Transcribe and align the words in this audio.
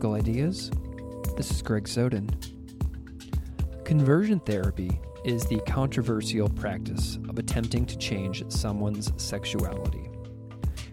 Classical 0.00 0.14
Ideas. 0.14 0.70
This 1.36 1.50
is 1.50 1.60
Greg 1.60 1.86
Soden. 1.86 2.30
Conversion 3.84 4.40
therapy 4.40 4.98
is 5.26 5.44
the 5.44 5.60
controversial 5.66 6.48
practice 6.48 7.18
of 7.28 7.38
attempting 7.38 7.84
to 7.84 7.98
change 7.98 8.42
someone's 8.50 9.12
sexuality. 9.22 10.08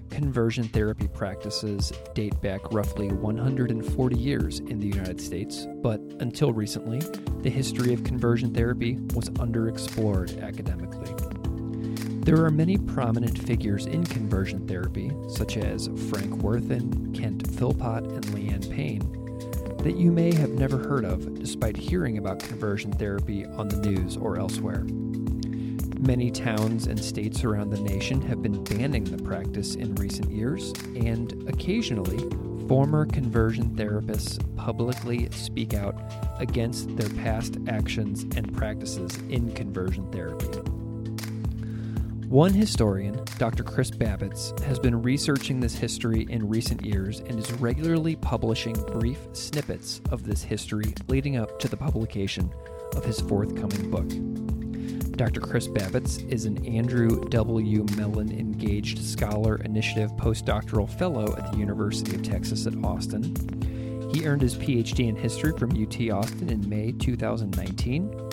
Conversion 0.09 0.65
therapy 0.65 1.07
practices 1.07 1.93
date 2.15 2.41
back 2.41 2.73
roughly 2.73 3.07
140 3.07 4.17
years 4.17 4.59
in 4.59 4.77
the 4.77 4.87
United 4.87 5.21
States, 5.21 5.67
but 5.81 6.01
until 6.19 6.51
recently, 6.51 6.99
the 7.43 7.49
history 7.49 7.93
of 7.93 8.03
conversion 8.03 8.53
therapy 8.53 8.97
was 9.13 9.29
underexplored 9.29 10.43
academically. 10.43 11.13
There 12.27 12.43
are 12.43 12.51
many 12.51 12.77
prominent 12.77 13.37
figures 13.37 13.85
in 13.85 14.03
conversion 14.03 14.67
therapy, 14.67 15.13
such 15.29 15.55
as 15.55 15.87
Frank 16.09 16.35
Worthen, 16.43 17.13
Kent 17.13 17.49
Philpott, 17.55 18.03
and 18.03 18.25
Leanne 18.25 18.69
Payne, 18.69 19.77
that 19.77 19.95
you 19.95 20.11
may 20.11 20.35
have 20.35 20.49
never 20.49 20.77
heard 20.77 21.05
of 21.05 21.39
despite 21.39 21.77
hearing 21.77 22.17
about 22.17 22.39
conversion 22.39 22.91
therapy 22.91 23.45
on 23.45 23.69
the 23.69 23.77
news 23.77 24.17
or 24.17 24.37
elsewhere. 24.37 24.83
Many 26.01 26.29
towns 26.29 26.87
and 26.87 27.01
states 27.01 27.45
around 27.45 27.69
the 27.69 27.79
nation 27.79 28.21
have 28.23 28.43
been 28.43 28.61
banning 28.61 29.05
the 29.05 29.23
practice 29.23 29.75
in 29.75 29.95
recent 29.95 30.29
years, 30.29 30.73
and 30.97 31.47
occasionally, 31.47 32.19
former 32.67 33.05
conversion 33.05 33.69
therapists 33.77 34.37
publicly 34.57 35.29
speak 35.31 35.73
out 35.73 35.95
against 36.39 36.93
their 36.97 37.09
past 37.23 37.55
actions 37.69 38.23
and 38.35 38.53
practices 38.53 39.15
in 39.29 39.49
conversion 39.53 40.11
therapy. 40.11 40.76
One 42.27 42.53
historian, 42.53 43.23
Dr. 43.37 43.63
Chris 43.63 43.89
Babits, 43.89 44.59
has 44.63 44.79
been 44.79 45.01
researching 45.01 45.61
this 45.61 45.73
history 45.73 46.27
in 46.29 46.49
recent 46.49 46.85
years 46.85 47.21
and 47.21 47.39
is 47.39 47.53
regularly 47.53 48.17
publishing 48.17 48.73
brief 48.73 49.17
snippets 49.31 50.01
of 50.11 50.25
this 50.25 50.43
history 50.43 50.93
leading 51.07 51.37
up 51.37 51.57
to 51.59 51.69
the 51.69 51.77
publication 51.77 52.53
of 52.97 53.05
his 53.05 53.21
forthcoming 53.21 53.89
book. 53.89 55.15
Dr. 55.15 55.39
Chris 55.39 55.69
Babits 55.69 56.29
is 56.29 56.43
an 56.43 56.65
Andrew 56.65 57.23
W. 57.29 57.85
Mellon 57.95 58.37
Engaged 58.37 59.01
Scholar 59.01 59.55
Initiative 59.63 60.11
postdoctoral 60.17 60.89
fellow 60.89 61.33
at 61.37 61.53
the 61.53 61.57
University 61.57 62.13
of 62.13 62.23
Texas 62.23 62.67
at 62.67 62.75
Austin. 62.83 64.09
He 64.13 64.27
earned 64.27 64.41
his 64.41 64.55
PhD 64.55 65.07
in 65.07 65.15
history 65.15 65.53
from 65.57 65.71
UT 65.71 65.97
Austin 66.11 66.49
in 66.49 66.67
May 66.67 66.91
2019. 66.91 68.26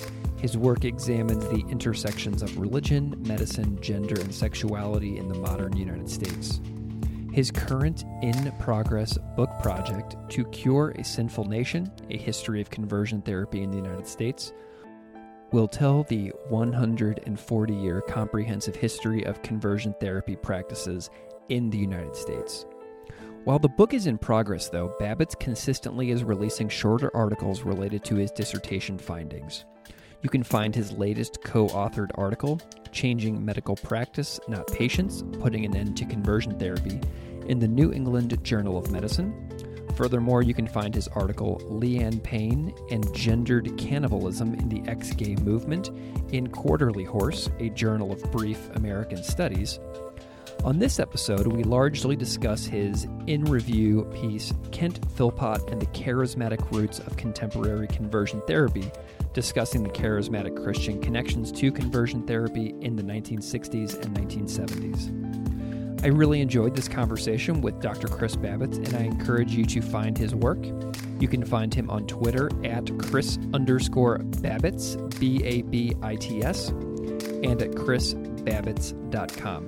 His 0.45 0.59
work 0.59 0.85
examines 0.85 1.43
the 1.47 1.65
intersections 1.71 2.43
of 2.43 2.59
religion, 2.59 3.15
medicine, 3.27 3.81
gender, 3.81 4.21
and 4.21 4.35
sexuality 4.35 5.17
in 5.17 5.27
the 5.27 5.39
modern 5.39 5.75
United 5.75 6.11
States. 6.11 6.61
His 7.33 7.51
current 7.51 8.05
in 8.21 8.53
progress 8.61 9.17
book 9.37 9.49
project, 9.63 10.17
To 10.33 10.45
Cure 10.45 10.91
a 10.99 11.03
Sinful 11.03 11.47
Nation 11.47 11.91
A 12.11 12.19
History 12.19 12.61
of 12.61 12.69
Conversion 12.69 13.23
Therapy 13.23 13.63
in 13.63 13.71
the 13.71 13.79
United 13.79 14.07
States, 14.07 14.53
will 15.51 15.67
tell 15.67 16.03
the 16.03 16.31
140 16.51 17.75
year 17.75 18.03
comprehensive 18.03 18.77
history 18.77 19.25
of 19.25 19.41
conversion 19.41 19.95
therapy 19.99 20.37
practices 20.37 21.09
in 21.49 21.71
the 21.71 21.79
United 21.79 22.15
States. 22.15 22.67
While 23.45 23.61
the 23.61 23.71
book 23.71 23.95
is 23.95 24.07
in 24.07 24.19
progress, 24.19 24.69
though, 24.69 24.95
Babits 25.01 25.41
consistently 25.41 26.11
is 26.11 26.23
releasing 26.23 26.69
shorter 26.69 27.11
articles 27.17 27.63
related 27.63 28.05
to 28.05 28.17
his 28.17 28.31
dissertation 28.31 28.99
findings. 28.99 29.65
You 30.25 30.31
can 30.31 30.43
find 30.43 30.75
his 30.75 30.91
latest 30.91 31.43
co 31.45 31.67
authored 31.69 32.11
article, 32.15 32.59
Changing 32.93 33.45
Medical 33.45 33.77
Practice, 33.77 34.41
Not 34.49 34.67
Patients 34.69 35.23
Putting 35.39 35.67
an 35.67 35.77
End 35.77 35.99
to 35.99 36.07
Conversion 36.07 36.59
Therapy, 36.59 36.99
in 37.47 37.59
the 37.59 37.69
New 37.69 37.93
England 37.93 38.43
Journal 38.43 38.79
of 38.79 38.91
Medicine. 38.91 39.35
Furthermore, 39.97 40.41
you 40.41 40.55
can 40.55 40.67
find 40.67 40.95
his 40.95 41.09
article, 41.09 41.61
Leanne 41.67 42.23
Payne 42.23 42.75
and 42.91 43.15
Gendered 43.15 43.77
Cannibalism 43.77 44.55
in 44.55 44.71
the 44.71 44.83
Ex 44.91 45.13
Gay 45.13 45.37
Movement, 45.37 45.91
in 46.33 46.47
Quarterly 46.49 47.05
Horse, 47.05 47.51
a 47.61 47.69
journal 47.69 48.11
of 48.11 48.23
brief 48.33 48.71
American 48.77 49.23
studies. 49.23 49.79
On 50.65 50.79
this 50.79 50.99
episode, 50.99 51.47
we 51.47 51.65
largely 51.65 52.17
discuss 52.17 52.65
his 52.65 53.07
in 53.27 53.45
review 53.45 54.05
piece, 54.15 54.55
Kent 54.73 55.01
Philpott 55.15 55.71
and 55.71 55.83
the 55.83 55.87
Charismatic 55.89 56.71
Roots 56.71 57.01
of 57.01 57.19
Contemporary 57.19 57.89
Conversion 57.89 58.41
Therapy, 58.47 58.91
discussing 59.35 59.83
the 59.83 59.91
charismatic 59.91 60.63
Christian 60.63 61.01
connections 61.01 61.53
to 61.53 61.71
conversion 61.71 62.23
therapy 62.27 62.75
in 62.81 62.97
the 62.97 63.03
1960s 63.03 64.01
and 64.03 64.17
1970s. 64.17 66.05
I 66.05 66.09
really 66.09 66.41
enjoyed 66.41 66.77
this 66.77 66.87
conversation 66.87 67.61
with 67.61 67.81
Dr. 67.81 68.09
Chris 68.09 68.37
Babits, 68.37 68.77
and 68.77 68.95
I 68.95 69.01
encourage 69.01 69.53
you 69.53 69.65
to 69.65 69.81
find 69.83 70.17
his 70.17 70.35
work. 70.35 70.65
You 71.19 71.29
can 71.29 71.45
find 71.45 71.73
him 71.75 71.89
on 71.91 72.07
Twitter 72.07 72.51
at 72.63 72.91
Chris 72.99 73.39
underscore 73.55 74.19
Babits, 74.19 74.97
B 75.19 75.43
A 75.45 75.63
B 75.63 75.95
I 76.03 76.17
T 76.17 76.43
S, 76.43 76.69
and 76.69 77.61
at 77.63 77.71
chrisbabits.com. 77.71 79.67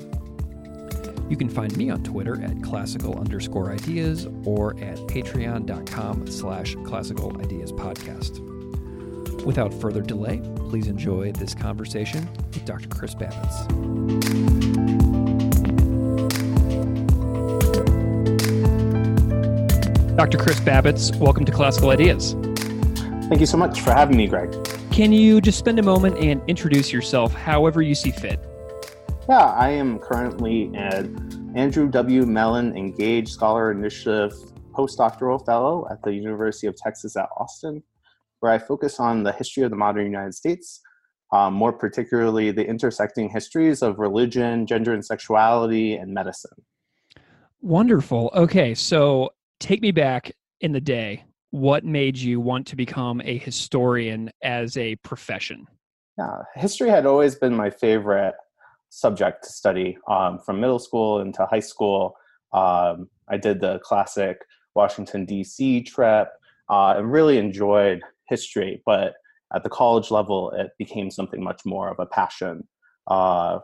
You 1.29 1.37
can 1.37 1.49
find 1.49 1.77
me 1.77 1.91
on 1.91 2.05
Twitter 2.05 2.41
at 2.41 2.63
classical 2.63 3.19
underscore 3.19 3.73
ideas 3.73 4.29
or 4.45 4.79
at 4.79 4.99
patreon.com 5.09 6.27
slash 6.29 6.77
classical 6.85 7.37
ideas 7.41 7.73
podcast. 7.73 8.56
Without 9.47 9.73
further 9.73 10.03
delay, 10.03 10.41
please 10.57 10.89
enjoy 10.89 11.31
this 11.31 11.55
conversation 11.55 12.29
with 12.53 12.65
Dr. 12.65 12.89
Chris 12.89 13.15
Babits. 13.15 13.69
Dr. 20.17 20.39
Chris 20.39 20.59
Babits, 20.59 21.17
welcome 21.21 21.45
to 21.45 21.53
Classical 21.53 21.91
Ideas. 21.91 22.33
Thank 23.29 23.39
you 23.39 23.47
so 23.47 23.57
much 23.57 23.81
for 23.83 23.93
having 23.93 24.17
me, 24.17 24.27
Greg. 24.27 24.53
Can 24.91 25.13
you 25.13 25.41
just 25.41 25.61
spend 25.61 25.79
a 25.79 25.83
moment 25.85 26.19
and 26.19 26.43
introduce 26.49 26.93
yourself 26.93 27.33
however 27.33 27.83
you 27.83 27.95
see 27.95 28.11
fit? 28.11 28.41
Yeah, 29.29 29.45
I 29.45 29.71
am 29.71 30.01
currently 30.01 30.73
an 30.75 31.53
Andrew 31.55 31.89
W. 31.89 32.27
Mellon 32.27 32.77
Engaged 32.77 33.29
Scholar 33.29 33.71
Initiative 33.71 34.33
postdoctoral 34.73 35.47
fellow 35.47 35.87
at 35.89 36.03
the 36.03 36.13
University 36.13 36.67
of 36.67 36.75
Texas 36.75 37.17
at 37.17 37.29
Austin, 37.37 37.81
where 38.41 38.53
I 38.53 38.59
focus 38.59 39.01
on 39.01 39.23
the 39.23 39.33
history 39.33 39.63
of 39.63 39.71
the 39.71 39.77
modern 39.77 40.05
United 40.05 40.35
States, 40.35 40.81
um, 41.33 41.55
more 41.55 41.73
particularly 41.73 42.51
the 42.51 42.67
intersecting 42.67 43.29
histories 43.29 43.83
of 43.83 43.99
religion, 43.99 44.67
gender 44.67 44.93
and 44.93 45.05
sexuality, 45.05 45.95
and 45.95 46.13
medicine. 46.13 46.65
Wonderful. 47.61 48.31
Okay, 48.35 48.75
so 48.75 49.31
take 49.59 49.83
me 49.83 49.91
back 49.91 50.33
in 50.61 50.73
the 50.73 50.81
day. 50.81 51.25
What 51.51 51.85
made 51.85 52.17
you 52.17 52.41
want 52.41 52.67
to 52.69 52.77
become 52.77 53.21
a 53.25 53.39
historian 53.39 54.31
as 54.43 54.77
a 54.77 54.97
profession? 54.97 55.67
Yeah, 56.19 56.43
history 56.55 56.91
had 56.91 57.07
always 57.07 57.35
been 57.35 57.55
my 57.55 57.71
favorite 57.71 58.35
subject 58.91 59.45
to 59.45 59.51
study 59.51 59.99
um, 60.09 60.39
from 60.39 60.61
middle 60.61 60.79
school 60.79 61.21
into 61.21 61.45
high 61.47 61.61
school. 61.61 62.17
Um, 62.53 63.09
I 63.29 63.37
did 63.37 63.61
the 63.61 63.81
classic 63.81 64.39
Washington, 64.75 65.25
D.C. 65.25 65.83
trip 65.83 66.29
uh, 66.69 66.95
and 66.97 67.11
really 67.11 67.39
enjoyed 67.39 68.03
history, 68.29 68.83
but 68.87 69.15
at 69.55 69.63
the 69.63 69.71
college 69.71 70.11
level, 70.11 70.51
it 70.51 70.71
became 70.79 71.11
something 71.11 71.43
much 71.43 71.63
more 71.65 71.89
of 71.89 71.99
a 71.99 72.07
passion. 72.07 72.67
Uh, 73.09 73.61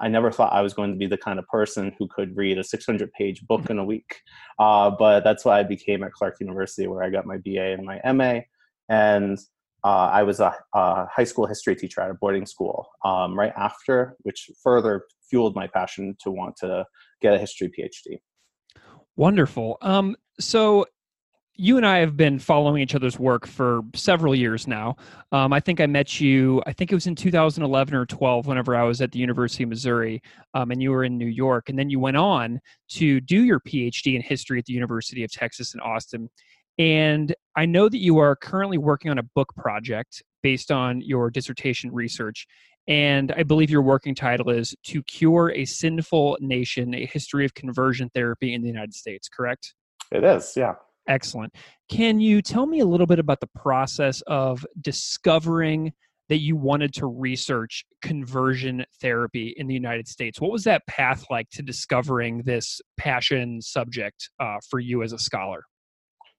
I 0.00 0.08
never 0.08 0.30
thought 0.30 0.52
I 0.52 0.62
was 0.62 0.74
going 0.74 0.90
to 0.90 0.96
be 0.96 1.06
the 1.06 1.16
kind 1.16 1.38
of 1.38 1.46
person 1.46 1.94
who 1.98 2.08
could 2.08 2.36
read 2.36 2.58
a 2.58 2.64
600 2.64 3.12
page 3.12 3.46
book 3.46 3.70
in 3.70 3.78
a 3.78 3.84
week. 3.84 4.20
Uh, 4.58 4.90
but 4.90 5.22
that's 5.22 5.44
why 5.44 5.60
I 5.60 5.62
became 5.62 6.02
at 6.02 6.12
Clark 6.12 6.36
University, 6.40 6.86
where 6.86 7.02
I 7.02 7.10
got 7.10 7.24
my 7.24 7.38
BA 7.38 7.72
and 7.72 7.86
my 7.86 8.00
MA. 8.12 8.40
And 8.88 9.38
uh, 9.84 10.10
I 10.12 10.22
was 10.22 10.40
a, 10.40 10.54
a, 10.74 11.06
high 11.06 11.24
school 11.24 11.46
history 11.46 11.76
teacher 11.76 12.00
at 12.00 12.10
a 12.10 12.14
boarding 12.14 12.46
school 12.46 12.88
um, 13.04 13.38
right 13.38 13.52
after, 13.56 14.16
which 14.20 14.50
further 14.62 15.04
fueled 15.28 15.54
my 15.54 15.66
passion 15.66 16.16
to 16.22 16.30
want 16.30 16.56
to 16.56 16.84
get 17.20 17.34
a 17.34 17.38
history 17.38 17.68
PhD. 17.68 18.18
Wonderful. 19.16 19.78
Um, 19.82 20.16
so 20.40 20.86
you 21.54 21.76
and 21.76 21.86
I 21.86 21.98
have 21.98 22.16
been 22.16 22.38
following 22.38 22.82
each 22.82 22.94
other's 22.94 23.18
work 23.18 23.46
for 23.46 23.82
several 23.94 24.34
years 24.34 24.66
now. 24.66 24.96
Um, 25.32 25.52
I 25.52 25.60
think 25.60 25.80
I 25.80 25.86
met 25.86 26.20
you, 26.20 26.62
I 26.66 26.72
think 26.72 26.90
it 26.90 26.94
was 26.94 27.06
in 27.06 27.14
2011 27.14 27.94
or 27.94 28.06
12, 28.06 28.46
whenever 28.46 28.74
I 28.74 28.84
was 28.84 29.00
at 29.02 29.12
the 29.12 29.18
University 29.18 29.64
of 29.64 29.68
Missouri, 29.68 30.22
um, 30.54 30.70
and 30.70 30.82
you 30.82 30.90
were 30.90 31.04
in 31.04 31.18
New 31.18 31.26
York. 31.26 31.68
And 31.68 31.78
then 31.78 31.90
you 31.90 32.00
went 32.00 32.16
on 32.16 32.58
to 32.92 33.20
do 33.20 33.42
your 33.44 33.60
PhD 33.60 34.16
in 34.16 34.22
history 34.22 34.58
at 34.58 34.64
the 34.64 34.72
University 34.72 35.24
of 35.24 35.30
Texas 35.30 35.74
in 35.74 35.80
Austin. 35.80 36.30
And 36.78 37.34
I 37.54 37.66
know 37.66 37.88
that 37.88 37.98
you 37.98 38.18
are 38.18 38.34
currently 38.34 38.78
working 38.78 39.10
on 39.10 39.18
a 39.18 39.22
book 39.22 39.54
project 39.54 40.22
based 40.42 40.70
on 40.70 41.02
your 41.02 41.30
dissertation 41.30 41.92
research. 41.92 42.46
And 42.88 43.30
I 43.36 43.42
believe 43.42 43.70
your 43.70 43.82
working 43.82 44.14
title 44.14 44.50
is 44.50 44.74
To 44.84 45.02
Cure 45.02 45.52
a 45.54 45.66
Sinful 45.66 46.38
Nation 46.40 46.94
A 46.94 47.06
History 47.06 47.44
of 47.44 47.54
Conversion 47.54 48.10
Therapy 48.14 48.54
in 48.54 48.62
the 48.62 48.68
United 48.68 48.94
States, 48.94 49.28
correct? 49.28 49.74
It 50.10 50.24
is, 50.24 50.54
yeah. 50.56 50.74
Excellent. 51.08 51.54
Can 51.88 52.20
you 52.20 52.42
tell 52.42 52.66
me 52.66 52.80
a 52.80 52.84
little 52.84 53.06
bit 53.06 53.18
about 53.18 53.40
the 53.40 53.48
process 53.48 54.22
of 54.26 54.64
discovering 54.80 55.92
that 56.28 56.38
you 56.38 56.56
wanted 56.56 56.94
to 56.94 57.06
research 57.06 57.84
conversion 58.00 58.84
therapy 59.00 59.54
in 59.56 59.66
the 59.66 59.74
United 59.74 60.08
States? 60.08 60.40
What 60.40 60.52
was 60.52 60.64
that 60.64 60.86
path 60.86 61.26
like 61.30 61.50
to 61.50 61.62
discovering 61.62 62.42
this 62.42 62.80
passion 62.96 63.60
subject 63.60 64.30
uh, 64.40 64.56
for 64.70 64.78
you 64.78 65.02
as 65.02 65.12
a 65.12 65.18
scholar? 65.18 65.64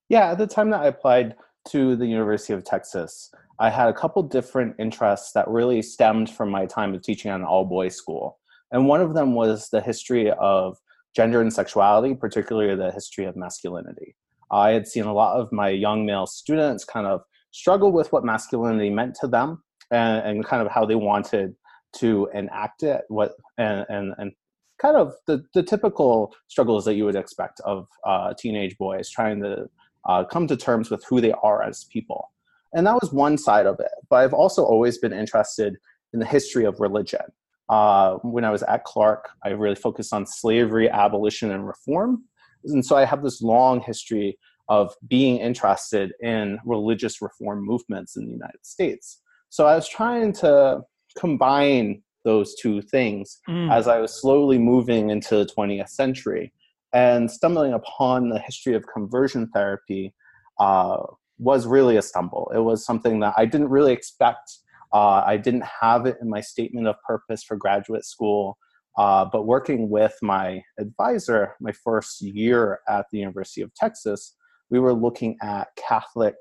Yeah, 0.08 0.32
at 0.32 0.38
the 0.38 0.46
time 0.46 0.70
that 0.70 0.80
I 0.80 0.86
applied 0.86 1.36
to 1.68 1.96
the 1.96 2.06
University 2.06 2.52
of 2.52 2.64
Texas, 2.64 3.30
I 3.58 3.70
had 3.70 3.88
a 3.88 3.94
couple 3.94 4.22
different 4.22 4.74
interests 4.78 5.32
that 5.32 5.48
really 5.48 5.80
stemmed 5.80 6.28
from 6.28 6.50
my 6.50 6.66
time 6.66 6.94
of 6.94 7.02
teaching 7.02 7.30
at 7.30 7.40
an 7.40 7.46
all 7.46 7.64
boys 7.64 7.96
school. 7.96 8.38
And 8.72 8.88
one 8.88 9.00
of 9.00 9.14
them 9.14 9.34
was 9.34 9.68
the 9.70 9.80
history 9.80 10.30
of 10.32 10.76
gender 11.14 11.40
and 11.40 11.52
sexuality, 11.52 12.14
particularly 12.14 12.74
the 12.74 12.90
history 12.90 13.24
of 13.24 13.36
masculinity. 13.36 14.16
I 14.54 14.70
had 14.70 14.86
seen 14.86 15.04
a 15.04 15.12
lot 15.12 15.36
of 15.36 15.50
my 15.52 15.68
young 15.68 16.06
male 16.06 16.26
students 16.26 16.84
kind 16.84 17.06
of 17.06 17.22
struggle 17.50 17.90
with 17.90 18.12
what 18.12 18.24
masculinity 18.24 18.88
meant 18.88 19.16
to 19.20 19.26
them 19.26 19.62
and, 19.90 20.24
and 20.24 20.44
kind 20.44 20.62
of 20.64 20.72
how 20.72 20.86
they 20.86 20.94
wanted 20.94 21.54
to 21.96 22.28
enact 22.34 22.82
it 22.82 23.02
what 23.08 23.32
and 23.58 23.84
and, 23.88 24.14
and 24.18 24.32
kind 24.80 24.96
of 24.96 25.14
the, 25.26 25.44
the 25.54 25.62
typical 25.62 26.34
struggles 26.48 26.84
that 26.84 26.94
you 26.94 27.04
would 27.04 27.16
expect 27.16 27.60
of 27.64 27.86
uh, 28.04 28.34
teenage 28.38 28.76
boys 28.78 29.08
trying 29.08 29.40
to 29.40 29.66
uh, 30.08 30.24
come 30.24 30.46
to 30.46 30.56
terms 30.56 30.90
with 30.90 31.04
who 31.04 31.20
they 31.20 31.32
are 31.42 31.62
as 31.62 31.84
people. 31.84 32.30
And 32.74 32.86
that 32.88 32.98
was 33.00 33.12
one 33.12 33.38
side 33.38 33.66
of 33.66 33.78
it 33.80 33.92
but 34.08 34.16
i've 34.16 34.34
also 34.34 34.64
always 34.64 34.98
been 34.98 35.12
interested 35.12 35.76
in 36.12 36.20
the 36.20 36.26
history 36.26 36.64
of 36.64 36.78
religion. 36.78 37.26
Uh, 37.68 38.14
when 38.22 38.44
i 38.44 38.50
was 38.50 38.62
at 38.64 38.84
clark 38.84 39.30
i 39.44 39.48
really 39.48 39.74
focused 39.74 40.12
on 40.12 40.26
slavery 40.26 40.88
abolition 40.90 41.50
and 41.50 41.66
reform 41.66 42.24
and 42.64 42.84
so 42.84 42.96
I 42.96 43.04
have 43.04 43.22
this 43.22 43.42
long 43.42 43.80
history 43.80 44.38
of 44.68 44.94
being 45.08 45.38
interested 45.38 46.12
in 46.20 46.58
religious 46.64 47.20
reform 47.20 47.64
movements 47.64 48.16
in 48.16 48.24
the 48.24 48.32
United 48.32 48.64
States. 48.64 49.20
So 49.50 49.66
I 49.66 49.74
was 49.74 49.88
trying 49.88 50.32
to 50.34 50.80
combine 51.18 52.02
those 52.24 52.54
two 52.54 52.80
things 52.80 53.40
mm. 53.48 53.70
as 53.70 53.86
I 53.86 53.98
was 54.00 54.18
slowly 54.20 54.58
moving 54.58 55.10
into 55.10 55.36
the 55.36 55.46
20th 55.46 55.90
century 55.90 56.52
and 56.94 57.30
stumbling 57.30 57.74
upon 57.74 58.30
the 58.30 58.38
history 58.38 58.74
of 58.74 58.86
conversion 58.86 59.48
therapy 59.52 60.14
uh, 60.58 61.02
was 61.38 61.66
really 61.66 61.96
a 61.96 62.02
stumble. 62.02 62.50
It 62.54 62.60
was 62.60 62.86
something 62.86 63.20
that 63.20 63.34
I 63.36 63.44
didn't 63.44 63.68
really 63.68 63.92
expect. 63.92 64.58
Uh, 64.92 65.22
I 65.26 65.36
didn't 65.36 65.64
have 65.80 66.06
it 66.06 66.16
in 66.22 66.30
my 66.30 66.40
statement 66.40 66.86
of 66.86 66.94
purpose 67.06 67.42
for 67.42 67.56
graduate 67.56 68.04
school. 68.04 68.56
Uh, 68.96 69.24
but 69.24 69.46
working 69.46 69.88
with 69.90 70.16
my 70.22 70.62
advisor, 70.78 71.54
my 71.60 71.72
first 71.72 72.22
year 72.22 72.80
at 72.88 73.06
the 73.10 73.18
University 73.18 73.60
of 73.60 73.74
Texas, 73.74 74.36
we 74.70 74.78
were 74.78 74.94
looking 74.94 75.36
at 75.42 75.68
Catholic 75.76 76.36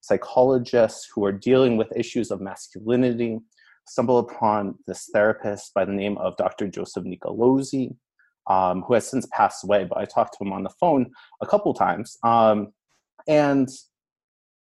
psychologists 0.00 1.08
who 1.14 1.24
are 1.24 1.32
dealing 1.32 1.76
with 1.76 1.96
issues 1.96 2.30
of 2.30 2.40
masculinity. 2.40 3.38
Stumbled 3.88 4.30
upon 4.30 4.78
this 4.86 5.08
therapist 5.12 5.74
by 5.74 5.84
the 5.84 5.92
name 5.92 6.16
of 6.18 6.36
Dr. 6.36 6.68
Joseph 6.68 7.04
Nicolosi, 7.04 7.96
um, 8.48 8.82
who 8.82 8.94
has 8.94 9.08
since 9.08 9.26
passed 9.32 9.64
away, 9.64 9.84
but 9.84 9.98
I 9.98 10.04
talked 10.04 10.38
to 10.38 10.44
him 10.44 10.52
on 10.52 10.62
the 10.62 10.70
phone 10.80 11.10
a 11.40 11.46
couple 11.46 11.74
times. 11.74 12.16
Um, 12.22 12.72
and 13.26 13.68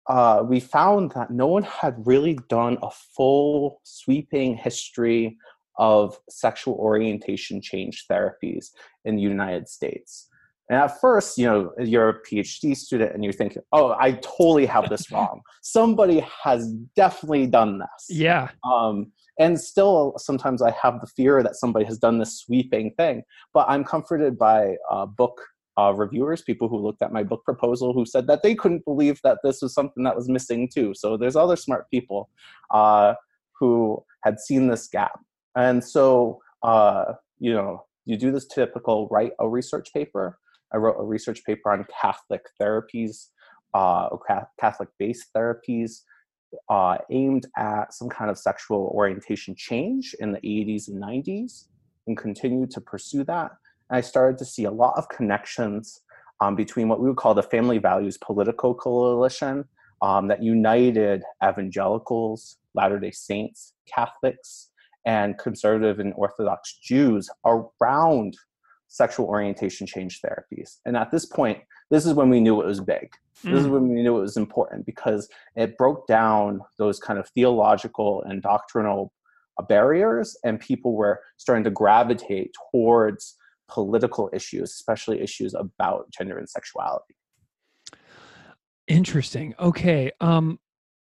uh, 0.07 0.43
we 0.45 0.59
found 0.59 1.11
that 1.11 1.31
no 1.31 1.47
one 1.47 1.63
had 1.63 1.95
really 2.05 2.37
done 2.49 2.77
a 2.83 2.89
full 3.15 3.79
sweeping 3.83 4.55
history 4.55 5.37
of 5.77 6.17
sexual 6.29 6.75
orientation 6.75 7.61
change 7.61 8.05
therapies 8.09 8.67
in 9.03 9.15
the 9.15 9.21
United 9.21 9.67
States. 9.67 10.29
And 10.69 10.79
at 10.79 10.99
first, 10.99 11.37
you 11.37 11.45
know, 11.45 11.71
you're 11.77 12.09
a 12.09 12.23
PhD 12.23 12.75
student 12.75 13.13
and 13.13 13.23
you're 13.23 13.33
thinking, 13.33 13.61
oh, 13.71 13.95
I 13.99 14.13
totally 14.13 14.65
have 14.65 14.89
this 14.89 15.11
wrong. 15.11 15.41
Somebody 15.61 16.25
has 16.43 16.73
definitely 16.95 17.47
done 17.47 17.79
this. 17.79 18.07
Yeah. 18.09 18.49
Um, 18.63 19.11
and 19.37 19.59
still, 19.59 20.15
sometimes 20.17 20.61
I 20.61 20.71
have 20.71 21.01
the 21.01 21.07
fear 21.07 21.43
that 21.43 21.55
somebody 21.55 21.85
has 21.85 21.97
done 21.99 22.17
this 22.17 22.39
sweeping 22.39 22.93
thing. 22.97 23.23
But 23.53 23.67
I'm 23.69 23.83
comforted 23.83 24.39
by 24.39 24.77
uh, 24.89 25.05
book 25.05 25.39
uh, 25.77 25.93
reviewers, 25.93 26.41
people 26.41 26.69
who 26.69 26.77
looked 26.77 27.01
at 27.01 27.11
my 27.11 27.21
book 27.21 27.43
proposal, 27.43 27.93
who 27.93 28.05
said 28.05 28.27
that 28.27 28.43
they 28.43 28.55
couldn't 28.55 28.85
believe 28.85 29.19
that 29.23 29.39
this 29.43 29.61
was 29.61 29.73
something 29.73 30.03
that 30.03 30.15
was 30.15 30.29
missing 30.29 30.69
too. 30.73 30.93
So 30.95 31.17
there's 31.17 31.35
other 31.35 31.57
smart 31.57 31.89
people 31.91 32.29
uh, 32.73 33.15
who 33.59 34.03
had 34.23 34.39
seen 34.39 34.67
this 34.67 34.87
gap. 34.87 35.19
And 35.55 35.83
so, 35.83 36.41
uh, 36.63 37.13
you 37.39 37.53
know, 37.53 37.85
you 38.05 38.17
do 38.17 38.31
this 38.31 38.47
typical 38.47 39.07
write 39.09 39.31
a 39.39 39.47
research 39.47 39.91
paper. 39.93 40.37
I 40.73 40.77
wrote 40.77 40.97
a 40.99 41.03
research 41.03 41.43
paper 41.45 41.71
on 41.71 41.85
Catholic 42.01 42.41
therapies, 42.61 43.27
uh, 43.73 44.09
Catholic 44.59 44.89
based 44.99 45.27
therapies 45.35 46.01
uh, 46.69 46.97
aimed 47.09 47.47
at 47.57 47.93
some 47.93 48.09
kind 48.09 48.29
of 48.29 48.37
sexual 48.37 48.91
orientation 48.93 49.55
change 49.55 50.15
in 50.19 50.31
the 50.31 50.39
80s 50.39 50.87
and 50.87 51.01
90s 51.01 51.65
and 52.07 52.17
continued 52.17 52.71
to 52.71 52.81
pursue 52.81 53.23
that. 53.25 53.51
And 53.89 53.97
I 53.97 54.01
started 54.01 54.37
to 54.39 54.45
see 54.45 54.65
a 54.65 54.71
lot 54.71 54.97
of 54.97 55.09
connections 55.09 56.01
um, 56.41 56.55
between 56.55 56.87
what 56.87 56.99
we 56.99 57.07
would 57.07 57.17
call 57.17 57.33
the 57.33 57.43
Family 57.43 57.77
Values 57.77 58.17
Political 58.17 58.75
Coalition 58.75 59.65
um, 60.01 60.27
that 60.27 60.43
united 60.43 61.23
evangelicals, 61.43 62.57
Latter 62.73 62.99
day 62.99 63.11
Saints, 63.11 63.73
Catholics, 63.87 64.69
and 65.05 65.37
conservative 65.37 65.99
and 65.99 66.13
Orthodox 66.15 66.79
Jews 66.81 67.29
around 67.45 68.35
sexual 68.87 69.27
orientation 69.27 69.85
change 69.85 70.21
therapies. 70.21 70.77
And 70.85 70.95
at 70.95 71.11
this 71.11 71.25
point, 71.25 71.59
this 71.91 72.05
is 72.05 72.13
when 72.13 72.29
we 72.29 72.39
knew 72.39 72.61
it 72.61 72.67
was 72.67 72.81
big. 72.81 73.09
Mm. 73.43 73.51
This 73.51 73.61
is 73.61 73.67
mm. 73.67 73.71
when 73.71 73.89
we 73.89 74.01
knew 74.01 74.17
it 74.17 74.21
was 74.21 74.37
important 74.37 74.85
because 74.85 75.27
it 75.55 75.77
broke 75.77 76.07
down 76.07 76.61
those 76.77 76.99
kind 76.99 77.19
of 77.19 77.27
theological 77.29 78.23
and 78.23 78.41
doctrinal 78.41 79.11
barriers, 79.69 80.37
and 80.43 80.59
people 80.59 80.93
were 80.93 81.21
starting 81.37 81.63
to 81.63 81.69
gravitate 81.69 82.51
towards 82.71 83.37
political 83.69 84.29
issues, 84.33 84.71
especially 84.71 85.21
issues 85.21 85.53
about 85.53 86.09
gender 86.11 86.37
and 86.37 86.49
sexuality. 86.49 87.15
Interesting. 88.87 89.55
Okay. 89.59 90.11
Um, 90.19 90.59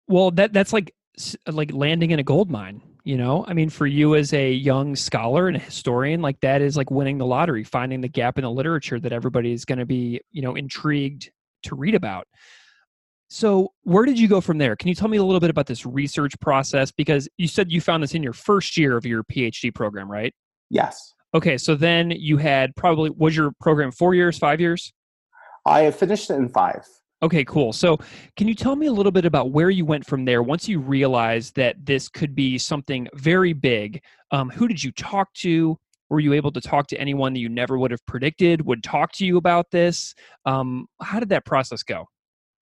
well, 0.07 0.31
that 0.31 0.53
that's 0.53 0.73
like 0.73 0.93
like 1.47 1.73
landing 1.73 2.11
in 2.11 2.19
a 2.19 2.23
gold 2.23 2.49
mine 2.49 2.81
you 3.09 3.17
know 3.17 3.43
i 3.47 3.53
mean 3.53 3.71
for 3.71 3.87
you 3.87 4.13
as 4.13 4.33
a 4.33 4.51
young 4.51 4.95
scholar 4.95 5.47
and 5.47 5.57
a 5.57 5.59
historian 5.59 6.21
like 6.21 6.39
that 6.41 6.61
is 6.61 6.77
like 6.77 6.91
winning 6.91 7.17
the 7.17 7.25
lottery 7.25 7.63
finding 7.63 8.01
the 8.01 8.07
gap 8.07 8.37
in 8.37 8.43
the 8.43 8.51
literature 8.51 8.99
that 8.99 9.11
everybody 9.11 9.51
is 9.51 9.65
going 9.65 9.79
to 9.79 9.85
be 9.85 10.21
you 10.31 10.43
know 10.43 10.53
intrigued 10.55 11.31
to 11.63 11.75
read 11.75 11.95
about. 11.95 12.27
So 13.31 13.73
where 13.83 14.05
did 14.05 14.17
you 14.17 14.27
go 14.27 14.41
from 14.41 14.57
there? 14.57 14.75
Can 14.75 14.87
you 14.87 14.95
tell 14.95 15.07
me 15.07 15.17
a 15.17 15.23
little 15.23 15.39
bit 15.39 15.51
about 15.51 15.67
this 15.67 15.85
research 15.85 16.33
process? 16.39 16.91
Because 16.91 17.29
you 17.37 17.47
said 17.47 17.71
you 17.71 17.79
found 17.79 18.01
this 18.01 18.15
in 18.15 18.23
your 18.23 18.33
first 18.33 18.75
year 18.75 18.97
of 18.97 19.05
your 19.05 19.23
phd 19.23 19.73
program 19.75 20.11
right? 20.11 20.33
Yes. 20.69 21.13
Okay 21.33 21.57
so 21.57 21.75
then 21.75 22.11
you 22.11 22.37
had 22.37 22.75
probably 22.75 23.09
was 23.11 23.35
your 23.35 23.51
program 23.59 23.91
four 23.91 24.13
years 24.13 24.37
five 24.37 24.59
years? 24.59 24.93
I 25.65 25.91
finished 25.91 26.29
it 26.29 26.35
in 26.35 26.49
five 26.49 26.85
Okay, 27.21 27.43
cool. 27.43 27.73
So, 27.73 27.97
can 28.37 28.47
you 28.47 28.55
tell 28.55 28.77
me 28.77 28.87
a 28.87 28.91
little 28.91 29.11
bit 29.11 29.25
about 29.25 29.51
where 29.51 29.69
you 29.69 29.83
went 29.83 30.05
from 30.05 30.23
there 30.23 30.41
once 30.41 30.69
you 30.69 30.79
realized 30.79 31.55
that 31.55 31.85
this 31.85 32.07
could 32.07 32.33
be 32.33 32.57
something 32.57 33.07
very 33.13 33.51
big? 33.51 34.01
Um, 34.31 34.49
who 34.49 34.67
did 34.67 34.81
you 34.81 34.91
talk 34.93 35.33
to? 35.35 35.77
Were 36.09 36.21
you 36.21 36.33
able 36.33 36.51
to 36.51 36.61
talk 36.61 36.87
to 36.87 36.99
anyone 36.99 37.33
that 37.33 37.39
you 37.39 37.49
never 37.49 37.77
would 37.77 37.91
have 37.91 38.05
predicted 38.05 38.65
would 38.65 38.83
talk 38.83 39.11
to 39.13 39.25
you 39.25 39.37
about 39.37 39.69
this? 39.69 40.15
Um, 40.45 40.87
how 41.01 41.19
did 41.19 41.29
that 41.29 41.45
process 41.45 41.83
go? 41.83 42.05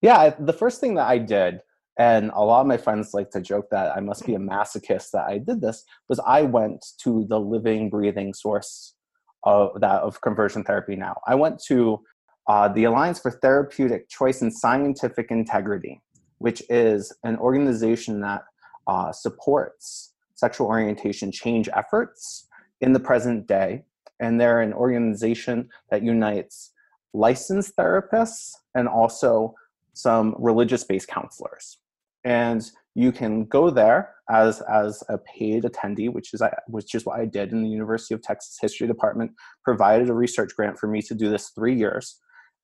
Yeah, 0.01 0.33
the 0.37 0.53
first 0.53 0.81
thing 0.81 0.95
that 0.95 1.07
I 1.07 1.19
did, 1.19 1.61
and 1.99 2.31
a 2.33 2.43
lot 2.43 2.61
of 2.61 2.67
my 2.67 2.77
friends 2.77 3.13
like 3.13 3.29
to 3.31 3.41
joke 3.41 3.67
that 3.71 3.95
I 3.95 3.99
must 3.99 4.25
be 4.25 4.35
a 4.35 4.39
masochist 4.39 5.11
that 5.11 5.25
I 5.27 5.37
did 5.37 5.61
this, 5.61 5.83
was 6.09 6.19
I 6.25 6.41
went 6.41 6.83
to 7.03 7.25
the 7.29 7.39
living, 7.39 7.89
breathing 7.89 8.33
source 8.33 8.95
of 9.43 9.79
that 9.81 10.01
of 10.01 10.19
conversion 10.21 10.63
therapy 10.63 10.95
now. 10.95 11.15
I 11.27 11.35
went 11.35 11.61
to 11.67 12.01
uh, 12.47 12.67
the 12.69 12.85
Alliance 12.85 13.19
for 13.19 13.31
Therapeutic 13.31 14.09
Choice 14.09 14.41
and 14.41 14.53
Scientific 14.53 15.31
Integrity, 15.31 16.01
which 16.37 16.63
is 16.69 17.13
an 17.23 17.37
organization 17.37 18.21
that 18.21 18.43
uh, 18.87 19.11
supports 19.11 20.13
sexual 20.35 20.67
orientation 20.67 21.31
change 21.31 21.67
efforts 21.75 22.47
in 22.79 22.93
the 22.93 22.99
present 22.99 23.47
day 23.47 23.83
and 24.19 24.39
they're 24.39 24.61
an 24.61 24.73
organization 24.73 25.69
that 25.89 26.03
unites 26.03 26.71
licensed 27.13 27.75
therapists 27.75 28.51
and 28.75 28.87
also 28.87 29.53
some 29.93 30.35
religious 30.37 30.83
based 30.83 31.07
counselors. 31.07 31.79
And 32.23 32.69
you 32.95 33.11
can 33.11 33.45
go 33.45 33.69
there 33.69 34.15
as, 34.29 34.61
as 34.61 35.03
a 35.07 35.17
paid 35.19 35.63
attendee, 35.63 36.11
which 36.11 36.33
is, 36.33 36.41
which 36.67 36.93
is 36.95 37.05
what 37.05 37.19
I 37.19 37.25
did 37.25 37.51
in 37.51 37.63
the 37.63 37.69
University 37.69 38.13
of 38.13 38.21
Texas 38.21 38.57
History 38.59 38.87
Department, 38.87 39.31
provided 39.63 40.09
a 40.09 40.13
research 40.13 40.55
grant 40.55 40.77
for 40.77 40.87
me 40.87 41.01
to 41.03 41.15
do 41.15 41.29
this 41.29 41.49
three 41.49 41.75
years. 41.75 42.19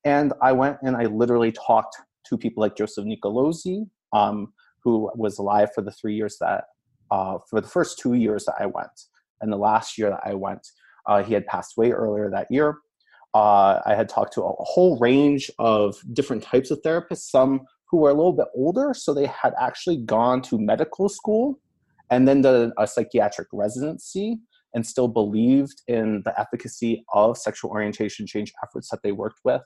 And 0.06 0.34
I 0.42 0.52
went 0.52 0.78
and 0.82 0.96
I 0.96 1.06
literally 1.06 1.52
talked 1.52 1.96
to 2.26 2.38
people 2.38 2.62
like 2.62 2.76
Joseph 2.76 3.06
Nicolosi, 3.06 3.88
um, 4.12 4.54
who 4.84 5.12
was 5.16 5.38
alive 5.38 5.70
for 5.74 5.82
the 5.82 5.92
three 5.92 6.16
years 6.16 6.38
that, 6.40 6.66
uh, 7.12 7.38
for 7.50 7.62
the 7.62 7.68
first 7.68 8.00
two 8.00 8.14
years 8.14 8.46
that 8.46 8.56
I 8.60 8.66
went. 8.66 9.08
And 9.42 9.52
the 9.52 9.58
last 9.58 9.98
year 9.98 10.10
that 10.10 10.22
I 10.24 10.34
went, 10.34 10.68
uh, 11.06 11.24
he 11.24 11.34
had 11.34 11.46
passed 11.48 11.78
away 11.78 11.92
earlier 11.92 12.30
that 12.30 12.48
year. 12.50 12.78
Uh, 13.34 13.80
I 13.86 13.96
had 13.96 14.10
talked 14.10 14.34
to 14.34 14.44
a 14.44 14.54
whole 14.60 15.00
range 15.00 15.50
of 15.58 15.98
different 16.14 16.44
types 16.44 16.70
of 16.70 16.82
therapists, 16.82 17.30
some 17.30 17.62
who 17.90 17.98
were 17.98 18.10
a 18.10 18.14
little 18.14 18.34
bit 18.34 18.48
older, 18.56 18.94
so 18.94 19.14
they 19.14 19.26
had 19.26 19.54
actually 19.60 19.98
gone 19.98 20.42
to 20.44 20.58
medical 20.58 21.10
school 21.10 21.60
and 22.10 22.28
then 22.28 22.42
did 22.42 22.72
a 22.78 22.88
psychiatric 22.88 23.48
residency 23.52 24.40
and 24.74 24.86
still 24.86 25.08
believed 25.08 25.82
in 25.88 26.22
the 26.26 26.40
efficacy 26.40 27.04
of 27.14 27.38
sexual 27.38 27.72
orientation 27.72 28.26
change 28.26 28.52
efforts 28.64 28.90
that 28.90 29.00
they 29.04 29.12
worked 29.12 29.40
with. 29.44 29.62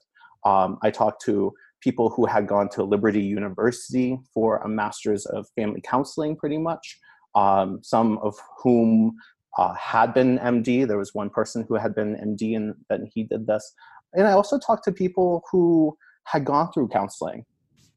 Um, 0.46 0.78
I 0.84 0.92
talked 0.92 1.24
to 1.26 1.54
people 1.82 2.10
who 2.10 2.26
had 2.26 2.48
gone 2.48 2.70
to 2.70 2.84
Liberty 2.84 3.22
University 3.22 4.18
for 4.34 4.58
a 4.58 4.68
master's 4.68 5.26
of 5.28 5.48
family 5.56 5.82
counseling, 5.82 6.36
pretty 6.36 6.58
much, 6.58 7.00
um, 7.36 7.80
some 7.84 8.18
of 8.20 8.36
whom 8.64 9.16
uh, 9.58 9.74
had 9.76 10.14
been 10.14 10.40
MD. 10.40 10.88
There 10.88 10.98
was 10.98 11.14
one 11.14 11.30
person 11.30 11.66
who 11.68 11.76
had 11.76 11.96
been 11.96 12.16
MD 12.16 12.56
and 12.56 12.76
then 12.90 13.08
he 13.14 13.24
did 13.24 13.48
this. 13.48 13.74
And 14.14 14.28
I 14.28 14.32
also 14.32 14.58
talked 14.58 14.84
to 14.86 14.92
people 14.92 15.44
who 15.52 15.98
had 16.24 16.46
gone 16.46 16.72
through 16.72 16.90
counseling 16.90 17.46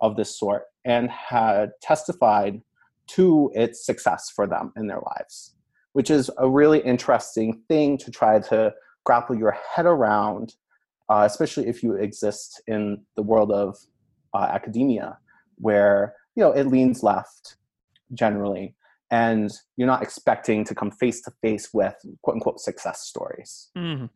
of 0.00 0.16
this 0.16 0.38
sort 0.38 0.64
and 0.85 1.11
had 1.11 1.70
testified 1.82 2.61
to 3.09 3.50
its 3.54 3.85
success 3.85 4.30
for 4.35 4.47
them 4.47 4.73
in 4.76 4.87
their 4.87 5.00
lives, 5.16 5.54
which 5.92 6.11
is 6.11 6.30
a 6.38 6.49
really 6.49 6.80
interesting 6.80 7.62
thing 7.68 7.99
to 7.99 8.11
try 8.11 8.38
to 8.38 8.73
grapple 9.04 9.37
your 9.37 9.56
head 9.75 9.87
around, 9.87 10.54
uh, 11.11 11.25
especially 11.26 11.67
if 11.67 11.83
you 11.83 11.95
exist 11.95 12.62
in 12.67 13.02
the 13.17 13.23
world 13.23 13.50
of 13.50 13.76
uh, 14.33 14.49
academia, 14.50 15.19
where 15.57 16.14
you 16.37 16.43
know 16.43 16.52
it 16.52 16.69
leans 16.69 17.02
left 17.02 17.57
generally 18.14 18.75
and 19.11 19.50
you're 19.76 19.88
not 19.88 20.02
expecting 20.02 20.64
to 20.64 20.75
come 20.75 20.90
face 20.90 21.21
to 21.23 21.33
face 21.43 21.71
with 21.73 21.95
quote 22.23 22.37
unquote 22.37 22.61
success 22.61 23.02
stories. 23.02 23.71
Mm. 23.76 24.09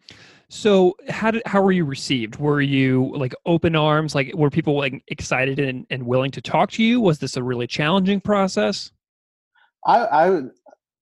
So 0.48 0.94
how 1.08 1.32
did 1.32 1.42
how 1.46 1.62
were 1.62 1.72
you 1.72 1.84
received? 1.84 2.36
Were 2.36 2.60
you 2.60 3.12
like 3.16 3.34
open 3.44 3.74
arms? 3.74 4.14
Like 4.14 4.32
were 4.34 4.50
people 4.50 4.76
like 4.76 5.02
excited 5.08 5.58
and, 5.58 5.86
and 5.90 6.04
willing 6.04 6.30
to 6.32 6.40
talk 6.40 6.70
to 6.72 6.82
you? 6.82 7.00
Was 7.00 7.18
this 7.18 7.36
a 7.36 7.42
really 7.42 7.66
challenging 7.66 8.20
process? 8.20 8.92
I 9.84 10.06
I, 10.06 10.40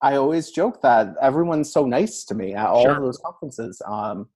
I 0.00 0.16
always 0.16 0.50
joke 0.50 0.80
that 0.82 1.14
everyone's 1.20 1.70
so 1.70 1.84
nice 1.84 2.24
to 2.24 2.34
me 2.34 2.54
at 2.54 2.66
all 2.66 2.82
sure. 2.82 2.96
of 2.96 3.02
those 3.02 3.18
conferences. 3.18 3.80
Um, 3.86 4.28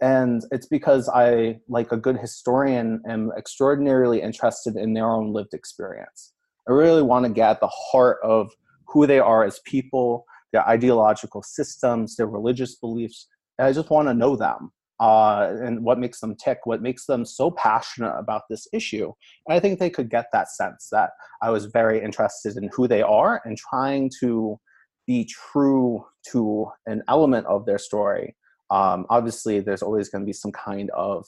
and 0.00 0.42
it's 0.50 0.66
because 0.66 1.08
I, 1.08 1.58
like 1.68 1.92
a 1.92 1.96
good 1.96 2.16
historian, 2.16 3.02
am 3.08 3.30
extraordinarily 3.36 4.22
interested 4.22 4.76
in 4.76 4.94
their 4.94 5.10
own 5.10 5.32
lived 5.32 5.54
experience. 5.54 6.32
I 6.68 6.72
really 6.72 7.02
want 7.02 7.26
to 7.26 7.32
get 7.32 7.50
at 7.50 7.60
the 7.60 7.68
heart 7.68 8.18
of 8.22 8.50
who 8.86 9.06
they 9.06 9.18
are 9.18 9.44
as 9.44 9.60
people, 9.64 10.24
their 10.52 10.66
ideological 10.66 11.42
systems, 11.42 12.16
their 12.16 12.26
religious 12.26 12.76
beliefs. 12.76 13.28
And 13.58 13.66
I 13.66 13.72
just 13.72 13.90
want 13.90 14.08
to 14.08 14.14
know 14.14 14.36
them 14.36 14.72
uh, 15.00 15.54
and 15.62 15.84
what 15.84 15.98
makes 15.98 16.20
them 16.20 16.34
tick, 16.36 16.60
what 16.64 16.82
makes 16.82 17.06
them 17.06 17.24
so 17.24 17.50
passionate 17.50 18.14
about 18.18 18.42
this 18.48 18.66
issue. 18.72 19.12
And 19.46 19.56
I 19.56 19.60
think 19.60 19.78
they 19.78 19.90
could 19.90 20.10
get 20.10 20.26
that 20.32 20.50
sense 20.50 20.88
that 20.92 21.10
I 21.42 21.50
was 21.50 21.66
very 21.66 22.02
interested 22.02 22.56
in 22.56 22.70
who 22.72 22.88
they 22.88 23.02
are 23.02 23.42
and 23.44 23.56
trying 23.56 24.10
to 24.20 24.58
be 25.06 25.24
true 25.24 26.04
to 26.30 26.66
an 26.86 27.02
element 27.08 27.46
of 27.46 27.66
their 27.66 27.78
story. 27.78 28.36
Um, 28.70 29.06
obviously, 29.10 29.60
there's 29.60 29.82
always 29.82 30.08
going 30.08 30.22
to 30.22 30.26
be 30.26 30.32
some 30.32 30.52
kind 30.52 30.90
of 30.90 31.26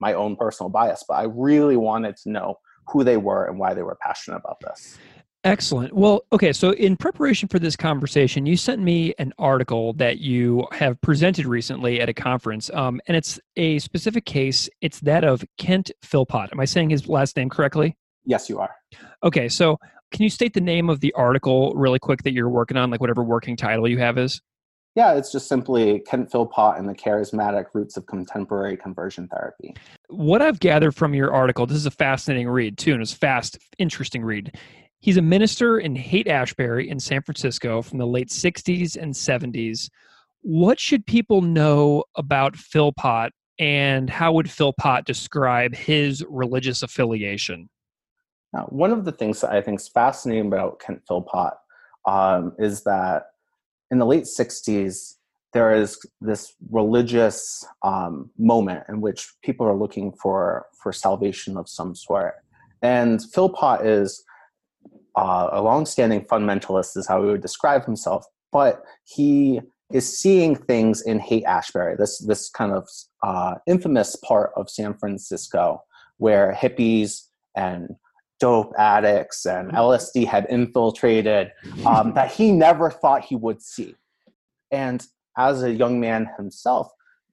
my 0.00 0.14
own 0.14 0.36
personal 0.36 0.70
bias, 0.70 1.04
but 1.06 1.14
I 1.14 1.24
really 1.24 1.76
wanted 1.76 2.16
to 2.18 2.30
know 2.30 2.58
who 2.88 3.04
they 3.04 3.16
were 3.16 3.46
and 3.46 3.58
why 3.58 3.74
they 3.74 3.82
were 3.82 3.98
passionate 4.00 4.38
about 4.38 4.60
this. 4.60 4.98
Excellent. 5.42 5.94
Well, 5.94 6.22
okay. 6.32 6.52
So, 6.52 6.72
in 6.72 6.96
preparation 6.98 7.48
for 7.48 7.58
this 7.58 7.74
conversation, 7.74 8.44
you 8.44 8.58
sent 8.58 8.82
me 8.82 9.14
an 9.18 9.32
article 9.38 9.94
that 9.94 10.18
you 10.18 10.66
have 10.72 11.00
presented 11.00 11.46
recently 11.46 11.98
at 11.98 12.10
a 12.10 12.14
conference, 12.14 12.68
um, 12.74 13.00
and 13.06 13.16
it's 13.16 13.40
a 13.56 13.78
specific 13.78 14.26
case. 14.26 14.68
It's 14.82 15.00
that 15.00 15.24
of 15.24 15.42
Kent 15.56 15.92
Philpott. 16.02 16.50
Am 16.52 16.60
I 16.60 16.66
saying 16.66 16.90
his 16.90 17.08
last 17.08 17.38
name 17.38 17.48
correctly? 17.48 17.96
Yes, 18.26 18.50
you 18.50 18.58
are. 18.58 18.74
Okay. 19.22 19.48
So, 19.48 19.78
can 20.12 20.24
you 20.24 20.28
state 20.28 20.52
the 20.52 20.60
name 20.60 20.90
of 20.90 21.00
the 21.00 21.12
article 21.14 21.72
really 21.74 21.98
quick 21.98 22.22
that 22.24 22.34
you're 22.34 22.50
working 22.50 22.76
on, 22.76 22.90
like 22.90 23.00
whatever 23.00 23.22
working 23.24 23.56
title 23.56 23.88
you 23.88 23.98
have 23.98 24.18
is? 24.18 24.42
Yeah, 24.96 25.12
it's 25.14 25.30
just 25.30 25.46
simply 25.46 26.00
Kent 26.00 26.32
Philpott 26.32 26.78
and 26.78 26.88
the 26.88 26.94
charismatic 26.94 27.66
roots 27.74 27.96
of 27.96 28.06
contemporary 28.06 28.76
conversion 28.76 29.28
therapy. 29.28 29.74
What 30.08 30.42
I've 30.42 30.58
gathered 30.58 30.96
from 30.96 31.14
your 31.14 31.32
article, 31.32 31.64
this 31.64 31.76
is 31.76 31.86
a 31.86 31.92
fascinating 31.92 32.48
read 32.48 32.76
too, 32.76 32.92
and 32.92 33.00
it's 33.00 33.12
fast, 33.12 33.58
interesting 33.78 34.24
read 34.24 34.52
He's 35.00 35.16
a 35.16 35.22
minister 35.22 35.78
in 35.78 35.96
Haight 35.96 36.28
Ashbury 36.28 36.90
in 36.90 37.00
San 37.00 37.22
Francisco 37.22 37.80
from 37.80 37.98
the 37.98 38.06
late 38.06 38.28
60s 38.28 38.98
and 39.00 39.14
70s. 39.14 39.88
What 40.42 40.78
should 40.78 41.06
people 41.06 41.40
know 41.40 42.04
about 42.16 42.54
Philpott 42.54 43.32
and 43.58 44.10
how 44.10 44.32
would 44.32 44.50
Philpott 44.50 45.06
describe 45.06 45.74
his 45.74 46.24
religious 46.28 46.82
affiliation? 46.82 47.70
Now, 48.52 48.66
one 48.68 48.90
of 48.90 49.06
the 49.06 49.12
things 49.12 49.40
that 49.40 49.52
I 49.52 49.62
think 49.62 49.80
is 49.80 49.88
fascinating 49.88 50.46
about 50.46 50.80
Kent 50.80 51.02
Philpott 51.08 51.54
um, 52.06 52.52
is 52.58 52.82
that 52.84 53.24
in 53.90 53.98
the 53.98 54.06
late 54.06 54.24
60s, 54.24 55.14
there 55.52 55.74
is 55.74 55.98
this 56.20 56.54
religious 56.70 57.64
um, 57.82 58.30
moment 58.38 58.84
in 58.88 59.00
which 59.00 59.28
people 59.42 59.66
are 59.66 59.76
looking 59.76 60.12
for, 60.12 60.66
for 60.80 60.92
salvation 60.92 61.56
of 61.56 61.68
some 61.68 61.94
sort. 61.94 62.34
And 62.82 63.20
Philpott 63.32 63.84
is 63.84 64.24
uh, 65.16 65.48
a 65.52 65.60
long-standing 65.60 66.22
fundamentalist 66.26 66.96
is 66.96 67.06
how 67.06 67.22
he 67.22 67.30
would 67.30 67.42
describe 67.42 67.84
himself, 67.84 68.24
but 68.52 68.84
he 69.04 69.60
is 69.92 70.18
seeing 70.18 70.54
things 70.54 71.02
in 71.02 71.18
Haight 71.18 71.44
Ashbury, 71.44 71.96
this 71.96 72.18
this 72.18 72.48
kind 72.48 72.72
of 72.72 72.88
uh, 73.24 73.56
infamous 73.66 74.16
part 74.16 74.52
of 74.56 74.70
San 74.70 74.94
Francisco, 74.94 75.82
where 76.18 76.56
hippies 76.56 77.26
and 77.56 77.96
dope 78.40 78.72
addicts 78.78 79.46
and 79.46 79.70
LSD 79.72 80.26
had 80.26 80.46
infiltrated, 80.50 81.52
um, 81.86 82.14
that 82.14 82.32
he 82.32 82.52
never 82.52 82.90
thought 82.90 83.24
he 83.24 83.36
would 83.36 83.62
see. 83.62 83.94
And 84.70 85.06
as 85.36 85.62
a 85.62 85.72
young 85.72 86.00
man 86.00 86.28
himself, 86.36 86.90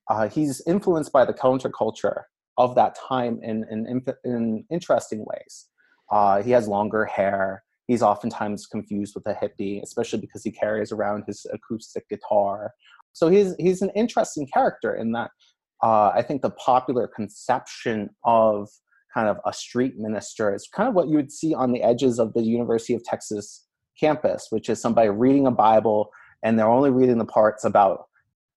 uh, 0.10 0.30
he's 0.30 0.62
influenced 0.68 1.12
by 1.12 1.26
the 1.26 1.34
counterculture 1.34 2.24
of 2.58 2.76
that 2.76 2.96
time 2.96 3.40
in, 3.42 3.66
in, 3.70 4.04
in 4.24 4.66
interesting 4.70 5.26
ways. 5.26 5.68
Uh, 6.12 6.42
he 6.42 6.52
has 6.52 6.68
longer 6.68 7.06
hair 7.06 7.64
he's 7.88 8.02
oftentimes 8.02 8.68
confused 8.68 9.16
with 9.16 9.26
a 9.28 9.34
hippie, 9.34 9.82
especially 9.82 10.20
because 10.20 10.44
he 10.44 10.52
carries 10.52 10.92
around 10.92 11.24
his 11.26 11.46
acoustic 11.52 12.08
guitar. 12.10 12.74
So 13.14 13.30
he's 13.30 13.56
he's 13.58 13.82
an 13.82 13.90
interesting 13.96 14.48
character 14.54 14.96
in 14.96 15.14
that 15.14 15.32
uh, 15.84 16.10
I 16.10 16.22
think 16.22 16.42
the 16.42 16.52
popular 16.52 17.08
conception 17.08 18.10
of 18.24 18.70
kind 19.14 19.28
of 19.28 19.38
a 19.46 19.54
street 19.54 19.96
minister 19.98 20.54
is 20.54 20.68
kind 20.74 20.90
of 20.90 20.96
what 20.96 21.08
you 21.08 21.16
would 21.16 21.32
see 21.32 21.54
on 21.54 21.72
the 21.72 21.84
edges 21.84 22.20
of 22.20 22.34
the 22.34 22.44
University 22.44 22.94
of 22.94 23.04
Texas 23.04 23.66
campus, 24.00 24.48
which 24.50 24.70
is 24.70 24.82
somebody 24.82 25.10
reading 25.10 25.48
a 25.48 25.52
Bible 25.52 26.10
and 26.44 26.58
they're 26.58 26.70
only 26.70 26.92
reading 26.92 27.18
the 27.18 27.26
parts 27.26 27.64
about 27.66 28.06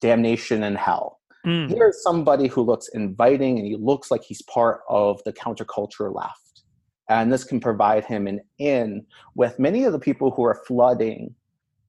damnation 0.00 0.62
and 0.62 0.76
hell. 0.76 1.18
Mm. 1.46 1.70
Here's 1.70 2.02
somebody 2.02 2.46
who 2.46 2.62
looks 2.62 2.88
inviting 2.88 3.58
and 3.58 3.66
he 3.66 3.76
looks 3.76 4.10
like 4.10 4.22
he's 4.22 4.42
part 4.42 4.80
of 4.88 5.22
the 5.24 5.32
counterculture 5.32 6.14
left 6.14 6.40
and 7.10 7.32
this 7.32 7.44
can 7.44 7.60
provide 7.60 8.04
him 8.04 8.26
an 8.28 8.40
in 8.58 9.04
with 9.34 9.58
many 9.58 9.84
of 9.84 9.92
the 9.92 9.98
people 9.98 10.30
who 10.30 10.44
are 10.44 10.62
flooding 10.66 11.34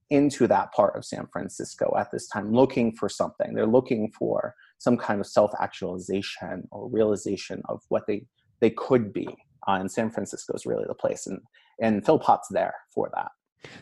into 0.09 0.47
that 0.47 0.73
part 0.73 0.97
of 0.97 1.05
San 1.05 1.27
Francisco 1.31 1.95
at 1.97 2.11
this 2.11 2.27
time, 2.27 2.51
looking 2.51 2.93
for 2.93 3.07
something. 3.07 3.53
They're 3.53 3.65
looking 3.65 4.11
for 4.17 4.55
some 4.79 4.97
kind 4.97 5.21
of 5.21 5.27
self 5.27 5.51
actualization 5.61 6.67
or 6.71 6.89
realization 6.89 7.61
of 7.69 7.81
what 7.89 8.03
they, 8.07 8.25
they 8.61 8.69
could 8.69 9.11
be. 9.11 9.27
Uh, 9.67 9.73
and 9.73 9.91
San 9.91 10.09
Francisco 10.09 10.53
is 10.53 10.65
really 10.65 10.85
the 10.87 10.95
place. 10.95 11.27
And, 11.27 11.39
and 11.81 12.05
Philpott's 12.05 12.47
there 12.49 12.73
for 12.93 13.11
that. 13.13 13.31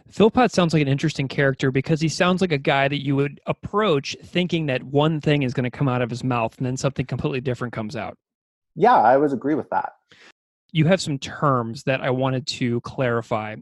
Philpott 0.10 0.52
sounds 0.52 0.74
like 0.74 0.82
an 0.82 0.90
interesting 0.90 1.30
character 1.30 1.72
because 1.72 2.02
he 2.02 2.10
sounds 2.10 2.42
like 2.42 2.52
a 2.52 2.58
guy 2.58 2.90
that 2.90 3.02
you 3.02 3.16
would 3.16 3.40
approach 3.46 4.18
thinking 4.24 4.66
that 4.66 4.84
one 4.84 5.22
thing 5.22 5.44
is 5.44 5.54
going 5.54 5.64
to 5.64 5.70
come 5.70 5.88
out 5.88 6.02
of 6.02 6.10
his 6.10 6.24
mouth 6.24 6.58
and 6.58 6.66
then 6.66 6.76
something 6.76 7.06
completely 7.06 7.40
different 7.40 7.74
comes 7.74 7.96
out. 7.96 8.18
Yeah, 8.76 8.98
I 8.98 9.16
would 9.16 9.32
agree 9.32 9.56
with 9.56 9.70
that 9.70 9.94
you 10.72 10.86
have 10.86 11.02
some 11.02 11.18
terms 11.18 11.84
that 11.84 12.02
I 12.02 12.10
wanted 12.10 12.46
to 12.48 12.82
clarify. 12.82 13.56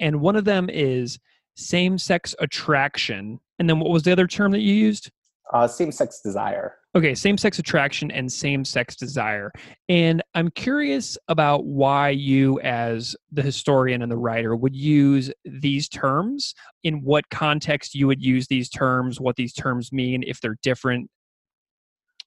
And 0.00 0.20
one 0.20 0.36
of 0.36 0.44
them 0.44 0.70
is 0.70 1.18
same 1.54 1.98
sex 1.98 2.34
attraction. 2.38 3.40
And 3.58 3.68
then 3.68 3.80
what 3.80 3.90
was 3.90 4.02
the 4.02 4.12
other 4.12 4.26
term 4.26 4.52
that 4.52 4.60
you 4.60 4.74
used? 4.74 5.10
Uh, 5.52 5.66
same 5.66 5.92
sex 5.92 6.20
desire. 6.22 6.76
Okay, 6.94 7.14
same 7.14 7.38
sex 7.38 7.58
attraction 7.58 8.10
and 8.10 8.30
same 8.30 8.66
sex 8.66 8.96
desire. 8.96 9.50
And 9.88 10.22
I'm 10.34 10.50
curious 10.50 11.16
about 11.28 11.64
why 11.64 12.10
you, 12.10 12.60
as 12.60 13.16
the 13.30 13.40
historian 13.40 14.02
and 14.02 14.12
the 14.12 14.18
writer, 14.18 14.54
would 14.54 14.76
use 14.76 15.32
these 15.46 15.88
terms, 15.88 16.54
in 16.84 17.02
what 17.02 17.30
context 17.30 17.94
you 17.94 18.06
would 18.08 18.22
use 18.22 18.46
these 18.46 18.68
terms, 18.68 19.20
what 19.20 19.36
these 19.36 19.54
terms 19.54 19.90
mean, 19.90 20.22
if 20.26 20.42
they're 20.42 20.58
different. 20.62 21.08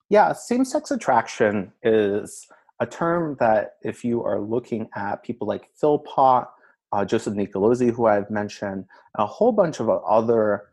Yeah, 0.09 0.33
same 0.33 0.65
sex 0.65 0.89
attraction 0.89 1.71
is 1.83 2.47
a 2.79 2.87
term 2.87 3.37
that, 3.39 3.73
if 3.83 4.03
you 4.03 4.23
are 4.23 4.39
looking 4.39 4.89
at 4.95 5.21
people 5.23 5.47
like 5.47 5.69
Philpott, 5.79 6.47
uh, 6.91 7.05
Joseph 7.05 7.35
Nicolosi, 7.35 7.91
who 7.91 8.07
I've 8.07 8.31
mentioned, 8.31 8.85
a 9.15 9.27
whole 9.27 9.51
bunch 9.51 9.79
of 9.79 9.89
other 9.89 10.63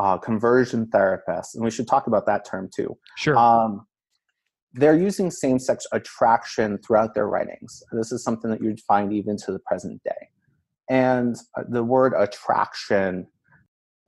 uh, 0.00 0.16
conversion 0.16 0.86
therapists, 0.86 1.54
and 1.54 1.62
we 1.62 1.70
should 1.70 1.86
talk 1.86 2.06
about 2.06 2.24
that 2.26 2.44
term 2.44 2.70
too. 2.74 2.96
Sure. 3.18 3.36
Um, 3.36 3.86
they're 4.72 4.96
using 4.96 5.30
same 5.30 5.58
sex 5.58 5.86
attraction 5.92 6.78
throughout 6.78 7.14
their 7.14 7.26
writings. 7.26 7.82
This 7.92 8.10
is 8.10 8.24
something 8.24 8.50
that 8.50 8.62
you'd 8.62 8.80
find 8.80 9.12
even 9.12 9.36
to 9.44 9.52
the 9.52 9.58
present 9.58 10.02
day. 10.02 10.28
And 10.88 11.36
uh, 11.56 11.64
the 11.68 11.84
word 11.84 12.14
attraction 12.16 13.26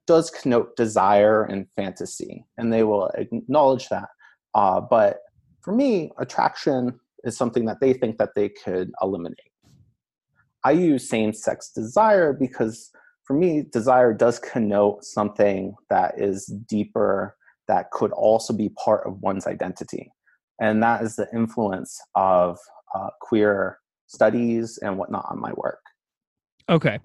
does 0.06 0.30
connote 0.30 0.76
desire 0.76 1.44
and 1.44 1.66
fantasy, 1.76 2.46
and 2.56 2.72
they 2.72 2.84
will 2.84 3.08
acknowledge 3.08 3.88
that. 3.90 4.08
Uh, 4.54 4.80
but 4.80 5.18
for 5.60 5.72
me, 5.72 6.10
attraction 6.18 6.98
is 7.24 7.36
something 7.36 7.66
that 7.66 7.80
they 7.80 7.92
think 7.92 8.16
that 8.18 8.30
they 8.34 8.48
could 8.48 8.90
eliminate. 9.02 9.38
I 10.64 10.70
use 10.72 11.08
same 11.08 11.34
sex 11.34 11.70
desire 11.70 12.32
because 12.32 12.92
for 13.32 13.38
me, 13.38 13.62
desire 13.72 14.12
does 14.12 14.38
connote 14.38 15.04
something 15.04 15.74
that 15.88 16.20
is 16.20 16.46
deeper, 16.68 17.34
that 17.66 17.90
could 17.90 18.12
also 18.12 18.52
be 18.52 18.68
part 18.70 19.06
of 19.06 19.22
one's 19.22 19.46
identity. 19.46 20.12
And 20.60 20.82
that 20.82 21.02
is 21.02 21.16
the 21.16 21.26
influence 21.32 21.98
of 22.14 22.58
uh, 22.94 23.08
queer 23.22 23.78
studies 24.06 24.78
and 24.82 24.98
whatnot 24.98 25.24
on 25.30 25.40
my 25.40 25.52
work. 25.54 25.80
Okay. 26.68 26.98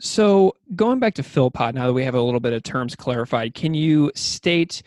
So 0.00 0.54
going 0.76 1.00
back 1.00 1.14
to 1.14 1.24
Philpott, 1.24 1.74
now 1.74 1.88
that 1.88 1.94
we 1.94 2.04
have 2.04 2.14
a 2.14 2.22
little 2.22 2.38
bit 2.38 2.52
of 2.52 2.62
terms 2.62 2.94
clarified, 2.94 3.54
can 3.54 3.74
you 3.74 4.12
state 4.14 4.82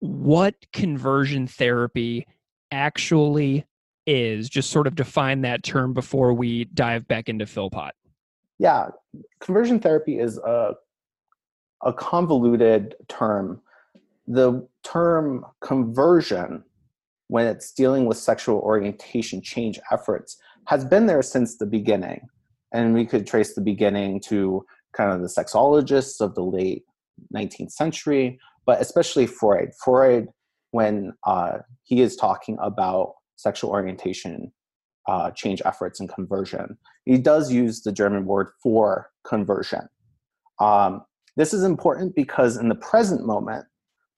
what 0.00 0.54
conversion 0.74 1.46
therapy 1.46 2.26
actually 2.70 3.64
is? 4.06 4.50
Just 4.50 4.68
sort 4.68 4.86
of 4.86 4.94
define 4.94 5.40
that 5.42 5.62
term 5.62 5.94
before 5.94 6.34
we 6.34 6.66
dive 6.66 7.08
back 7.08 7.30
into 7.30 7.46
Philpott 7.46 7.94
yeah, 8.58 8.88
conversion 9.40 9.80
therapy 9.80 10.18
is 10.18 10.38
a 10.38 10.74
a 11.84 11.92
convoluted 11.92 12.96
term. 13.08 13.60
The 14.26 14.66
term 14.82 15.46
conversion, 15.60 16.64
when 17.28 17.46
it's 17.46 17.72
dealing 17.72 18.06
with 18.06 18.16
sexual 18.16 18.58
orientation 18.58 19.40
change 19.42 19.78
efforts, 19.92 20.36
has 20.66 20.84
been 20.84 21.06
there 21.06 21.22
since 21.22 21.56
the 21.56 21.66
beginning. 21.66 22.28
And 22.72 22.94
we 22.94 23.06
could 23.06 23.26
trace 23.26 23.54
the 23.54 23.60
beginning 23.60 24.20
to 24.26 24.66
kind 24.92 25.12
of 25.12 25.20
the 25.20 25.28
sexologists 25.28 26.20
of 26.20 26.34
the 26.34 26.42
late 26.42 26.84
19th 27.34 27.72
century, 27.72 28.38
but 28.66 28.80
especially 28.80 29.26
Freud. 29.26 29.70
Freud, 29.82 30.28
when 30.72 31.12
uh, 31.24 31.58
he 31.84 32.02
is 32.02 32.16
talking 32.16 32.58
about 32.60 33.14
sexual 33.36 33.70
orientation 33.70 34.52
uh, 35.08 35.30
change 35.30 35.62
efforts 35.64 36.00
and 36.00 36.12
conversion. 36.12 36.76
He 37.08 37.16
does 37.16 37.50
use 37.50 37.80
the 37.80 37.90
German 37.90 38.26
word 38.26 38.50
for 38.62 39.08
conversion. 39.24 39.88
Um, 40.60 41.00
this 41.36 41.54
is 41.54 41.64
important 41.64 42.14
because 42.14 42.58
in 42.58 42.68
the 42.68 42.74
present 42.74 43.24
moment, 43.24 43.64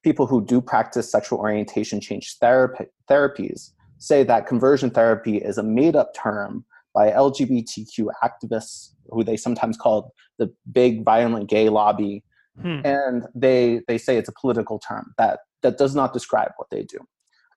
people 0.03 0.27
who 0.27 0.45
do 0.45 0.59
practice 0.59 1.09
sexual 1.09 1.39
orientation 1.39 2.01
change 2.01 2.35
therapy, 2.41 2.87
therapies 3.09 3.69
say 3.97 4.23
that 4.23 4.45
conversion 4.45 4.89
therapy 4.89 5.37
is 5.37 5.57
a 5.57 5.63
made 5.63 5.95
up 5.95 6.13
term 6.13 6.65
by 6.93 7.11
LGBTQ 7.11 8.07
activists, 8.21 8.89
who 9.07 9.23
they 9.23 9.37
sometimes 9.37 9.77
call 9.77 10.13
the 10.37 10.53
big 10.73 11.05
violent 11.05 11.49
gay 11.49 11.69
lobby. 11.69 12.25
Hmm. 12.61 12.81
And 12.83 13.23
they, 13.33 13.83
they 13.87 13.97
say 13.97 14.17
it's 14.17 14.27
a 14.27 14.33
political 14.33 14.79
term 14.79 15.13
that, 15.17 15.39
that 15.61 15.77
does 15.77 15.95
not 15.95 16.11
describe 16.11 16.51
what 16.57 16.69
they 16.69 16.83
do. 16.83 16.97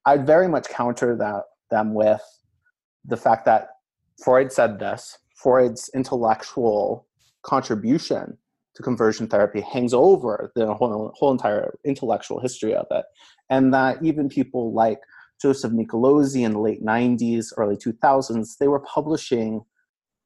I'd 0.06 0.28
very 0.28 0.46
much 0.46 0.68
counter 0.68 1.16
that, 1.16 1.42
them 1.72 1.92
with 1.92 2.22
the 3.04 3.16
fact 3.16 3.46
that 3.46 3.70
Freud 4.22 4.52
said 4.52 4.78
this, 4.78 5.18
Freud's 5.44 5.90
intellectual 5.94 7.06
contribution 7.42 8.38
to 8.74 8.82
conversion 8.82 9.28
therapy 9.28 9.60
hangs 9.60 9.92
over 9.92 10.50
the 10.56 10.72
whole, 10.72 11.12
whole 11.14 11.30
entire 11.30 11.78
intellectual 11.84 12.40
history 12.40 12.74
of 12.74 12.86
it. 12.90 13.04
And 13.50 13.72
that 13.74 14.02
even 14.02 14.30
people 14.30 14.72
like 14.72 14.98
Joseph 15.40 15.72
Nicolosi 15.72 16.44
in 16.44 16.52
the 16.52 16.58
late 16.58 16.82
90s, 16.82 17.52
early 17.58 17.76
2000s, 17.76 18.56
they 18.58 18.68
were 18.68 18.80
publishing 18.80 19.60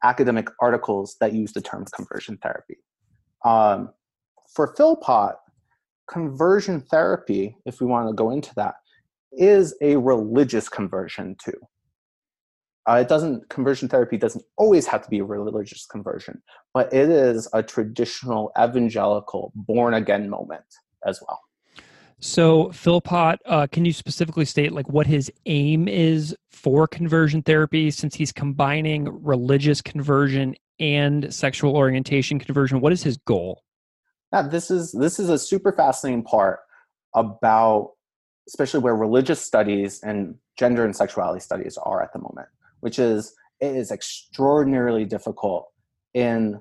academic 0.04 0.48
articles 0.60 1.16
that 1.20 1.32
used 1.32 1.54
the 1.54 1.60
term 1.60 1.84
conversion 1.92 2.38
therapy. 2.40 2.76
Um, 3.44 3.90
for 4.54 4.72
Philpott, 4.76 5.34
conversion 6.08 6.80
therapy, 6.80 7.56
if 7.66 7.80
we 7.80 7.88
want 7.88 8.08
to 8.08 8.14
go 8.14 8.30
into 8.30 8.54
that, 8.54 8.76
is 9.32 9.74
a 9.82 9.96
religious 9.96 10.68
conversion 10.68 11.34
too. 11.42 11.58
Uh, 12.88 12.94
it 12.94 13.08
doesn't 13.08 13.46
conversion 13.50 13.86
therapy 13.86 14.16
doesn't 14.16 14.44
always 14.56 14.86
have 14.86 15.02
to 15.02 15.10
be 15.10 15.18
a 15.18 15.24
religious 15.24 15.84
conversion, 15.84 16.40
but 16.72 16.90
it 16.92 17.10
is 17.10 17.46
a 17.52 17.62
traditional 17.62 18.50
evangelical 18.58 19.52
born 19.54 19.92
again 19.92 20.30
moment 20.30 20.64
as 21.06 21.20
well. 21.20 21.38
So, 22.20 22.72
Philpott, 22.72 23.40
uh, 23.44 23.66
can 23.70 23.84
you 23.84 23.92
specifically 23.92 24.46
state 24.46 24.72
like 24.72 24.88
what 24.88 25.06
his 25.06 25.30
aim 25.44 25.86
is 25.86 26.34
for 26.50 26.86
conversion 26.88 27.42
therapy, 27.42 27.90
since 27.90 28.14
he's 28.14 28.32
combining 28.32 29.22
religious 29.22 29.82
conversion 29.82 30.54
and 30.80 31.32
sexual 31.32 31.76
orientation 31.76 32.38
conversion? 32.38 32.80
What 32.80 32.94
is 32.94 33.02
his 33.02 33.18
goal? 33.18 33.62
Yeah, 34.32 34.42
this 34.42 34.70
is 34.70 34.92
this 34.92 35.20
is 35.20 35.28
a 35.28 35.38
super 35.38 35.72
fascinating 35.72 36.24
part 36.24 36.60
about, 37.14 37.92
especially 38.48 38.80
where 38.80 38.96
religious 38.96 39.42
studies 39.42 40.00
and 40.02 40.36
gender 40.58 40.86
and 40.86 40.96
sexuality 40.96 41.40
studies 41.40 41.76
are 41.76 42.02
at 42.02 42.14
the 42.14 42.18
moment 42.18 42.48
which 42.80 42.98
is 42.98 43.34
it 43.60 43.74
is 43.74 43.90
extraordinarily 43.90 45.04
difficult 45.04 45.68
in 46.14 46.60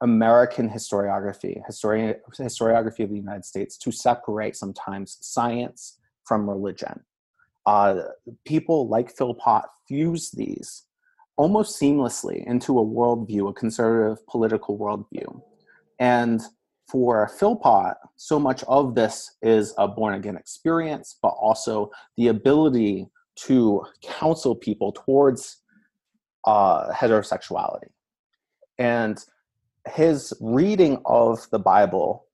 American 0.00 0.68
historiography, 0.68 1.62
histori- 1.68 2.16
historiography 2.38 3.04
of 3.04 3.10
the 3.10 3.16
United 3.16 3.44
States, 3.44 3.78
to 3.78 3.92
separate 3.92 4.56
sometimes 4.56 5.18
science 5.20 5.98
from 6.24 6.48
religion. 6.48 7.00
Uh, 7.66 8.02
people 8.44 8.88
like 8.88 9.14
Philpott 9.14 9.64
fuse 9.86 10.30
these 10.30 10.84
almost 11.36 11.80
seamlessly 11.80 12.44
into 12.46 12.78
a 12.78 12.84
worldview, 12.84 13.48
a 13.48 13.52
conservative 13.52 14.26
political 14.26 14.76
worldview. 14.76 15.40
And 16.00 16.42
for 16.88 17.28
Philpott, 17.28 17.96
so 18.16 18.38
much 18.38 18.64
of 18.64 18.94
this 18.94 19.36
is 19.40 19.72
a 19.78 19.86
born 19.86 20.14
again 20.14 20.36
experience, 20.36 21.18
but 21.22 21.28
also 21.28 21.90
the 22.16 22.28
ability 22.28 23.08
to 23.34 23.84
counsel 24.02 24.54
people 24.54 24.92
towards 24.92 25.58
uh, 26.44 26.92
heterosexuality. 26.92 27.88
And 28.78 29.18
his 29.88 30.32
reading 30.40 31.00
of 31.04 31.48
the 31.50 31.58
Bible 31.58 32.26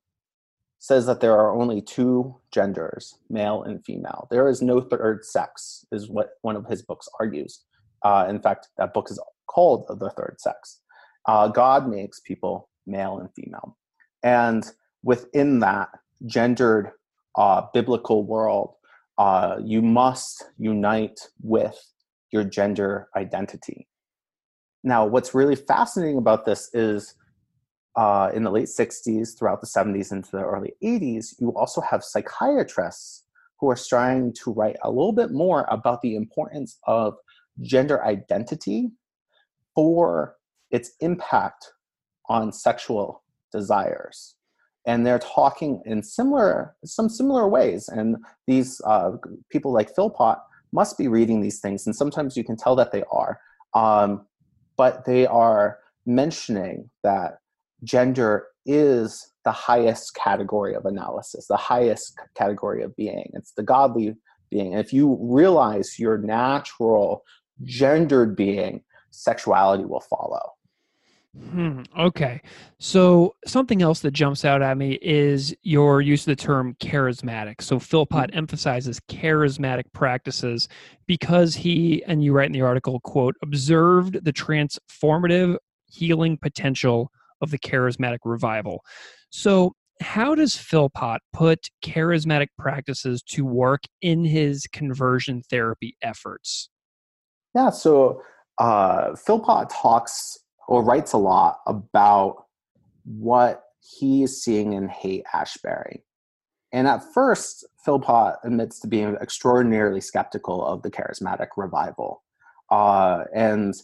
says 0.79 1.07
that 1.07 1.21
there 1.21 1.33
are 1.33 1.55
only 1.55 1.81
two 1.81 2.37
genders, 2.53 3.19
male 3.29 3.63
and 3.65 3.85
female. 3.85 4.29
There 4.31 4.49
is 4.49 4.63
no 4.63 4.81
third 4.81 5.25
sex, 5.25 5.85
is 5.91 6.09
what 6.09 6.31
one 6.43 6.57
of 6.57 6.67
his 6.67 6.83
books 6.83 7.09
argues. 7.19 7.65
Uh, 8.03 8.27
in 8.29 8.41
fact, 8.41 8.69
that 8.79 8.95
book 8.95 9.11
is 9.11 9.21
called 9.49 9.87
The 9.89 10.11
Third 10.11 10.37
Sex. 10.39 10.81
Uh, 11.27 11.49
God 11.49 11.89
makes 11.89 12.21
people 12.21 12.69
male 12.87 13.19
and 13.19 13.29
female. 13.35 13.77
And 14.23 14.65
within 15.03 15.59
that 15.61 15.89
gendered 16.27 16.93
uh, 17.37 17.63
biblical 17.75 18.25
world, 18.25 18.75
uh, 19.19 19.57
you 19.65 19.83
must 19.83 20.45
unite 20.59 21.21
with 21.43 21.77
your 22.31 22.45
gender 22.45 23.09
identity. 23.17 23.89
Now, 24.85 25.07
what's 25.07 25.35
really 25.35 25.57
fascinating 25.57 26.19
about 26.19 26.45
this 26.45 26.71
is 26.73 27.15
uh, 27.97 28.31
in 28.33 28.45
the 28.45 28.51
late 28.51 28.69
60s, 28.69 29.37
throughout 29.37 29.61
the 29.61 29.67
70s, 29.67 30.13
into 30.13 30.31
the 30.31 30.45
early 30.45 30.73
80s, 30.85 31.35
you 31.41 31.53
also 31.57 31.81
have 31.81 32.05
psychiatrists 32.05 33.25
who 33.59 33.69
are 33.69 33.77
starting 33.77 34.33
to 34.45 34.53
write 34.53 34.77
a 34.85 34.89
little 34.89 35.13
bit 35.13 35.33
more 35.33 35.67
about 35.69 36.01
the 36.01 36.15
importance 36.15 36.79
of 36.87 37.15
gender 37.61 38.05
identity 38.05 38.93
for 39.75 40.37
its 40.71 40.93
impact 41.01 41.73
on 42.29 42.53
sexual 42.53 43.25
desires 43.51 44.37
and 44.89 45.07
they're 45.07 45.21
talking 45.21 45.81
in 45.85 46.03
similar 46.03 46.75
some 46.85 47.09
similar 47.09 47.47
ways 47.47 47.89
and 47.89 48.17
these 48.47 48.81
uh, 48.87 49.13
people 49.51 49.73
like 49.73 49.95
philpott 49.95 50.39
must 50.73 50.99
be 50.99 51.07
reading 51.07 51.41
these 51.41 51.61
things 51.61 51.87
and 51.87 51.95
sometimes 51.95 52.37
you 52.37 52.43
can 52.43 52.57
tell 52.57 52.75
that 52.75 52.91
they 52.91 53.05
are 53.13 53.39
um, 53.75 54.27
but 54.77 55.05
they 55.05 55.27
are 55.27 55.79
mentioning 56.07 56.89
that 57.05 57.39
gender 57.85 58.47
is 58.65 59.33
the 59.45 59.53
highest 59.53 60.15
category 60.15 60.75
of 60.75 60.85
analysis, 60.85 61.47
the 61.47 61.57
highest 61.57 62.19
category 62.37 62.83
of 62.83 62.95
being. 62.97 63.31
It's 63.35 63.53
the 63.53 63.63
godly 63.63 64.15
being. 64.51 64.75
And 64.75 64.85
if 64.85 64.93
you 64.93 65.19
realize 65.21 65.99
your 65.99 66.19
natural 66.19 67.25
gendered 67.65 68.37
being, 68.37 68.83
sexuality 69.11 69.85
will 69.85 70.01
follow. 70.01 70.53
Hmm, 71.37 71.83
okay. 71.99 72.41
So 72.79 73.35
something 73.47 73.83
else 73.83 74.01
that 74.01 74.13
jumps 74.13 74.45
out 74.45 74.63
at 74.63 74.77
me 74.77 74.99
is 75.03 75.55
your 75.63 76.01
use 76.01 76.23
of 76.23 76.37
the 76.37 76.43
term 76.43 76.75
charismatic. 76.81 77.61
So 77.61 77.79
Philpott 77.79 78.31
mm-hmm. 78.31 78.39
emphasizes 78.39 79.01
charismatic 79.09 79.85
practices 79.93 80.69
because 81.07 81.55
he, 81.55 82.03
and 82.05 82.25
you 82.25 82.33
write 82.33 82.47
in 82.47 82.53
the 82.53 82.63
article, 82.63 83.01
quote, 83.01 83.35
observed 83.43 84.25
the 84.25 84.33
transformative 84.33 85.57
healing 85.87 86.39
potential 86.39 87.11
of 87.41 87.51
the 87.51 87.59
charismatic 87.59 88.19
revival. 88.25 88.85
So 89.31 89.75
how 90.01 90.35
does 90.35 90.57
Philpott 90.57 91.21
put 91.33 91.69
charismatic 91.85 92.49
practices 92.59 93.23
to 93.23 93.45
work 93.45 93.83
in 94.01 94.25
his 94.25 94.67
conversion 94.73 95.43
therapy 95.51 95.97
efforts? 96.03 96.71
Yeah, 97.55 97.71
so 97.71 98.23
uh, 98.59 99.15
Philpott 99.17 99.71
talks 99.71 100.39
or 100.69 100.85
writes 100.85 101.13
a 101.13 101.19
lot 101.19 101.61
about 101.67 102.45
what 103.05 103.65
he 103.81 104.23
is 104.23 104.43
seeing 104.43 104.75
in 104.75 104.89
Haight 104.89 105.25
Ashbury. 105.33 106.05
And 106.73 106.87
at 106.87 107.03
first, 107.15 107.67
Philpott 107.85 108.37
admits 108.45 108.79
to 108.81 108.87
being 108.87 109.17
extraordinarily 109.21 110.03
skeptical 110.03 110.65
of 110.65 110.83
the 110.83 110.91
charismatic 110.91 111.49
revival 111.57 112.23
uh, 112.71 113.25
and 113.35 113.75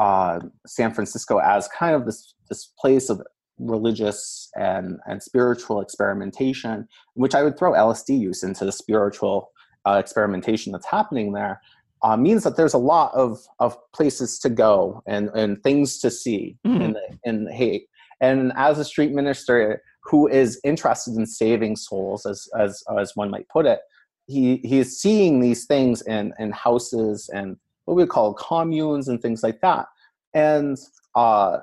uh, 0.00 0.40
San 0.66 0.94
Francisco 0.94 1.38
as 1.38 1.68
kind 1.68 1.94
of 1.94 2.06
this, 2.06 2.34
this 2.48 2.72
place 2.80 3.10
of 3.10 3.20
religious 3.58 4.48
and, 4.56 4.98
and 5.06 5.22
spiritual 5.22 5.82
experimentation, 5.82 6.88
which 7.12 7.34
I 7.34 7.42
would 7.42 7.58
throw 7.58 7.72
LSD 7.72 8.18
use 8.18 8.42
into 8.42 8.64
the 8.64 8.72
spiritual 8.72 9.50
uh, 9.86 9.98
experimentation 9.98 10.72
that's 10.72 10.86
happening 10.86 11.32
there 11.32 11.60
uh, 12.02 12.16
means 12.16 12.44
that 12.44 12.56
there's 12.56 12.74
a 12.74 12.78
lot 12.78 13.12
of, 13.14 13.38
of 13.58 13.76
places 13.92 14.38
to 14.40 14.48
go 14.48 15.02
and, 15.06 15.28
and 15.34 15.62
things 15.62 15.98
to 15.98 16.10
see 16.10 16.56
mm-hmm. 16.66 16.82
in, 16.82 16.92
the, 16.92 17.18
in 17.24 17.48
Haight. 17.48 17.88
And 18.20 18.52
as 18.56 18.78
a 18.78 18.84
street 18.84 19.12
minister 19.12 19.82
who 20.02 20.28
is 20.28 20.60
interested 20.64 21.14
in 21.14 21.26
saving 21.26 21.76
souls, 21.76 22.26
as, 22.26 22.48
as, 22.58 22.82
as 22.98 23.16
one 23.16 23.30
might 23.30 23.48
put 23.48 23.66
it, 23.66 23.80
he, 24.26 24.56
he 24.58 24.78
is 24.78 25.00
seeing 25.00 25.40
these 25.40 25.66
things 25.66 26.02
in, 26.02 26.32
in 26.38 26.52
houses 26.52 27.30
and 27.32 27.56
what 27.84 27.96
we 27.96 28.06
call 28.06 28.34
communes 28.34 29.08
and 29.08 29.20
things 29.20 29.42
like 29.42 29.60
that. 29.60 29.86
And 30.34 30.78
uh, 31.14 31.58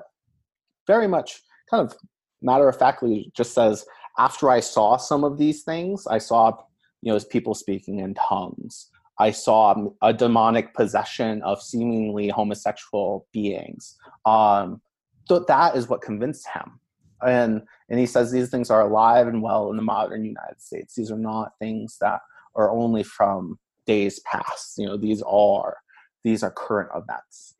very 0.86 1.06
much 1.06 1.40
kind 1.70 1.86
of 1.86 1.96
matter 2.42 2.68
of 2.68 2.78
factly 2.78 3.30
just 3.36 3.54
says, 3.54 3.84
after 4.18 4.50
I 4.50 4.60
saw 4.60 4.96
some 4.96 5.24
of 5.24 5.38
these 5.38 5.62
things, 5.62 6.06
I 6.06 6.18
saw 6.18 6.56
you 7.02 7.12
know 7.12 7.18
people 7.30 7.54
speaking 7.54 7.98
in 7.98 8.14
tongues 8.14 8.88
I 9.18 9.30
saw 9.30 9.90
a 10.02 10.12
demonic 10.12 10.74
possession 10.74 11.42
of 11.42 11.62
seemingly 11.62 12.28
homosexual 12.28 13.26
beings. 13.32 13.96
Um, 14.26 14.80
so 15.26 15.40
that 15.40 15.76
is 15.76 15.88
what 15.88 16.02
convinced 16.02 16.46
him. 16.52 16.80
And, 17.24 17.62
and 17.88 17.98
he 17.98 18.06
says 18.06 18.30
these 18.30 18.50
things 18.50 18.70
are 18.70 18.82
alive 18.82 19.28
and 19.28 19.40
well 19.40 19.70
in 19.70 19.76
the 19.76 19.82
modern 19.82 20.24
United 20.24 20.60
States. 20.60 20.94
These 20.94 21.10
are 21.10 21.18
not 21.18 21.52
things 21.58 21.96
that 22.00 22.20
are 22.54 22.70
only 22.70 23.02
from 23.02 23.58
days 23.86 24.20
past. 24.20 24.78
You 24.78 24.86
know, 24.86 24.96
these 24.96 25.22
are 25.22 25.76
these 26.24 26.42
are 26.42 26.50
current 26.50 26.90
events. 26.94 27.54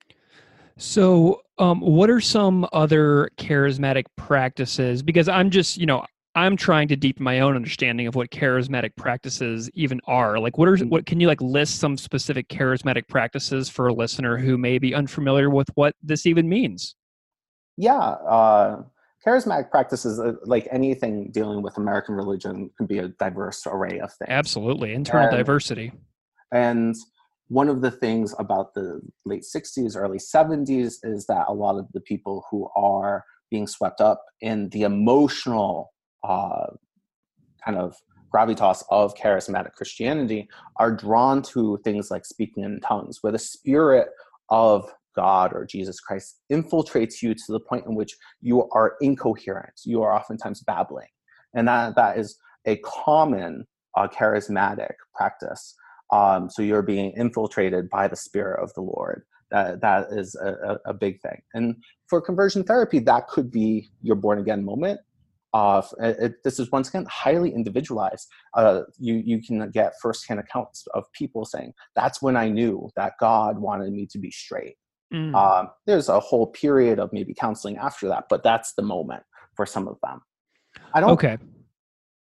So, 0.76 1.42
um, 1.58 1.80
what 1.80 2.10
are 2.10 2.20
some 2.20 2.66
other 2.72 3.30
charismatic 3.36 4.06
practices? 4.16 5.02
Because 5.02 5.28
I'm 5.28 5.50
just, 5.50 5.76
you 5.76 5.86
know, 5.86 6.04
I'm 6.37 6.57
trying 6.57 6.88
to 6.88 6.97
deepen 6.97 7.23
my 7.23 7.40
own 7.40 7.55
understanding 7.55 8.09
of 8.09 8.16
what 8.16 8.31
charismatic 8.31 8.97
practices 8.97 9.70
even 9.75 10.01
are. 10.07 10.38
Like, 10.38 10.59
what 10.59 10.68
are 10.68 10.77
mm-hmm. 10.77 10.88
what 10.88 11.07
can 11.07 11.20
you 11.20 11.29
like 11.29 11.40
list 11.40 11.79
some 11.79 11.97
specific 11.97 12.49
charismatic 12.49 13.07
practices 13.09 13.68
for 13.68 13.87
a 13.87 13.92
listener 13.92 14.37
who 14.37 14.59
may 14.59 14.79
be 14.79 14.94
unfamiliar 14.94 15.49
with 15.49 15.68
what 15.75 15.94
this 16.03 16.27
even 16.27 16.49
means? 16.49 16.97
Yeah, 17.77 17.99
uh, 17.99 18.83
charismatic 19.25 19.70
practices, 19.70 20.18
uh, 20.18 20.33
like 20.44 20.66
anything 20.73 21.31
dealing 21.31 21.62
with 21.62 21.77
American 21.77 22.16
religion, 22.16 22.70
can 22.77 22.87
be 22.87 22.99
a 22.99 23.09
diverse 23.09 23.64
array 23.66 24.01
of 24.01 24.12
things. 24.14 24.29
Absolutely, 24.29 24.92
internal 24.92 25.29
and, 25.29 25.37
diversity. 25.37 25.92
And 26.53 26.97
one 27.47 27.68
of 27.68 27.81
the 27.81 27.92
things 27.92 28.35
about 28.40 28.75
the 28.75 29.01
late 29.25 29.44
'60s, 29.44 29.97
early 29.97 30.18
'70s 30.18 30.97
is 31.05 31.27
that 31.27 31.44
a 31.47 31.55
lot 31.55 31.79
of 31.79 31.87
the 31.92 32.01
people 32.01 32.44
who 32.51 32.68
are 32.75 33.25
being 33.51 33.68
swept 33.68 34.01
up 34.01 34.25
in 34.40 34.68
the 34.70 34.83
emotional 34.83 35.92
uh, 36.24 36.66
kind 37.64 37.78
of 37.78 37.94
gravitas 38.34 38.82
of 38.90 39.14
charismatic 39.14 39.72
Christianity 39.74 40.48
are 40.76 40.94
drawn 40.94 41.40
to 41.42 41.78
things 41.84 42.10
like 42.10 42.24
speaking 42.24 42.64
in 42.64 42.80
tongues, 42.80 43.18
where 43.20 43.32
the 43.32 43.38
spirit 43.38 44.08
of 44.50 44.92
God 45.14 45.52
or 45.54 45.64
Jesus 45.64 46.00
Christ 46.00 46.40
infiltrates 46.50 47.22
you 47.22 47.34
to 47.34 47.44
the 47.48 47.60
point 47.60 47.87
in 47.87 47.94
which 47.94 48.16
you 48.40 48.68
are 48.70 48.96
incoherent. 49.00 49.80
You 49.84 50.02
are 50.02 50.12
oftentimes 50.12 50.62
babbling. 50.62 51.06
And 51.54 51.68
that, 51.68 51.94
that 51.94 52.18
is 52.18 52.37
a 52.66 52.76
common 52.78 53.66
uh, 53.96 54.08
charismatic 54.08 54.94
practice. 55.14 55.76
Um, 56.12 56.50
so 56.50 56.62
you're 56.62 56.82
being 56.82 57.12
infiltrated 57.16 57.88
by 57.88 58.08
the 58.08 58.16
Spirit 58.16 58.62
of 58.62 58.74
the 58.74 58.80
Lord. 58.80 59.22
That, 59.52 59.80
that 59.82 60.08
is 60.10 60.34
a, 60.34 60.78
a 60.87 60.94
big 60.94 61.20
thing. 61.20 61.40
And 61.54 61.76
for 62.08 62.20
conversion 62.20 62.64
therapy, 62.64 62.98
that 63.00 63.28
could 63.28 63.52
be 63.52 63.90
your 64.02 64.16
born 64.16 64.40
again 64.40 64.64
moment 64.64 64.98
of 65.54 65.88
it, 66.00 66.42
this 66.42 66.58
is 66.58 66.70
once 66.72 66.88
again 66.88 67.06
highly 67.08 67.54
individualized. 67.54 68.28
Uh, 68.54 68.82
you 68.98 69.22
you 69.24 69.40
can 69.40 69.70
get 69.70 69.94
firsthand 70.02 70.40
accounts 70.40 70.84
of 70.94 71.04
people 71.12 71.44
saying 71.44 71.72
that's 71.94 72.20
when 72.20 72.36
I 72.36 72.48
knew 72.48 72.90
that 72.96 73.12
God 73.20 73.58
wanted 73.58 73.92
me 73.92 74.06
to 74.10 74.18
be 74.18 74.32
straight. 74.32 74.74
Mm. 75.14 75.32
Um, 75.34 75.68
there's 75.86 76.08
a 76.08 76.18
whole 76.18 76.48
period 76.48 76.98
of 76.98 77.10
maybe 77.12 77.32
counseling 77.32 77.76
after 77.76 78.08
that, 78.08 78.24
but 78.28 78.42
that's 78.42 78.74
the 78.74 78.82
moment 78.82 79.22
for 79.54 79.64
some 79.64 79.86
of 79.86 79.96
them. 80.02 80.20
I 80.92 81.00
don't. 81.00 81.10
Okay. 81.10 81.38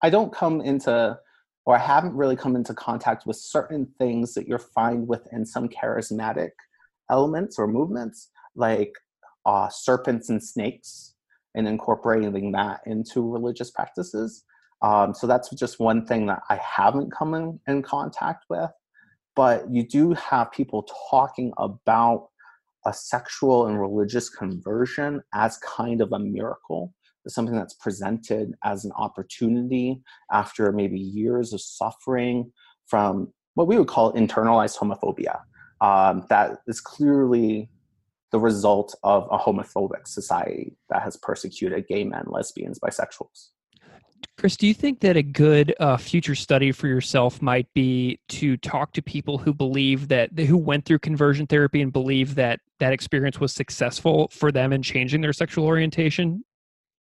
I 0.04 0.10
don't 0.10 0.34
come 0.34 0.60
into, 0.62 1.18
or 1.66 1.76
I 1.76 1.80
haven't 1.80 2.16
really 2.16 2.36
come 2.36 2.56
into 2.58 2.74
contact 2.74 3.26
with 3.26 3.38
certain 3.38 3.88
things 3.98 4.34
that 4.34 4.48
you 4.48 4.58
find 4.58 5.08
within 5.08 5.46
some 5.46 5.70
charismatic 5.70 6.50
elements 7.10 7.58
or 7.58 7.68
movements, 7.68 8.30
like 8.56 8.92
uh, 9.46 9.70
serpents 9.70 10.30
and 10.30 10.44
snakes 10.44 11.14
and 11.56 11.68
incorporating 11.68 12.52
that 12.54 12.82
into 12.86 13.30
religious 13.30 13.72
practices. 13.72 14.44
Um, 14.82 15.14
so 15.14 15.28
that's 15.28 15.50
just 15.52 15.80
one 15.80 16.06
thing 16.06 16.26
that 16.28 16.42
I 16.50 16.56
haven't 16.58 17.12
come 17.12 17.34
in, 17.34 17.60
in 17.68 17.82
contact 17.82 18.46
with. 18.50 18.72
But 19.36 19.72
you 19.72 19.88
do 19.88 20.14
have 20.14 20.52
people 20.52 20.88
talking 21.10 21.54
about 21.58 22.30
a 22.86 22.94
sexual 22.94 23.68
and 23.68 23.80
religious 23.80 24.30
conversion 24.30 25.22
as 25.34 25.58
kind 25.60 26.02
of 26.02 26.12
a 26.12 26.20
miracle, 26.20 26.94
something 27.28 27.56
that's 27.56 27.76
presented 27.76 28.54
as 28.64 28.84
an 28.84 28.92
opportunity 28.98 30.02
after 30.32 30.72
maybe 30.72 31.00
years 31.00 31.54
of 31.54 31.62
suffering 31.62 32.52
from 32.88 33.32
what 33.54 33.68
we 33.68 33.78
would 33.78 33.88
call 33.88 34.14
internalized 34.14 34.78
homophobia. 34.78 35.40
Um, 35.80 36.26
that 36.30 36.60
is 36.68 36.82
clearly 36.82 37.70
the 38.32 38.40
result 38.40 38.96
of 39.04 39.28
a 39.32 39.38
homophobic 39.38 40.08
society 40.08 40.76
that 40.90 41.02
has 41.02 41.18
persecuted 41.18 41.88
gay 41.88 42.04
men, 42.04 42.24
lesbians, 42.28 42.80
bisexuals. 42.80 43.50
Chris, 44.38 44.56
do 44.56 44.66
you 44.66 44.74
think 44.74 45.00
that 45.02 45.18
a 45.18 45.24
good 45.24 45.76
uh, 45.80 45.98
future 45.98 46.36
study 46.36 46.72
for 46.72 46.88
yourself 46.88 47.42
might 47.42 47.72
be 47.74 48.20
to 48.30 48.58
talk 48.58 48.92
to 48.94 49.02
people 49.02 49.38
who 49.38 49.54
believe 49.54 50.08
that 50.08 50.32
who 50.40 50.58
went 50.58 50.86
through 50.86 51.00
conversion 51.00 51.46
therapy 51.46 51.82
and 51.82 51.94
believe 51.94 52.36
that 52.36 52.60
that 52.80 52.94
experience 52.94 53.40
was 53.40 53.54
successful 53.54 54.30
for 54.32 54.52
them 54.52 54.74
in 54.74 54.82
changing 54.82 55.22
their 55.22 55.34
sexual 55.34 55.66
orientation? 55.66 56.44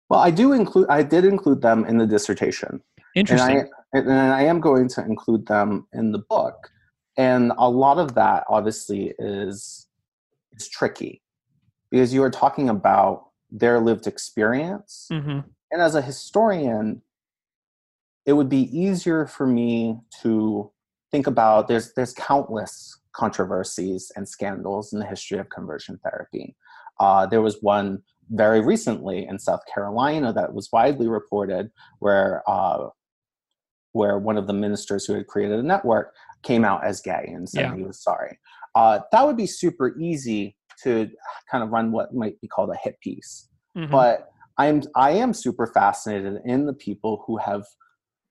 Well, 0.09 0.19
I 0.19 0.31
do 0.31 0.53
include. 0.53 0.87
I 0.89 1.01
did 1.01 1.25
include 1.25 1.61
them 1.61 1.85
in 1.85 1.97
the 1.97 2.05
dissertation. 2.05 2.81
Interesting. 3.15 3.67
And 3.93 4.09
I, 4.09 4.13
and 4.13 4.33
I 4.33 4.43
am 4.43 4.59
going 4.59 4.87
to 4.89 5.01
include 5.01 5.47
them 5.47 5.87
in 5.93 6.11
the 6.11 6.19
book. 6.29 6.69
And 7.17 7.51
a 7.57 7.69
lot 7.69 7.99
of 7.99 8.15
that, 8.15 8.43
obviously, 8.49 9.13
is 9.19 9.82
is 10.55 10.67
tricky 10.67 11.21
because 11.91 12.13
you 12.13 12.23
are 12.23 12.31
talking 12.31 12.69
about 12.69 13.27
their 13.51 13.79
lived 13.79 14.07
experience. 14.07 15.07
Mm-hmm. 15.11 15.39
And 15.71 15.81
as 15.81 15.95
a 15.95 16.01
historian, 16.01 17.01
it 18.25 18.33
would 18.33 18.49
be 18.49 18.77
easier 18.77 19.25
for 19.25 19.45
me 19.45 19.99
to 20.21 20.71
think 21.11 21.27
about 21.27 21.67
there's 21.67 21.93
there's 21.93 22.13
countless 22.13 22.99
controversies 23.11 24.11
and 24.15 24.27
scandals 24.27 24.91
in 24.93 24.99
the 24.99 25.05
history 25.05 25.37
of 25.37 25.49
conversion 25.49 25.99
therapy. 26.03 26.55
Uh, 26.99 27.25
there 27.25 27.41
was 27.41 27.57
one 27.61 28.01
very 28.31 28.61
recently 28.61 29.27
in 29.27 29.37
South 29.37 29.61
Carolina 29.71 30.33
that 30.33 30.53
was 30.53 30.69
widely 30.71 31.07
reported 31.07 31.71
where 31.99 32.43
uh, 32.47 32.87
where 33.91 34.17
one 34.17 34.37
of 34.37 34.47
the 34.47 34.53
ministers 34.53 35.05
who 35.05 35.13
had 35.13 35.27
created 35.27 35.59
a 35.59 35.63
network 35.63 36.13
came 36.41 36.65
out 36.65 36.83
as 36.83 36.99
gay 36.99 37.31
and 37.33 37.47
said 37.47 37.61
yeah. 37.61 37.75
he 37.75 37.83
was 37.83 38.01
sorry. 38.01 38.37
Uh, 38.75 38.99
that 39.11 39.25
would 39.25 39.37
be 39.37 39.47
super 39.47 39.95
easy 39.99 40.55
to 40.83 41.09
kind 41.49 41.63
of 41.63 41.69
run 41.69 41.91
what 41.91 42.13
might 42.13 42.39
be 42.41 42.47
called 42.47 42.69
a 42.69 42.77
hit 42.83 42.99
piece. 43.01 43.49
Mm-hmm. 43.77 43.91
But 43.91 44.29
I'm 44.57 44.83
I 44.95 45.11
am 45.11 45.33
super 45.33 45.67
fascinated 45.67 46.41
in 46.45 46.65
the 46.65 46.73
people 46.73 47.23
who 47.25 47.37
have 47.37 47.63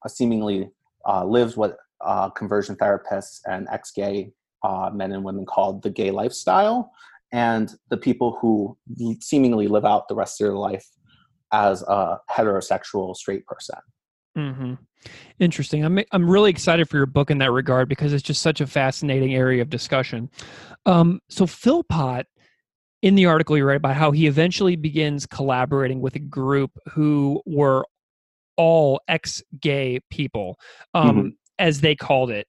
uh, 0.04 0.08
seemingly 0.08 0.70
uh, 1.08 1.24
lived 1.24 1.56
what 1.56 1.76
uh, 2.00 2.30
conversion 2.30 2.76
therapists 2.76 3.40
and 3.46 3.68
ex-gay 3.72 4.32
uh, 4.62 4.90
men 4.92 5.12
and 5.12 5.24
women 5.24 5.46
called 5.46 5.82
the 5.82 5.90
gay 5.90 6.10
lifestyle, 6.10 6.92
and 7.32 7.74
the 7.90 7.96
people 7.96 8.38
who 8.40 8.76
seemingly 9.20 9.66
live 9.66 9.84
out 9.84 10.08
the 10.08 10.14
rest 10.14 10.40
of 10.40 10.46
their 10.46 10.56
life 10.56 10.86
as 11.52 11.82
a 11.82 12.18
heterosexual 12.30 13.14
straight 13.16 13.44
person. 13.46 13.78
Mm-hmm. 14.36 14.74
Interesting. 15.40 15.84
I'm 15.84 15.98
I'm 16.12 16.30
really 16.30 16.50
excited 16.50 16.88
for 16.88 16.96
your 16.96 17.06
book 17.06 17.30
in 17.30 17.38
that 17.38 17.50
regard 17.50 17.88
because 17.88 18.12
it's 18.12 18.22
just 18.22 18.40
such 18.40 18.60
a 18.60 18.66
fascinating 18.66 19.34
area 19.34 19.60
of 19.60 19.68
discussion. 19.68 20.30
Um, 20.86 21.20
so 21.28 21.46
Philpott, 21.46 22.26
in 23.02 23.14
the 23.16 23.26
article 23.26 23.56
you 23.56 23.64
write 23.64 23.76
about 23.76 23.96
how 23.96 24.12
he 24.12 24.26
eventually 24.26 24.76
begins 24.76 25.26
collaborating 25.26 26.00
with 26.00 26.14
a 26.14 26.20
group 26.20 26.70
who 26.92 27.42
were 27.44 27.84
all 28.56 29.00
ex-gay 29.08 29.98
people, 30.10 30.56
um, 30.94 31.16
mm-hmm. 31.16 31.28
as 31.58 31.80
they 31.80 31.96
called 31.96 32.30
it. 32.30 32.46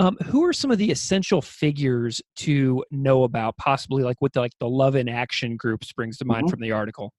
Um, 0.00 0.16
who 0.26 0.44
are 0.44 0.52
some 0.52 0.70
of 0.70 0.78
the 0.78 0.92
essential 0.92 1.42
figures 1.42 2.22
to 2.36 2.84
know 2.92 3.24
about? 3.24 3.56
Possibly 3.56 4.04
like 4.04 4.16
what 4.20 4.32
the, 4.32 4.40
like 4.40 4.52
the 4.60 4.68
Love 4.68 4.94
in 4.94 5.08
Action 5.08 5.56
group 5.56 5.84
springs 5.84 6.18
to 6.18 6.24
mind 6.24 6.44
mm-hmm. 6.44 6.50
from 6.50 6.60
the 6.60 6.70
article. 6.70 7.12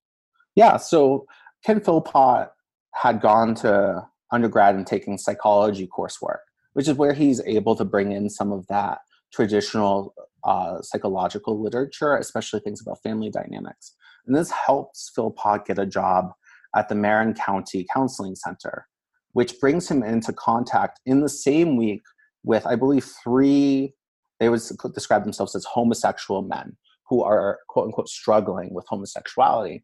Yeah. 0.56 0.78
So 0.78 1.26
Kent 1.66 1.84
Philpott 1.84 2.52
had 2.94 3.22
gone 3.22 3.56
to 3.56 4.06
undergrad 4.32 4.76
and 4.76 4.86
taking 4.86 5.18
psychology 5.18 5.88
coursework, 5.88 6.40
which 6.74 6.88
is 6.88 6.96
where 6.96 7.14
he's 7.14 7.42
able 7.42 7.76
to 7.76 7.86
bring 7.86 8.12
in 8.12 8.30
some 8.30 8.52
of 8.52 8.68
that 8.68 9.00
traditional 9.34 10.14
uh, 10.44 10.82
psychological 10.82 11.62
literature, 11.62 12.16
especially 12.16 12.60
things 12.60 12.82
about 12.82 13.02
family 13.02 13.30
dynamics. 13.30 13.96
And 14.26 14.36
this 14.36 14.52
helps 14.52 15.12
Phil 15.16 15.32
Philpott 15.32 15.66
get 15.66 15.80
a 15.80 15.86
job 15.86 16.32
at 16.76 16.90
the 16.90 16.96
Marin 16.96 17.34
County 17.34 17.86
Counseling 17.94 18.36
Center, 18.36 18.88
which 19.34 19.60
brings 19.60 19.90
him 19.90 20.04
into 20.04 20.34
contact 20.34 21.00
in 21.06 21.22
the 21.22 21.30
same 21.30 21.76
week 21.76 22.02
with, 22.44 22.66
I 22.66 22.76
believe, 22.76 23.06
three, 23.24 23.94
they 24.40 24.50
would 24.50 24.62
describe 24.94 25.24
themselves 25.24 25.56
as 25.56 25.66
homosexual 25.66 26.42
men 26.42 26.78
who 27.10 27.24
are 27.24 27.60
quote 27.68 27.88
unquote 27.88 28.08
struggling 28.08 28.74
with 28.74 28.86
homosexuality. 28.88 29.84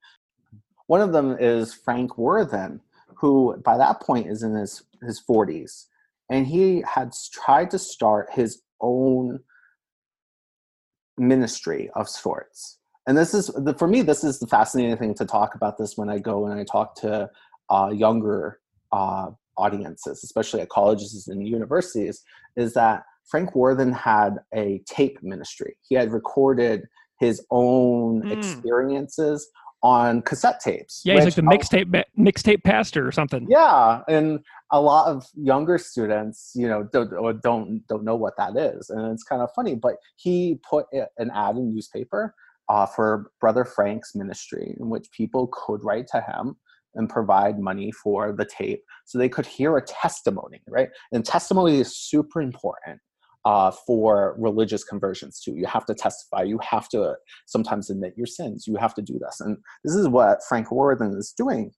One 0.87 1.01
of 1.01 1.11
them 1.11 1.35
is 1.39 1.73
Frank 1.73 2.17
Worthen, 2.17 2.79
who 3.17 3.57
by 3.63 3.77
that 3.77 4.01
point 4.01 4.27
is 4.27 4.43
in 4.43 4.53
his, 4.55 4.83
his 5.05 5.21
40s. 5.21 5.85
And 6.29 6.47
he 6.47 6.83
had 6.87 7.13
tried 7.31 7.71
to 7.71 7.79
start 7.79 8.29
his 8.33 8.61
own 8.81 9.39
ministry 11.17 11.89
of 11.95 12.09
sorts. 12.09 12.79
And 13.07 13.17
this 13.17 13.33
is, 13.33 13.47
the, 13.47 13.73
for 13.75 13.87
me, 13.87 14.01
this 14.01 14.23
is 14.23 14.39
the 14.39 14.47
fascinating 14.47 14.97
thing 14.97 15.13
to 15.15 15.25
talk 15.25 15.55
about 15.55 15.77
this 15.77 15.95
when 15.95 16.09
I 16.09 16.17
go 16.17 16.47
and 16.47 16.59
I 16.59 16.63
talk 16.63 16.95
to 17.01 17.29
uh, 17.69 17.91
younger 17.93 18.59
uh, 18.91 19.31
audiences, 19.57 20.23
especially 20.23 20.61
at 20.61 20.69
colleges 20.69 21.27
and 21.27 21.47
universities, 21.47 22.23
is 22.55 22.73
that 22.73 23.03
Frank 23.25 23.55
Worthen 23.55 23.91
had 23.91 24.37
a 24.53 24.81
tape 24.87 25.19
ministry. 25.21 25.77
He 25.87 25.95
had 25.95 26.11
recorded 26.11 26.83
his 27.19 27.45
own 27.51 28.23
mm. 28.23 28.37
experiences 28.37 29.49
on 29.85 30.23
cassette 30.23 30.59
tapes. 30.59 31.03
Yeah, 31.05 31.13
he's 31.13 31.25
like 31.25 31.35
the 31.35 31.43
mixtape 31.43 32.03
mixtape 32.17 32.63
pastor 32.63 33.07
or 33.07 33.11
something. 33.11 33.45
Yeah, 33.47 34.01
and 34.07 34.39
a 34.71 34.81
lot 34.81 35.07
of 35.07 35.27
younger 35.35 35.77
students, 35.77 36.53
you 36.55 36.67
know, 36.67 36.89
don't 36.91 37.11
don't 37.43 37.87
don't 37.87 38.03
know 38.03 38.15
what 38.15 38.33
that 38.37 38.57
is, 38.57 38.89
and 38.89 39.11
it's 39.11 39.21
kind 39.21 39.43
of 39.43 39.49
funny. 39.55 39.75
But 39.75 39.97
he 40.15 40.59
put 40.67 40.87
an 40.91 41.29
ad 41.35 41.57
in 41.57 41.71
newspaper 41.71 42.33
uh, 42.67 42.87
for 42.87 43.31
Brother 43.39 43.63
Frank's 43.63 44.15
ministry, 44.15 44.75
in 44.79 44.89
which 44.89 45.05
people 45.11 45.51
could 45.53 45.83
write 45.83 46.07
to 46.07 46.21
him 46.21 46.55
and 46.95 47.07
provide 47.07 47.59
money 47.59 47.91
for 47.91 48.33
the 48.35 48.45
tape 48.45 48.81
so 49.05 49.19
they 49.19 49.29
could 49.29 49.45
hear 49.45 49.77
a 49.77 49.85
testimony, 49.85 50.61
right? 50.67 50.89
And 51.11 51.23
testimony 51.23 51.79
is 51.79 51.95
super 51.95 52.41
important 52.41 52.99
uh, 53.45 53.71
for 53.71 54.35
religious 54.39 54.83
conversions 54.83 55.39
too. 55.39 55.55
You 55.55 55.67
have 55.67 55.85
to 55.85 55.93
testify. 55.93 56.41
You 56.43 56.59
have 56.67 56.89
to 56.89 57.15
sometimes 57.45 57.89
admit 57.89 58.17
your 58.17 58.25
sins. 58.25 58.65
You 58.67 58.75
have 58.77 58.95
to 58.95 59.01
do 59.01 59.19
this. 59.19 59.39
And 59.39 59.57
this 59.83 59.95
is 59.95 60.07
what 60.07 60.43
Frank 60.49 60.71
Worthen 60.71 61.15
is 61.15 61.31
doing. 61.31 61.71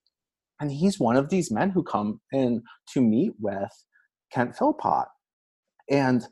And 0.60 0.72
he's 0.72 1.00
one 1.00 1.18
of 1.18 1.30
these 1.30 1.52
men 1.52 1.70
who 1.70 1.84
come 1.84 2.22
in 2.32 2.64
to 2.94 3.02
meet 3.02 3.34
with 3.40 3.72
Kent 4.32 4.56
Philpott. 4.56 5.08
And 5.90 6.26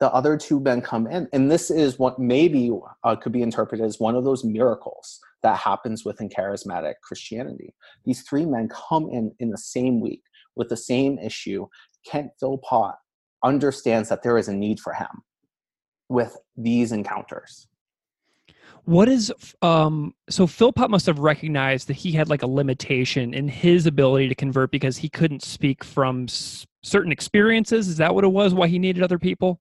the 0.00 0.12
other 0.12 0.36
two 0.36 0.58
men 0.58 0.80
come 0.80 1.06
in. 1.06 1.28
And 1.32 1.48
this 1.48 1.70
is 1.70 1.98
what 1.98 2.18
maybe 2.18 2.70
uh, 3.04 3.14
could 3.14 3.32
be 3.32 3.42
interpreted 3.42 3.86
as 3.86 4.00
one 4.00 4.16
of 4.16 4.24
those 4.24 4.44
miracles 4.44 5.20
that 5.44 5.56
happens 5.56 6.04
within 6.04 6.28
charismatic 6.28 6.94
Christianity. 7.04 7.72
These 8.04 8.22
three 8.22 8.44
men 8.44 8.68
come 8.68 9.08
in 9.10 9.32
in 9.38 9.50
the 9.50 9.58
same 9.58 10.00
week 10.00 10.22
with 10.56 10.68
the 10.68 10.76
same 10.76 11.20
issue. 11.20 11.68
Kent 12.04 12.32
Philpott 12.40 12.96
understands 13.42 14.08
that 14.08 14.22
there 14.22 14.38
is 14.38 14.48
a 14.48 14.54
need 14.54 14.80
for 14.80 14.92
him 14.92 15.22
with 16.08 16.36
these 16.56 16.92
encounters. 16.92 17.66
What 18.84 19.08
is 19.08 19.32
um 19.62 20.14
so 20.28 20.46
Philpott 20.46 20.90
must 20.90 21.06
have 21.06 21.20
recognized 21.20 21.88
that 21.88 21.94
he 21.94 22.12
had 22.12 22.28
like 22.28 22.42
a 22.42 22.46
limitation 22.46 23.32
in 23.32 23.48
his 23.48 23.86
ability 23.86 24.28
to 24.28 24.34
convert 24.34 24.72
because 24.72 24.96
he 24.96 25.08
couldn't 25.08 25.42
speak 25.42 25.84
from 25.84 26.24
s- 26.24 26.66
certain 26.82 27.12
experiences. 27.12 27.88
Is 27.88 27.96
that 27.98 28.14
what 28.14 28.24
it 28.24 28.28
was? 28.28 28.54
Why 28.54 28.66
he 28.66 28.78
needed 28.78 29.02
other 29.02 29.18
people? 29.18 29.60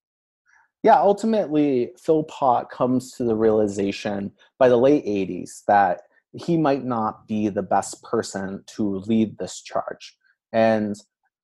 Yeah, 0.83 0.99
ultimately, 0.99 1.91
Philpott 2.03 2.69
comes 2.71 3.11
to 3.13 3.23
the 3.23 3.35
realization 3.35 4.31
by 4.57 4.67
the 4.67 4.77
late 4.77 5.05
80s 5.05 5.63
that 5.67 6.01
he 6.33 6.57
might 6.57 6.83
not 6.83 7.27
be 7.27 7.49
the 7.49 7.61
best 7.61 8.01
person 8.01 8.63
to 8.75 8.97
lead 9.05 9.37
this 9.37 9.61
charge. 9.61 10.17
And 10.51 10.95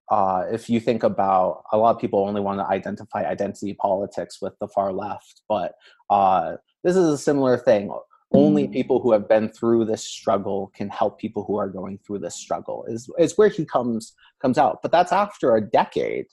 uh, 0.10 0.43
if 0.52 0.70
you 0.70 0.80
think 0.80 1.04
about 1.04 1.63
a 1.72 1.78
lot 1.78 1.96
of 1.96 2.02
people 2.02 2.26
only 2.26 2.41
want 2.41 2.60
to 2.60 2.65
identify 2.65 3.26
identity 3.26 3.74
politics 3.74 4.41
with 4.41 4.54
the 4.60 4.67
far 4.67 4.93
left, 4.93 5.41
but 5.50 5.76
uh, 6.10 6.54
this 6.84 6.96
is 6.96 7.06
a 7.06 7.17
similar 7.17 7.58
thing. 7.58 7.91
Only 8.34 8.67
mm. 8.67 8.74
people 8.74 9.02
who 9.02 9.12
have 9.12 9.28
been 9.28 9.50
through 9.50 9.86
this 9.86 10.04
struggle 10.04 10.72
can 10.76 10.89
help 10.89 11.20
people 11.20 11.43
who 11.46 11.58
are 11.58 11.70
going 11.70 12.00
through 12.06 12.20
this 12.20 12.36
struggle. 12.36 12.86
Is 12.88 13.10
is 13.17 13.38
where 13.38 13.50
he 13.50 13.65
comes 13.65 14.13
comes 14.41 14.58
out. 14.58 14.80
But 14.82 14.91
that's 14.91 15.12
after 15.12 15.56
a 15.56 15.62
decade 15.62 16.28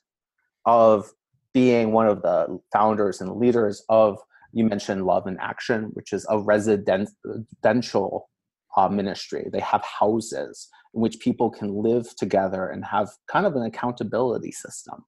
of 0.66 1.12
being 1.52 1.92
one 1.92 2.08
of 2.08 2.22
the 2.22 2.58
founders 2.72 3.20
and 3.20 3.36
leaders 3.36 3.84
of 3.88 4.18
you 4.52 4.64
mentioned 4.64 5.04
Love 5.04 5.26
in 5.26 5.36
Action, 5.40 5.90
which 5.94 6.12
is 6.12 6.26
a 6.28 6.38
residential 6.38 8.28
uh, 8.76 8.88
ministry. 8.88 9.48
They 9.52 9.60
have 9.60 9.82
houses 9.82 10.68
in 10.94 11.00
which 11.00 11.20
people 11.20 11.50
can 11.50 11.82
live 11.82 12.14
together 12.16 12.68
and 12.68 12.84
have 12.84 13.10
kind 13.28 13.46
of 13.46 13.56
an 13.56 13.62
accountability 13.62 14.52
system 14.52 15.04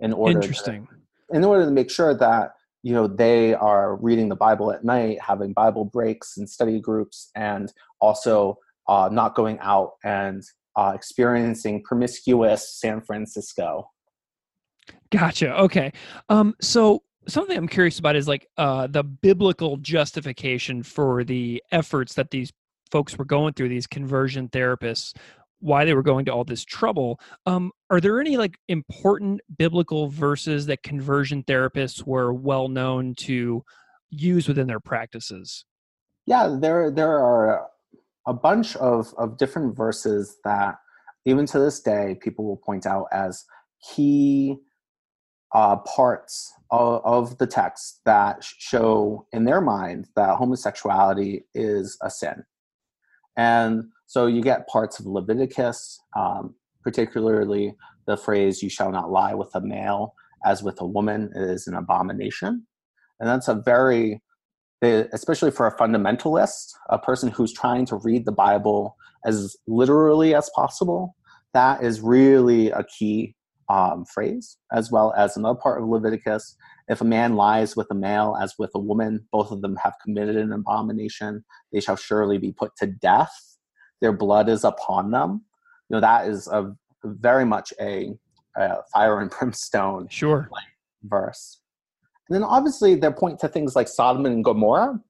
in 0.00 0.12
order 0.12 0.40
Interesting. 0.40 0.86
To, 0.86 1.36
in 1.36 1.44
order 1.44 1.64
to 1.64 1.70
make 1.70 1.90
sure 1.90 2.14
that 2.14 2.52
you 2.82 2.92
know 2.92 3.06
they 3.06 3.54
are 3.54 3.96
reading 3.96 4.28
the 4.28 4.36
bible 4.36 4.72
at 4.72 4.84
night 4.84 5.18
having 5.20 5.52
bible 5.52 5.84
breaks 5.84 6.36
and 6.36 6.48
study 6.48 6.80
groups 6.80 7.30
and 7.34 7.72
also 8.00 8.58
uh, 8.88 9.08
not 9.10 9.36
going 9.36 9.58
out 9.60 9.92
and 10.02 10.42
uh, 10.76 10.92
experiencing 10.94 11.82
promiscuous 11.84 12.80
san 12.80 13.00
francisco 13.00 13.88
gotcha 15.10 15.56
okay 15.56 15.92
um, 16.28 16.54
so 16.60 17.02
something 17.28 17.56
i'm 17.56 17.68
curious 17.68 18.00
about 18.00 18.16
is 18.16 18.26
like 18.26 18.48
uh, 18.56 18.88
the 18.88 19.04
biblical 19.04 19.76
justification 19.76 20.82
for 20.82 21.22
the 21.22 21.62
efforts 21.70 22.14
that 22.14 22.30
these 22.30 22.52
folks 22.92 23.18
were 23.18 23.24
going 23.24 23.54
through 23.54 23.70
these 23.70 23.86
conversion 23.88 24.48
therapists 24.50 25.14
why 25.58 25.84
they 25.84 25.94
were 25.94 26.02
going 26.02 26.24
to 26.24 26.32
all 26.32 26.44
this 26.44 26.64
trouble 26.64 27.18
um, 27.46 27.72
are 27.90 28.00
there 28.00 28.20
any 28.20 28.36
like 28.36 28.56
important 28.68 29.40
biblical 29.56 30.08
verses 30.08 30.66
that 30.66 30.82
conversion 30.82 31.42
therapists 31.44 32.06
were 32.06 32.32
well 32.32 32.68
known 32.68 33.14
to 33.14 33.64
use 34.10 34.46
within 34.46 34.66
their 34.66 34.80
practices? 34.80 35.64
Yeah 36.26 36.56
there 36.60 36.90
there 36.90 37.18
are 37.18 37.66
a 38.26 38.34
bunch 38.34 38.76
of 38.76 39.12
of 39.16 39.38
different 39.38 39.76
verses 39.76 40.36
that 40.44 40.76
even 41.24 41.46
to 41.46 41.58
this 41.58 41.80
day 41.80 42.18
people 42.20 42.44
will 42.44 42.56
point 42.56 42.86
out 42.86 43.06
as 43.12 43.44
key 43.94 44.56
uh, 45.54 45.76
parts 45.76 46.52
of, 46.70 47.02
of 47.04 47.38
the 47.38 47.46
text 47.46 48.00
that 48.04 48.42
show 48.42 49.26
in 49.32 49.44
their 49.44 49.60
mind 49.60 50.08
that 50.16 50.36
homosexuality 50.36 51.44
is 51.54 51.98
a 52.02 52.10
sin 52.10 52.42
and 53.36 53.84
so 54.06 54.26
you 54.26 54.42
get 54.42 54.68
parts 54.68 55.00
of 55.00 55.06
Leviticus, 55.06 56.00
um, 56.16 56.54
particularly 56.82 57.74
the 58.06 58.16
phrase, 58.16 58.62
you 58.62 58.68
shall 58.68 58.90
not 58.90 59.10
lie 59.10 59.34
with 59.34 59.54
a 59.54 59.60
male 59.60 60.14
as 60.44 60.62
with 60.62 60.80
a 60.80 60.86
woman 60.86 61.30
is 61.34 61.66
an 61.66 61.74
abomination. 61.74 62.66
And 63.20 63.28
that's 63.28 63.48
a 63.48 63.54
very, 63.54 64.20
especially 64.82 65.50
for 65.52 65.66
a 65.66 65.76
fundamentalist, 65.76 66.72
a 66.90 66.98
person 66.98 67.30
who's 67.30 67.52
trying 67.52 67.86
to 67.86 67.96
read 67.96 68.24
the 68.24 68.32
Bible 68.32 68.96
as 69.24 69.56
literally 69.68 70.34
as 70.34 70.50
possible, 70.54 71.14
that 71.54 71.82
is 71.82 72.00
really 72.00 72.70
a 72.70 72.84
key 72.84 73.36
um, 73.72 74.04
phrase, 74.04 74.58
as 74.70 74.90
well 74.90 75.14
as 75.16 75.36
another 75.36 75.58
part 75.58 75.80
of 75.80 75.88
Leviticus. 75.88 76.56
If 76.88 77.00
a 77.00 77.04
man 77.04 77.36
lies 77.36 77.74
with 77.74 77.86
a 77.90 77.94
male 77.94 78.36
as 78.40 78.54
with 78.58 78.70
a 78.74 78.78
woman, 78.78 79.26
both 79.32 79.50
of 79.50 79.62
them 79.62 79.76
have 79.76 79.94
committed 80.02 80.36
an 80.36 80.52
abomination. 80.52 81.42
They 81.72 81.80
shall 81.80 81.96
surely 81.96 82.36
be 82.36 82.52
put 82.52 82.76
to 82.76 82.86
death. 82.86 83.32
their 84.02 84.12
blood 84.12 84.48
is 84.48 84.64
upon 84.64 85.10
them. 85.12 85.44
You 85.88 85.96
know, 85.96 86.00
that 86.00 86.28
is 86.28 86.48
a 86.48 86.74
very 87.04 87.46
much 87.46 87.72
a, 87.80 88.12
a 88.56 88.78
fire 88.92 89.20
and 89.20 89.30
brimstone 89.38 90.08
sure 90.08 90.50
verse. 91.04 91.60
And 92.28 92.34
then 92.34 92.44
obviously 92.44 92.94
they 92.94 93.10
point 93.10 93.38
to 93.40 93.48
things 93.48 93.74
like 93.74 93.88
Sodom 93.88 94.26
and 94.26 94.44
Gomorrah, 94.44 95.00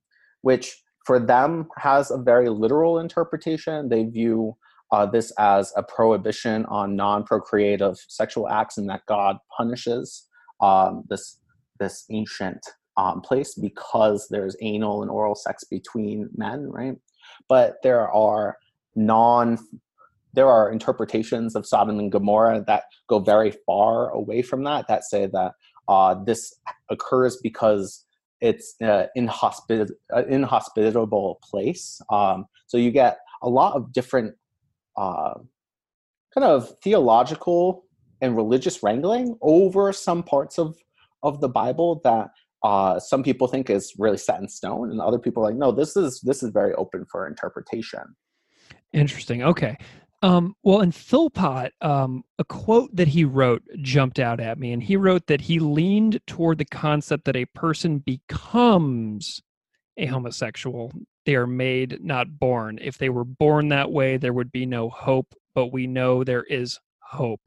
which 0.43 0.83
for 1.05 1.19
them 1.19 1.69
has 1.79 2.11
a 2.11 2.19
very 2.19 2.49
literal 2.49 2.99
interpretation. 2.99 3.89
They 3.89 4.05
view 4.05 4.57
uh, 4.93 5.07
this 5.07 5.33
as 5.39 5.73
a 5.77 5.83
prohibition 5.83 6.67
on 6.67 6.95
non-procreative 6.95 7.97
sexual 8.09 8.49
acts, 8.49 8.79
and 8.79 8.89
that 8.91 9.07
God 9.07 9.39
punishes 9.57 10.29
um, 10.61 11.05
this 11.09 11.39
this 11.81 12.05
ancient 12.11 12.65
um, 12.97 13.23
place 13.23 13.55
because 13.55 14.29
there's 14.31 14.57
anal 14.61 15.03
and 15.03 15.11
oral 15.11 15.35
sex 15.35 15.65
between 15.65 16.29
men, 16.37 16.71
right? 16.71 16.95
But 17.49 17.77
there 17.83 18.09
are 18.11 18.59
non 18.95 19.59
there 20.35 20.49
are 20.49 20.71
interpretations 20.71 21.55
of 21.55 21.67
Sodom 21.67 21.99
and 21.99 22.11
Gomorrah 22.11 22.65
that 22.67 22.85
go 23.09 23.19
very 23.19 23.53
far 23.67 24.11
away 24.11 24.43
from 24.43 24.65
that 24.65 24.87
that 24.89 25.05
say 25.05 25.27
that 25.27 25.53
uh, 25.89 26.15
this 26.25 26.55
occurs 26.91 27.39
because 27.43 28.05
it's 28.41 28.75
an 28.81 29.09
inhospit- 29.17 29.91
inhospitable 30.29 31.37
place. 31.43 32.01
Um, 32.11 32.47
so 32.67 32.77
you 32.77 32.91
get 32.91 33.19
a 33.43 33.49
lot 33.49 33.75
of 33.75 33.93
different 33.93 34.35
uh, 34.97 35.35
kind 36.35 36.45
of 36.45 36.73
theological 36.83 37.85
and 38.21 38.37
religious 38.37 38.83
wrangling 38.83 39.37
over 39.43 39.93
some 39.93 40.23
parts 40.23 40.59
of 40.59 40.77
of 41.23 41.41
the 41.41 41.49
Bible 41.49 42.01
that 42.03 42.31
uh, 42.65 42.99
some 42.99 43.23
people 43.23 43.47
think 43.49 43.71
is 43.71 43.95
really 43.99 44.17
set 44.17 44.41
in 44.41 44.49
stone, 44.49 44.91
and 44.91 45.01
other 45.01 45.19
people 45.19 45.43
are 45.43 45.51
like, 45.51 45.59
no, 45.59 45.73
this 45.73 45.97
is 45.97 46.21
this 46.21 46.43
is 46.43 46.51
very 46.51 46.75
open 46.75 47.05
for 47.11 47.27
interpretation. 47.27 48.03
Interesting. 48.93 49.43
Okay. 49.43 49.77
Um, 50.23 50.55
well, 50.63 50.83
in 50.83 50.93
Philpott, 50.93 51.73
um, 51.81 52.23
a 52.39 52.45
quote 52.45 52.95
that 52.95 53.09
he 53.09 53.25
wrote 53.25 53.63
jumped 53.81 54.21
out 54.21 54.39
at 54.39 54.59
me, 54.59 54.73
and 54.73 54.81
he 54.83 54.97
wrote 54.97 55.27
that 55.27 55.41
he 55.41 55.59
leaned 55.59 56.21
toward 56.29 56.59
the 56.59 56.65
concept 56.65 57.25
that 57.25 57.35
a 57.35 57.47
person 57.47 57.99
becomes 57.99 59.43
a 59.97 60.07
homosexual. 60.07 60.93
They 61.25 61.37
are 61.37 61.47
made, 61.47 62.03
not 62.03 62.39
born. 62.39 62.79
If 62.81 62.99
they 62.99 63.09
were 63.09 63.25
born 63.25 63.69
that 63.69 63.91
way, 63.91 64.17
there 64.17 64.33
would 64.33 64.51
be 64.53 64.67
no 64.67 64.89
hope, 64.89 65.35
but 65.55 65.73
we 65.73 65.87
know 65.87 66.25
there 66.25 66.45
is 66.45 66.79
hope. 67.01 67.41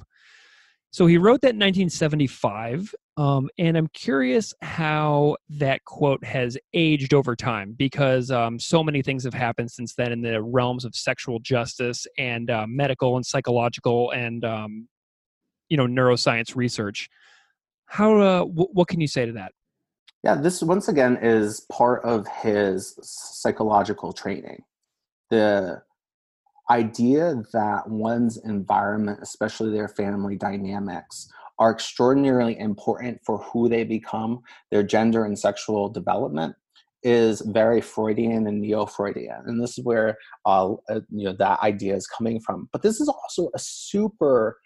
So 0.92 1.08
he 1.08 1.18
wrote 1.18 1.42
that 1.42 1.56
in 1.56 1.60
1975, 1.60 2.96
um, 3.18 3.50
and 3.58 3.78
I'm 3.78 3.88
curious 3.88 4.54
how 4.62 5.36
that 5.50 5.84
quote 5.84 6.24
has 6.24 6.58
aged 6.74 7.14
over 7.14 7.36
time 7.36 7.74
because 7.78 8.32
um, 8.32 8.58
so 8.60 8.82
many 8.82 9.02
things 9.02 9.26
have 9.26 9.34
happened 9.34 9.72
since 9.72 9.94
then 9.94 10.14
in 10.14 10.22
the 10.22 10.42
realms 10.42 10.86
of 10.86 10.96
sexual 10.96 11.40
justice 11.40 12.08
and 12.18 12.50
uh, 12.50 12.66
medical 12.66 13.18
and 13.18 13.26
psychological 13.26 14.12
and 14.12 14.46
um, 14.46 14.88
you 15.68 15.76
know 15.76 15.86
neuroscience 15.86 16.56
research. 16.56 17.10
How 17.88 18.18
uh, 18.18 18.40
w- 18.40 18.70
what 18.72 18.88
can 18.88 19.02
you 19.02 19.08
say 19.08 19.26
to 19.26 19.34
that? 19.34 19.52
Yeah, 20.26 20.34
this 20.34 20.64
once 20.64 20.88
again 20.88 21.20
is 21.22 21.68
part 21.72 22.04
of 22.04 22.26
his 22.28 22.98
psychological 23.04 24.12
training. 24.12 24.64
The 25.30 25.84
idea 26.72 27.44
that 27.54 27.88
one's 27.88 28.38
environment, 28.38 29.20
especially 29.22 29.72
their 29.72 29.88
family 29.88 30.36
dynamics, 30.36 31.32
are 31.60 31.72
extraordinarily 31.72 32.58
important 32.58 33.20
for 33.24 33.38
who 33.38 33.70
they 33.70 33.84
become, 33.84 34.42
their 34.72 34.82
gender 34.82 35.26
and 35.26 35.38
sexual 35.38 35.90
development, 35.90 36.56
is 37.04 37.42
very 37.42 37.80
Freudian 37.80 38.48
and 38.48 38.62
neo-Freudian, 38.62 39.44
and 39.46 39.62
this 39.62 39.78
is 39.78 39.86
where 39.86 40.18
uh, 40.48 40.74
you 40.90 41.26
know 41.26 41.36
that 41.38 41.60
idea 41.62 41.96
is 41.96 42.08
coming 42.08 42.40
from. 42.40 42.68
But 42.72 42.82
this 42.82 43.00
is 43.00 43.08
also 43.08 43.52
a 43.54 43.60
super 43.60 44.58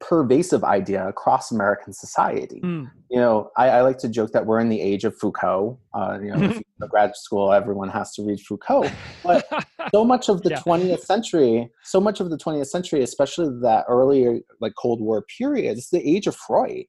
pervasive 0.00 0.64
idea 0.64 1.06
across 1.06 1.52
American 1.52 1.92
society. 1.92 2.60
Mm. 2.64 2.90
You 3.10 3.20
know, 3.20 3.50
I, 3.56 3.68
I, 3.68 3.80
like 3.82 3.98
to 3.98 4.08
joke 4.08 4.32
that 4.32 4.46
we're 4.46 4.58
in 4.58 4.70
the 4.70 4.80
age 4.80 5.04
of 5.04 5.16
Foucault. 5.16 5.78
Uh, 5.94 6.18
you 6.22 6.30
know, 6.30 6.42
if 6.42 6.54
you 6.56 6.62
go 6.80 6.86
to 6.86 6.88
grad 6.88 7.16
school, 7.16 7.52
everyone 7.52 7.90
has 7.90 8.14
to 8.14 8.22
read 8.22 8.40
Foucault. 8.40 8.90
But 9.22 9.46
so 9.94 10.04
much 10.04 10.28
of 10.28 10.42
the 10.42 10.50
yeah. 10.50 10.60
20th 10.60 11.00
century, 11.00 11.70
so 11.84 12.00
much 12.00 12.20
of 12.20 12.30
the 12.30 12.38
20th 12.38 12.68
century, 12.68 13.02
especially 13.02 13.48
that 13.62 13.84
earlier 13.88 14.40
like 14.60 14.72
Cold 14.78 15.00
War 15.00 15.24
period, 15.38 15.76
is 15.76 15.90
the 15.90 16.06
age 16.08 16.26
of 16.26 16.34
Freud. 16.34 16.86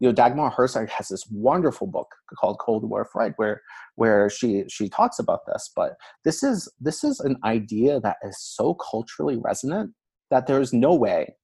You 0.00 0.08
know, 0.08 0.12
Dagmar 0.12 0.50
Herzog 0.50 0.88
has 0.90 1.08
this 1.08 1.24
wonderful 1.30 1.86
book 1.86 2.14
called 2.38 2.58
Cold 2.58 2.88
War 2.88 3.08
Freud, 3.10 3.34
where 3.36 3.62
where 3.96 4.28
she 4.30 4.64
she 4.68 4.88
talks 4.88 5.18
about 5.18 5.40
this. 5.46 5.70
But 5.74 5.94
this 6.24 6.42
is 6.42 6.70
this 6.80 7.02
is 7.04 7.20
an 7.20 7.36
idea 7.44 8.00
that 8.00 8.16
is 8.22 8.38
so 8.38 8.74
culturally 8.74 9.36
resonant 9.36 9.92
that 10.30 10.46
there 10.46 10.60
is 10.60 10.72
no 10.72 10.94
way 10.94 11.34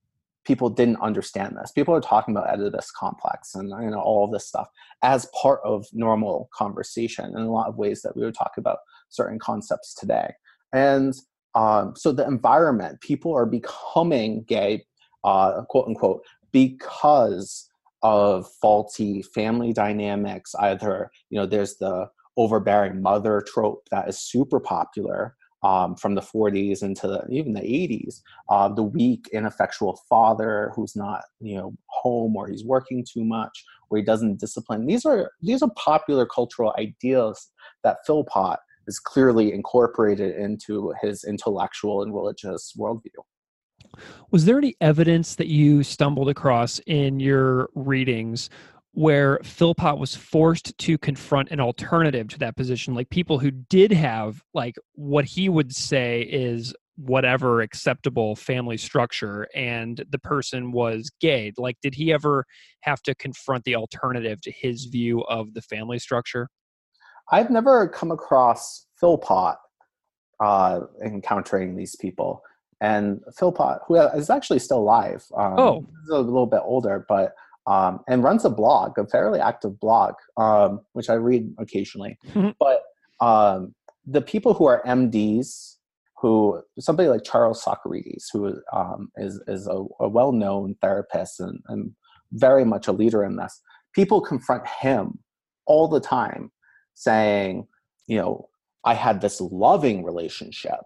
people 0.45 0.71
didn't 0.71 1.01
understand 1.01 1.57
this. 1.57 1.73
People 1.73 1.95
are 1.95 2.01
talking 2.01 2.35
about 2.35 2.53
Oedipus 2.53 2.91
complex 2.91 3.55
and 3.55 3.71
you 3.83 3.91
know 3.91 4.01
all 4.01 4.25
of 4.25 4.33
this 4.33 4.47
stuff 4.47 4.69
as 5.03 5.29
part 5.41 5.61
of 5.65 5.87
normal 5.93 6.49
conversation 6.55 7.27
in 7.37 7.43
a 7.43 7.51
lot 7.51 7.69
of 7.69 7.77
ways 7.77 8.03
that 8.03 8.17
we 8.17 8.25
would 8.25 8.35
talk 8.35 8.53
about 8.57 8.79
certain 9.09 9.39
concepts 9.39 9.95
today. 9.95 10.33
And 10.73 11.15
um, 11.55 11.95
so 11.97 12.13
the 12.13 12.27
environment, 12.27 13.01
people 13.01 13.35
are 13.35 13.47
becoming 13.47 14.45
gay, 14.45 14.85
uh, 15.25 15.63
quote 15.69 15.89
unquote, 15.89 16.23
because 16.53 17.69
of 18.03 18.49
faulty 18.63 19.23
family 19.23 19.73
dynamics. 19.73 20.55
Either 20.55 21.11
you 21.29 21.39
know 21.39 21.47
there's 21.47 21.77
the 21.77 22.09
overbearing 22.37 23.03
mother 23.03 23.43
trope 23.47 23.87
that 23.91 24.09
is 24.09 24.19
super 24.19 24.61
popular 24.61 25.37
um, 25.63 25.95
from 25.95 26.15
the 26.15 26.21
40s 26.21 26.83
into 26.83 27.07
the, 27.07 27.25
even 27.31 27.53
the 27.53 27.61
80s. 27.61 28.23
Uh, 28.49 28.69
the 28.69 28.83
weak, 28.83 29.29
ineffectual 29.33 30.01
father 30.09 30.73
who's 30.75 30.97
not, 30.97 31.23
you 31.41 31.57
know, 31.57 31.75
home 31.87 32.37
or 32.37 32.49
he's 32.49 32.65
working 32.65 33.05
too 33.05 33.25
much 33.25 33.65
or 33.89 33.99
he 33.99 34.05
doesn't 34.05 34.41
discipline. 34.41 34.87
These 34.87 35.05
are 35.05 35.31
these 35.43 35.63
are 35.63 35.71
popular 35.77 36.27
cultural 36.27 36.75
ideas 36.79 37.51
that 37.85 37.99
Philpott 38.07 38.59
is 38.87 38.99
clearly 38.99 39.53
incorporated 39.53 40.37
into 40.37 40.93
his 41.03 41.25
intellectual 41.25 42.03
and 42.03 42.15
religious 42.15 42.75
worldview. 42.79 43.21
Was 44.31 44.45
there 44.45 44.59
any 44.59 44.77
evidence 44.81 45.35
that 45.35 45.49
you 45.49 45.83
stumbled 45.83 46.29
across 46.29 46.81
in 46.87 47.21
your 47.21 47.71
readings 47.75 48.51
where 48.93 49.39
Philpott 49.45 49.99
was 49.99 50.17
forced 50.17 50.77
to 50.79 50.99
confront 50.99 51.51
an 51.51 51.61
alternative 51.61 52.29
to 52.29 52.39
that 52.41 52.57
position, 52.57 52.95
like 52.95 53.09
people 53.11 53.39
who 53.39 53.51
did 53.51 53.93
have 53.93 54.43
like 54.53 54.77
what 54.95 55.25
he 55.25 55.49
would 55.49 55.75
say 55.75 56.23
is 56.23 56.75
whatever 56.97 57.63
acceptable 57.63 58.37
family 58.37 58.77
structure 58.77 59.49
and 59.55 60.05
the 60.11 60.19
person 60.19 60.73
was 60.73 61.11
gay. 61.21 61.53
Like 61.57 61.77
did 61.83 61.95
he 61.95 62.13
ever 62.13 62.45
have 62.81 63.01
to 63.03 63.15
confront 63.15 63.65
the 63.65 63.77
alternative 63.77 64.41
to 64.43 64.51
his 64.51 64.85
view 64.87 65.23
of 65.23 65.55
the 65.55 65.63
family 65.63 65.99
structure? 65.99 66.49
I've 67.31 67.51
never 67.51 67.89
come 67.89 68.11
across 68.11 68.87
philpott 68.99 69.57
uh, 70.41 70.81
encountering 71.05 71.77
these 71.77 71.97
people. 71.97 72.43
And 72.83 73.21
philpott 73.37 73.79
who 73.87 73.97
is 73.97 74.31
actually 74.31 74.59
still 74.59 74.79
alive 74.79 75.25
um, 75.37 75.55
oh. 75.59 75.87
a 76.11 76.19
little 76.19 76.47
bit 76.47 76.63
older 76.65 77.05
but 77.09 77.35
um, 77.71 78.01
and 78.09 78.25
runs 78.25 78.45
a 78.45 78.51
blog, 78.51 78.99
a 78.99 79.07
fairly 79.07 79.39
active 79.39 79.79
blog, 79.79 80.15
um, 80.37 80.81
which 80.93 81.09
I 81.09 81.15
read 81.15 81.55
occasionally. 81.59 82.19
Mm-hmm. 82.29 82.51
But 82.59 82.83
um, 83.25 83.75
the 84.07 84.23
people 84.23 84.55
who 84.55 84.67
are 84.67 84.83
MDs, 84.85 85.77
who 86.17 86.63
somebody 86.81 87.09
like 87.09 87.23
Charles 87.23 87.65
Socarides, 87.65 88.25
who 88.33 88.61
um, 88.73 89.11
is 89.17 89.41
is 89.47 89.69
a, 89.69 89.85
a 90.01 90.09
well 90.09 90.33
known 90.33 90.75
therapist 90.81 91.39
and, 91.39 91.61
and 91.69 91.93
very 92.33 92.65
much 92.65 92.89
a 92.89 92.93
leader 92.93 93.25
in 93.25 93.37
this, 93.37 93.61
people 93.95 94.21
confront 94.21 94.67
him 94.67 95.21
all 95.67 95.87
the 95.87 96.01
time, 96.01 96.51
saying, 96.95 97.69
you 98.09 98.17
know, 98.19 98.49
I 98.85 98.95
had 98.95 99.21
this 99.21 99.41
loving 99.41 100.05
relationship 100.05 100.81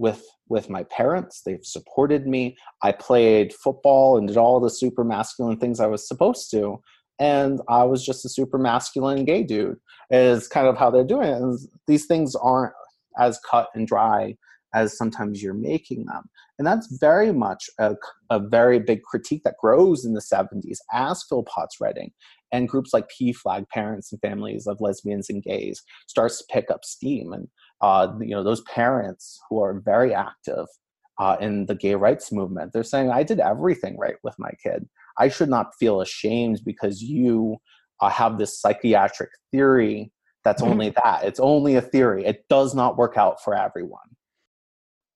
with 0.00 0.24
with 0.48 0.68
my 0.68 0.82
parents. 0.84 1.42
They've 1.44 1.64
supported 1.64 2.26
me. 2.26 2.56
I 2.82 2.90
played 2.90 3.52
football 3.52 4.16
and 4.16 4.26
did 4.26 4.36
all 4.36 4.58
the 4.58 4.70
super 4.70 5.04
masculine 5.04 5.58
things 5.58 5.78
I 5.78 5.86
was 5.86 6.08
supposed 6.08 6.50
to. 6.50 6.80
And 7.20 7.60
I 7.68 7.84
was 7.84 8.04
just 8.04 8.24
a 8.24 8.30
super 8.30 8.58
masculine 8.58 9.24
gay 9.26 9.44
dude, 9.44 9.76
is 10.10 10.48
kind 10.48 10.66
of 10.66 10.76
how 10.76 10.90
they're 10.90 11.04
doing 11.04 11.28
it. 11.28 11.40
And 11.40 11.58
these 11.86 12.06
things 12.06 12.34
aren't 12.34 12.72
as 13.18 13.38
cut 13.48 13.68
and 13.74 13.86
dry 13.86 14.36
as 14.74 14.96
sometimes 14.96 15.42
you're 15.42 15.54
making 15.54 16.06
them. 16.06 16.22
And 16.58 16.66
that's 16.66 16.96
very 16.98 17.32
much 17.32 17.68
a, 17.78 17.94
a 18.30 18.40
very 18.40 18.78
big 18.78 19.02
critique 19.02 19.42
that 19.44 19.56
grows 19.60 20.04
in 20.04 20.14
the 20.14 20.20
70s 20.20 20.78
as 20.92 21.24
Philpott's 21.30 21.80
writing 21.80 22.12
and 22.52 22.68
groups 22.68 22.92
like 22.92 23.08
PFLAG 23.08 23.68
Parents 23.68 24.12
and 24.12 24.20
Families 24.20 24.66
of 24.66 24.80
Lesbians 24.80 25.30
and 25.30 25.42
Gays, 25.42 25.82
starts 26.08 26.38
to 26.38 26.44
pick 26.52 26.70
up 26.70 26.84
steam. 26.84 27.32
And 27.32 27.48
uh, 27.80 28.12
you 28.20 28.30
know 28.30 28.42
those 28.42 28.60
parents 28.62 29.40
who 29.48 29.62
are 29.62 29.80
very 29.80 30.14
active 30.14 30.66
uh, 31.18 31.36
in 31.40 31.66
the 31.66 31.74
gay 31.74 31.94
rights 31.94 32.32
movement 32.32 32.72
they're 32.72 32.82
saying 32.82 33.10
i 33.10 33.22
did 33.22 33.40
everything 33.40 33.96
right 33.98 34.16
with 34.22 34.34
my 34.38 34.50
kid 34.62 34.88
i 35.18 35.28
should 35.28 35.48
not 35.48 35.74
feel 35.78 36.00
ashamed 36.00 36.60
because 36.64 37.02
you 37.02 37.56
uh, 38.00 38.08
have 38.08 38.38
this 38.38 38.60
psychiatric 38.60 39.30
theory 39.50 40.12
that's 40.44 40.62
mm-hmm. 40.62 40.72
only 40.72 40.90
that 40.90 41.24
it's 41.24 41.40
only 41.40 41.76
a 41.76 41.82
theory 41.82 42.24
it 42.24 42.44
does 42.48 42.74
not 42.74 42.96
work 42.96 43.16
out 43.16 43.42
for 43.42 43.54
everyone 43.54 44.00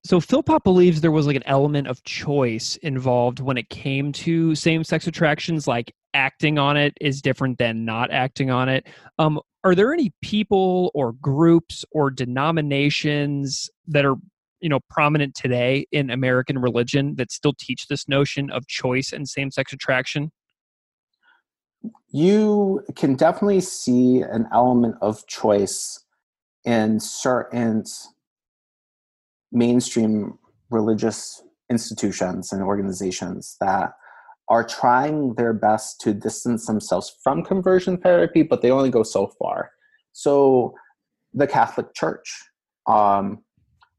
so 0.07 0.21
Philpott 0.21 0.65
believes 0.65 1.01
there 1.01 1.11
was 1.11 1.27
like 1.27 1.37
an 1.37 1.47
element 1.47 1.89
of 1.89 2.05
choice 2.05 2.77
involved 2.83 3.41
when 3.41 3.57
it 3.57 3.71
came 3.71 4.13
to 4.13 4.55
same-sex 4.55 5.07
attractions, 5.07 5.67
like 5.67 5.95
acting 6.13 6.59
on 6.59 6.77
it 6.77 6.93
is 7.01 7.23
different 7.23 7.57
than 7.57 7.87
not 7.87 8.11
acting 8.11 8.51
on 8.51 8.69
it. 8.69 8.87
Um, 9.19 9.41
are 9.65 9.75
there 9.75 9.93
any 9.93 10.13
people 10.23 10.91
or 10.95 11.13
groups 11.13 11.85
or 11.91 12.11
denominations 12.11 13.71
that 13.89 14.05
are 14.05 14.17
you 14.61 14.69
know 14.69 14.81
prominent 14.91 15.35
today 15.35 15.87
in 15.91 16.11
American 16.11 16.59
religion 16.59 17.17
that 17.17 17.33
still 17.33 17.55
teach 17.59 17.89
this 17.89 18.07
notion 18.07 18.51
of 18.51 18.67
choice 18.67 19.13
and 19.13 19.29
same-sex 19.29 19.73
attraction? 19.73 20.31
You 22.11 22.83
can 22.95 23.17
definitely 23.17 23.61
see 23.61 24.21
an 24.21 24.47
element 24.53 24.97
of 25.03 25.27
choice 25.27 26.05
in 26.65 27.01
certain 27.01 27.85
mainstream 29.53 30.39
religious 30.71 31.43
institutions 31.71 32.53
and 32.53 32.63
organizations 32.63 33.57
that 33.61 33.93
are 34.49 34.65
trying 34.65 35.35
their 35.35 35.53
best 35.53 36.01
to 36.03 36.13
distance 36.13 36.67
themselves 36.67 37.17
from 37.23 37.43
conversion 37.43 37.97
therapy, 37.97 38.43
but 38.43 38.63
they 38.63 38.71
only 38.71 38.91
go 38.91 39.03
so 39.03 39.33
far. 39.39 39.71
So, 40.13 40.75
the 41.33 41.47
Catholic 41.47 41.95
Church 41.95 42.33
um, 42.87 43.43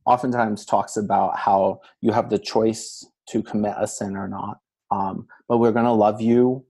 oftentimes 0.06 0.66
talks 0.66 0.96
about 0.96 1.38
how 1.38 1.80
you 2.02 2.12
have 2.12 2.30
the 2.30 2.40
choice 2.40 3.06
to 3.30 3.42
commit 3.42 3.74
a 3.78 3.88
sin 3.88 4.16
or 4.16 4.28
not, 4.28 4.58
um, 4.92 5.28
but 5.50 5.58
we're 5.58 5.72
going 5.72 5.86
to 5.86 5.92
love 5.92 6.22
you 6.22 6.66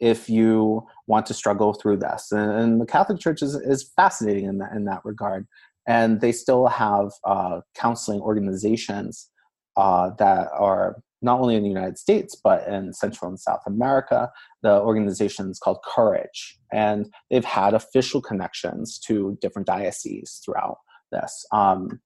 if 0.00 0.28
you 0.28 0.86
want 1.06 1.26
to 1.26 1.34
struggle 1.34 1.74
through 1.74 1.96
this. 1.98 2.30
And, 2.32 2.50
and 2.50 2.80
the 2.80 2.86
Catholic 2.86 3.18
Church 3.18 3.42
is, 3.42 3.54
is 3.54 3.90
fascinating 3.96 4.44
in 4.44 4.58
that, 4.58 4.72
in 4.72 4.84
that 4.84 5.04
regard. 5.04 5.46
And 5.88 6.20
they 6.20 6.32
still 6.32 6.66
have 6.66 7.10
uh, 7.24 7.60
counseling 7.74 8.20
organizations 8.20 9.30
uh, 9.76 10.10
that 10.18 10.48
are 10.52 10.96
not 11.26 11.40
only 11.40 11.56
in 11.56 11.62
the 11.62 11.68
United 11.68 11.98
States, 11.98 12.34
but 12.34 12.66
in 12.66 12.94
Central 12.94 13.28
and 13.28 13.38
South 13.38 13.60
America. 13.66 14.30
The 14.62 14.80
organization 14.80 15.50
is 15.50 15.58
called 15.58 15.80
Courage, 15.84 16.58
and 16.72 17.12
they've 17.28 17.44
had 17.44 17.74
official 17.74 18.22
connections 18.22 18.98
to 19.00 19.36
different 19.42 19.66
dioceses 19.66 20.40
throughout 20.42 20.78
this. 21.12 21.44
Um, 21.52 22.00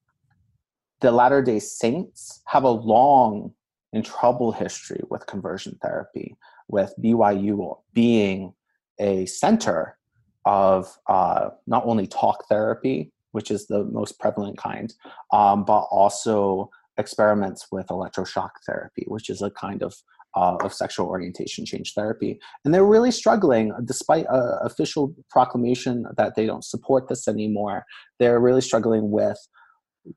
the 1.01 1.13
Latter 1.13 1.43
day 1.43 1.61
Saints 1.61 2.43
have 2.47 2.65
a 2.65 2.71
long 2.71 3.53
and 3.93 4.05
troubled 4.05 4.57
history 4.57 5.03
with 5.11 5.27
conversion 5.27 5.79
therapy, 5.83 6.37
with 6.69 6.95
BYU 7.03 7.77
being 7.93 8.55
a 8.99 9.27
center 9.27 9.99
of 10.47 10.97
uh, 11.09 11.51
not 11.67 11.85
only 11.85 12.07
talk 12.07 12.49
therapy, 12.49 13.13
which 13.33 13.51
is 13.51 13.67
the 13.67 13.85
most 13.85 14.19
prevalent 14.19 14.57
kind, 14.59 14.95
um, 15.33 15.65
but 15.65 15.83
also 15.91 16.71
experiments 17.01 17.67
with 17.73 17.87
electroshock 17.89 18.51
therapy, 18.67 19.05
which 19.09 19.29
is 19.29 19.43
a 19.43 19.51
kind 19.51 19.83
of 19.83 19.95
uh, 20.37 20.57
of 20.63 20.73
sexual 20.73 21.07
orientation 21.07 21.67
change 21.67 21.93
therapy. 21.95 22.39
And 22.65 22.73
they're 22.73 22.85
really 22.85 23.11
struggling, 23.11 23.73
despite 23.85 24.27
a 24.27 24.61
official 24.63 25.15
proclamation 25.29 26.05
that 26.17 26.37
they 26.37 26.47
don't 26.47 26.65
support 26.65 27.09
this 27.09 27.27
anymore. 27.27 27.85
They're 28.19 28.39
really 28.39 28.61
struggling 28.61 29.11
with 29.11 29.39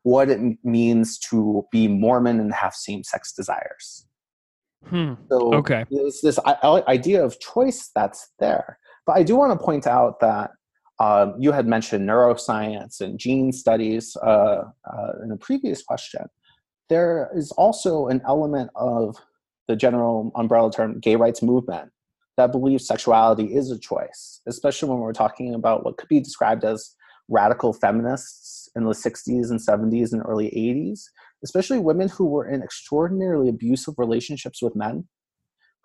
what 0.04 0.30
it 0.30 0.40
means 0.64 1.18
to 1.30 1.66
be 1.72 1.88
Mormon 1.88 2.40
and 2.40 2.54
have 2.54 2.74
same 2.74 3.04
sex 3.04 3.34
desires. 3.34 4.08
Hmm. 4.86 5.14
So 5.30 5.54
okay. 5.56 5.86
there's 5.90 6.22
this 6.22 6.40
idea 6.46 7.24
of 7.24 7.40
choice 7.40 7.90
that's 7.96 8.32
there. 8.40 8.78
But 9.06 9.18
I 9.18 9.24
do 9.24 9.36
want 9.36 9.58
to 9.58 9.66
point 9.66 9.88
out 9.88 10.20
that 10.20 10.52
um, 11.00 11.36
you 11.40 11.52
had 11.52 11.68
mentioned 11.68 12.08
neuroscience 12.08 13.02
and 13.02 13.18
gene 13.18 13.52
studies 13.52 14.16
uh, 14.24 14.64
uh, 14.86 15.12
in 15.24 15.32
a 15.32 15.38
previous 15.38 15.82
question. 15.84 16.26
There 16.90 17.30
is 17.36 17.52
also 17.52 18.08
an 18.08 18.22
element 18.28 18.70
of 18.76 19.18
the 19.68 19.76
general 19.76 20.32
umbrella 20.36 20.72
term 20.72 21.00
gay 21.00 21.16
rights 21.16 21.42
movement 21.42 21.92
that 22.38 22.52
believes 22.52 22.88
sexuality 22.88 23.56
is 23.56 23.72
a 23.72 23.80
choice, 23.80 24.42
especially 24.48 24.90
when 24.90 25.00
we're 25.00 25.14
talking 25.14 25.54
about 25.54 25.86
what 25.86 25.98
could 25.98 26.10
be 26.10 26.20
described 26.20 26.64
as 26.64 26.96
radical 27.30 27.74
feminists 27.74 28.70
in 28.76 28.84
the 28.84 28.92
60s 28.92 29.50
and 29.50 29.60
70s 29.60 30.14
and 30.14 30.22
early 30.26 30.48
80s, 30.48 31.02
especially 31.44 31.80
women 31.80 32.10
who 32.10 32.26
were 32.26 32.48
in 32.48 32.62
extraordinarily 32.62 33.50
abusive 33.50 33.96
relationships 33.98 34.62
with 34.62 34.76
men 34.76 35.08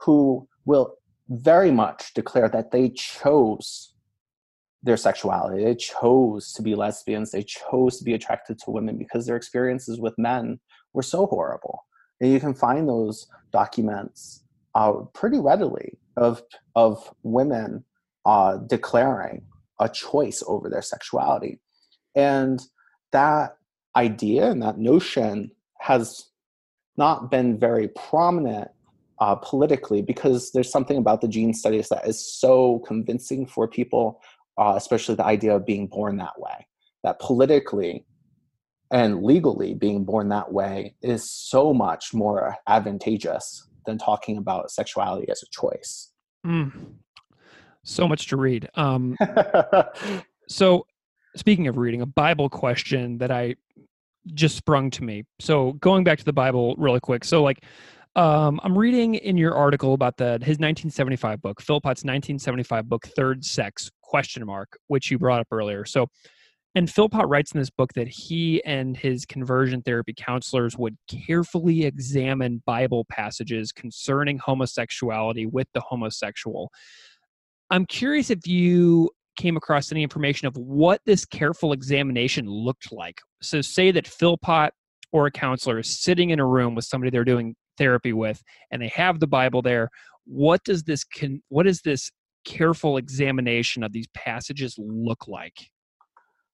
who 0.01 0.49
will 0.65 0.95
very 1.29 1.71
much 1.71 2.15
declare 2.15 2.49
that 2.49 2.71
they 2.71 2.89
chose 2.91 3.93
their 4.83 4.97
sexuality. 4.97 5.65
They 5.65 5.75
chose 5.75 6.53
to 6.53 6.63
be 6.63 6.75
lesbians. 6.75 7.31
They 7.31 7.43
chose 7.43 7.99
to 7.99 8.05
be 8.05 8.15
attracted 8.15 8.59
to 8.61 8.71
women 8.71 8.97
because 8.97 9.27
their 9.27 9.37
experiences 9.37 10.01
with 10.01 10.15
men 10.17 10.61
were 10.95 11.03
so 11.03 11.27
horrible. 11.27 11.85
And 12.21 12.33
you 12.33 12.41
can 12.41 12.55
find 12.55 12.89
those 12.89 13.27
documents 13.53 14.43
uh, 14.75 14.93
pretty 15.15 15.39
readily 15.39 15.99
of 16.17 16.43
of 16.75 17.13
women 17.23 17.85
uh, 18.27 18.59
declaring 18.59 19.43
a 19.81 19.89
choice 19.89 20.43
over 20.47 20.69
their 20.69 20.83
sexuality, 20.83 21.61
and 22.15 22.61
that 23.13 23.57
idea 23.97 24.51
and 24.51 24.63
that 24.63 24.79
notion 24.79 25.51
has 25.81 26.27
not 26.97 27.31
been 27.31 27.59
very 27.59 27.89
prominent 27.89 28.69
uh, 29.21 29.35
politically 29.37 30.03
because 30.03 30.51
there's 30.53 30.71
something 30.71 30.97
about 30.97 31.21
the 31.21 31.29
gene 31.29 31.55
studies 31.55 31.89
that 31.89 32.07
is 32.07 32.19
so 32.19 32.81
convincing 32.81 33.47
for 33.47 33.67
people 33.69 34.21
uh, 34.59 34.75
especially 34.77 35.15
the 35.15 35.25
idea 35.25 35.55
of 35.55 35.65
being 35.65 35.87
born 35.87 36.17
that 36.17 36.39
way. 36.39 36.67
That 37.05 37.21
politically 37.21 38.05
and 38.91 39.23
legally 39.23 39.75
being 39.75 40.05
born 40.05 40.29
that 40.31 40.53
way 40.53 40.95
is 41.03 41.29
so 41.29 41.75
much 41.75 42.15
more 42.15 42.57
advantageous 42.67 43.69
than 43.87 43.99
talking 43.99 44.37
about 44.37 44.71
sexuality 44.71 45.29
as 45.31 45.43
a 45.43 45.47
choice. 45.47 46.13
Mm. 46.47 46.95
So 47.85 48.07
much 48.07 48.27
to 48.29 48.37
read. 48.37 48.69
Um, 48.75 49.17
so, 50.49 50.87
speaking 51.37 51.69
of 51.69 51.77
reading, 51.77 52.03
a 52.03 52.07
Bible 52.07 52.49
question 52.49 53.19
that 53.19 53.31
I 53.31 53.57
just 54.35 54.57
sprung 54.57 54.91
to 54.91 55.05
me. 55.05 55.25
So, 55.41 55.73
going 55.75 56.05
back 56.05 56.19
to 56.19 56.25
the 56.25 56.33
Bible 56.33 56.75
really 56.77 57.01
quick. 57.01 57.25
So, 57.25 57.43
like, 57.43 57.65
um, 58.17 58.61
I'm 58.63 58.77
reading 58.77 59.15
in 59.15 59.37
your 59.37 59.55
article 59.55 59.95
about 59.95 60.17
the 60.17 60.33
his 60.41 60.59
1975 60.59 61.41
book, 61.41 61.61
Philpott's 61.63 62.05
1975 62.05 62.89
book, 62.89 63.07
Third 63.07 63.45
Sex 63.45 63.91
question 64.03 64.45
mark, 64.45 64.79
which 64.89 65.11
you 65.11 65.19
brought 65.19 65.41
up 65.41 65.49
earlier. 65.51 65.85
So, 65.85 66.09
and 66.75 66.91
Philpott 66.91 67.27
writes 67.27 67.53
in 67.53 67.61
this 67.61 67.71
book 67.71 67.93
that 67.95 68.09
he 68.09 68.63
and 68.65 68.97
his 68.97 69.25
conversion 69.25 69.83
therapy 69.83 70.15
counselors 70.17 70.77
would 70.77 70.97
carefully 71.09 71.85
examine 71.85 72.63
Bible 72.67 73.07
passages 73.11 73.73
concerning 73.73 74.39
homosexuality 74.39 75.47
with 75.47 75.67
the 75.75 75.81
homosexual. 75.81 76.71
I'm 77.71 77.87
curious 77.87 78.31
if 78.31 78.47
you 78.47 79.11
came 79.39 79.57
across 79.57 79.93
any 79.93 80.03
information 80.03 80.47
of 80.49 80.57
what 80.57 81.01
this 81.07 81.25
careful 81.25 81.73
examination 81.73 82.49
looked 82.49 82.93
like. 82.93 83.21
So, 83.41 83.61
say 83.61 83.91
that 83.93 84.07
Philpott 84.07 84.73
or 85.13 85.27
a 85.27 85.31
counselor 85.31 85.79
is 85.79 85.89
sitting 85.89 86.31
in 86.31 86.41
a 86.41 86.47
room 86.47 86.75
with 86.75 86.85
somebody 86.85 87.11
they're 87.11 87.25
doing 87.25 87.55
therapy 87.77 88.13
with 88.13 88.43
and 88.71 88.83
they 88.83 88.89
have 88.89 89.21
the 89.21 89.27
bible 89.27 89.63
there 89.63 89.89
what 90.25 90.63
does 90.65 90.83
this 90.83 91.05
con- 91.05 91.43
what 91.49 91.65
does 91.65 91.81
this 91.83 92.11
careful 92.45 92.97
examination 92.97 93.83
of 93.83 93.93
these 93.93 94.09
passages 94.15 94.75
look 94.79 95.29
like 95.29 95.69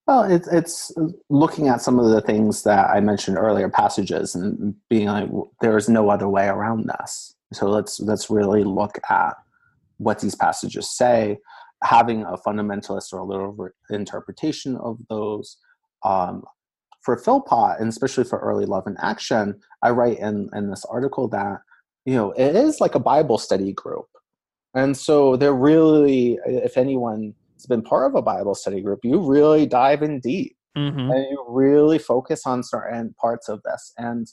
well 0.07 0.23
it's 0.23 0.49
it's 0.49 0.93
looking 1.29 1.69
at 1.69 1.81
some 1.81 1.99
of 1.99 2.11
the 2.11 2.21
things 2.21 2.63
that 2.63 2.91
i 2.91 3.01
mentioned 3.01 3.37
earlier 3.37 3.69
passages 3.69 4.35
and 4.35 4.75
being 4.89 5.09
like 5.09 5.29
there 5.61 5.77
is 5.77 5.89
no 5.89 6.09
other 6.11 6.29
way 6.29 6.47
around 6.47 6.87
this 6.87 7.35
so 7.53 7.69
let's 7.69 8.01
let's 8.01 8.31
really 8.31 8.65
look 8.65 8.99
at 9.11 9.35
what 9.99 10.21
these 10.21 10.35
passages 10.35 10.91
say 10.91 11.39
having 11.83 12.23
a 12.23 12.37
fundamentalist 12.37 13.13
or 13.13 13.21
a 13.21 13.25
literal 13.25 13.69
interpretation 13.91 14.77
of 14.77 14.99
those 15.09 15.59
um, 16.05 16.43
for 17.05 17.17
Philpott, 17.17 17.79
and 17.79 17.89
especially 17.89 18.25
for 18.25 18.39
early 18.39 18.65
Love 18.65 18.87
in 18.87 18.97
Action, 19.01 19.61
I 19.83 19.91
write 19.91 20.19
in, 20.19 20.49
in 20.55 20.71
this 20.71 20.85
article 20.87 21.29
that, 21.29 21.61
you 22.07 22.15
know, 22.15 22.33
it 22.33 22.57
is 22.57 22.81
like 22.81 22.95
a 22.95 23.01
Bible 23.01 23.37
study 23.37 23.73
group. 23.73 24.07
And 24.75 24.97
so 24.97 25.37
they're 25.37 25.55
really, 25.55 26.39
if 26.47 26.77
anyone's 27.55 27.67
been 27.67 27.83
part 27.83 28.11
of 28.11 28.15
a 28.15 28.23
Bible 28.23 28.55
study 28.55 28.81
group, 28.81 29.01
you 29.03 29.21
really 29.21 29.67
dive 29.67 30.03
in 30.03 30.21
deep 30.21 30.57
mm-hmm. 30.77 30.99
and 30.99 31.27
you 31.31 31.45
really 31.49 31.99
focus 31.99 32.47
on 32.47 32.63
certain 32.63 33.15
parts 33.21 33.49
of 33.49 33.63
this. 33.63 33.93
And 33.99 34.27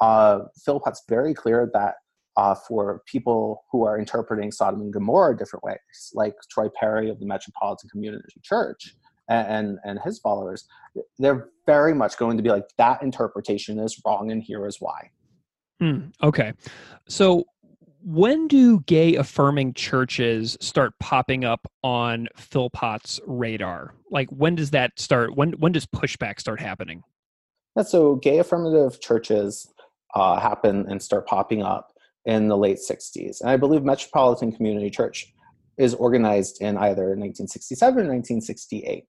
uh, 0.00 0.40
Philpott's 0.64 1.02
very 1.08 1.34
clear 1.34 1.70
that 1.74 1.96
uh, 2.36 2.54
for 2.66 3.02
people 3.06 3.64
who 3.70 3.84
are 3.84 3.98
interpreting 3.98 4.50
Sodom 4.50 4.80
and 4.80 4.92
Gomorrah 4.92 5.36
different 5.36 5.64
ways, 5.64 6.12
like 6.14 6.34
Troy 6.50 6.68
Perry 6.80 7.10
of 7.10 7.20
the 7.20 7.26
Metropolitan 7.26 7.90
Community 7.90 8.40
Church, 8.42 8.94
and 9.28 9.78
and 9.84 10.00
his 10.04 10.18
followers 10.18 10.66
they're 11.18 11.48
very 11.64 11.94
much 11.94 12.16
going 12.16 12.36
to 12.36 12.42
be 12.42 12.50
like 12.50 12.64
that 12.76 13.02
interpretation 13.02 13.78
is 13.78 14.00
wrong 14.04 14.32
and 14.32 14.42
here 14.42 14.66
is 14.66 14.78
why 14.80 15.10
mm, 15.80 16.12
okay 16.22 16.52
so 17.08 17.44
when 18.04 18.48
do 18.48 18.80
gay 18.80 19.14
affirming 19.14 19.74
churches 19.74 20.56
start 20.60 20.92
popping 20.98 21.44
up 21.44 21.70
on 21.82 22.28
philpott's 22.36 23.20
radar 23.26 23.94
like 24.10 24.28
when 24.30 24.54
does 24.54 24.70
that 24.70 24.98
start 24.98 25.36
when 25.36 25.52
when 25.52 25.72
does 25.72 25.86
pushback 25.86 26.40
start 26.40 26.60
happening 26.60 27.02
Yeah, 27.76 27.84
so 27.84 28.16
gay 28.16 28.38
affirmative 28.38 29.00
churches 29.00 29.72
uh, 30.14 30.38
happen 30.38 30.86
and 30.88 31.02
start 31.02 31.26
popping 31.26 31.62
up 31.62 31.92
in 32.24 32.48
the 32.48 32.56
late 32.56 32.78
60s. 32.78 33.40
And 33.40 33.50
I 33.50 33.56
believe 33.56 33.82
Metropolitan 33.82 34.52
Community 34.52 34.90
Church 34.90 35.32
is 35.78 35.94
organized 35.94 36.60
in 36.60 36.76
either 36.76 37.16
1967 37.16 37.94
or 37.94 38.12
1968. 38.12 39.04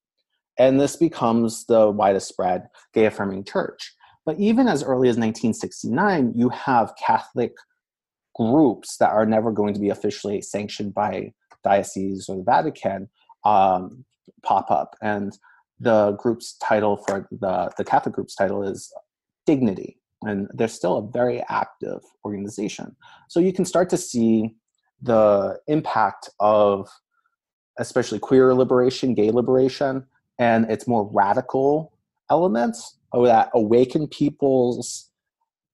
And 0.58 0.80
this 0.80 0.96
becomes 0.96 1.66
the 1.66 1.90
widest 1.90 2.30
spread 2.30 2.68
gay 2.94 3.06
affirming 3.06 3.44
church. 3.44 3.94
But 4.26 4.40
even 4.40 4.68
as 4.68 4.84
early 4.84 5.10
as 5.10 5.18
1969, 5.18 6.34
you 6.36 6.50
have 6.50 6.94
Catholic 6.96 7.54
groups 8.36 8.98
that 8.98 9.12
are 9.12 9.26
never 9.26 9.52
going 9.52 9.74
to 9.74 9.80
be 9.80 9.90
officially 9.90 10.42
sanctioned 10.42 10.94
by 10.94 11.34
diocese 11.64 12.28
or 12.30 12.38
the 12.38 12.44
Vatican 12.44 13.10
um, 13.46 14.04
pop 14.44 14.70
up. 14.72 14.96
And 15.02 15.38
the 15.80 16.14
group's 16.14 16.58
title 16.58 16.98
for 16.98 17.28
the, 17.32 17.72
the 17.78 17.84
Catholic 17.84 18.16
group's 18.16 18.36
title 18.36 18.64
is 18.64 18.92
Dignity. 19.46 20.00
And 20.22 20.48
they're 20.54 20.68
still 20.70 20.98
a 20.98 21.12
very 21.12 21.44
active 21.50 22.02
organization. 22.24 22.96
So 23.28 23.40
you 23.40 23.52
can 23.52 23.66
start 23.66 23.90
to 23.90 23.98
see 23.98 24.56
the 25.02 25.60
impact 25.68 26.30
of 26.40 26.88
especially 27.78 28.20
queer 28.20 28.54
liberation, 28.54 29.14
gay 29.14 29.32
liberation, 29.32 30.06
and 30.40 30.70
its 30.72 30.88
more 30.88 31.10
radical 31.14 31.92
elements 32.30 32.98
that 33.14 33.50
awaken 33.54 34.08
people's 34.08 35.10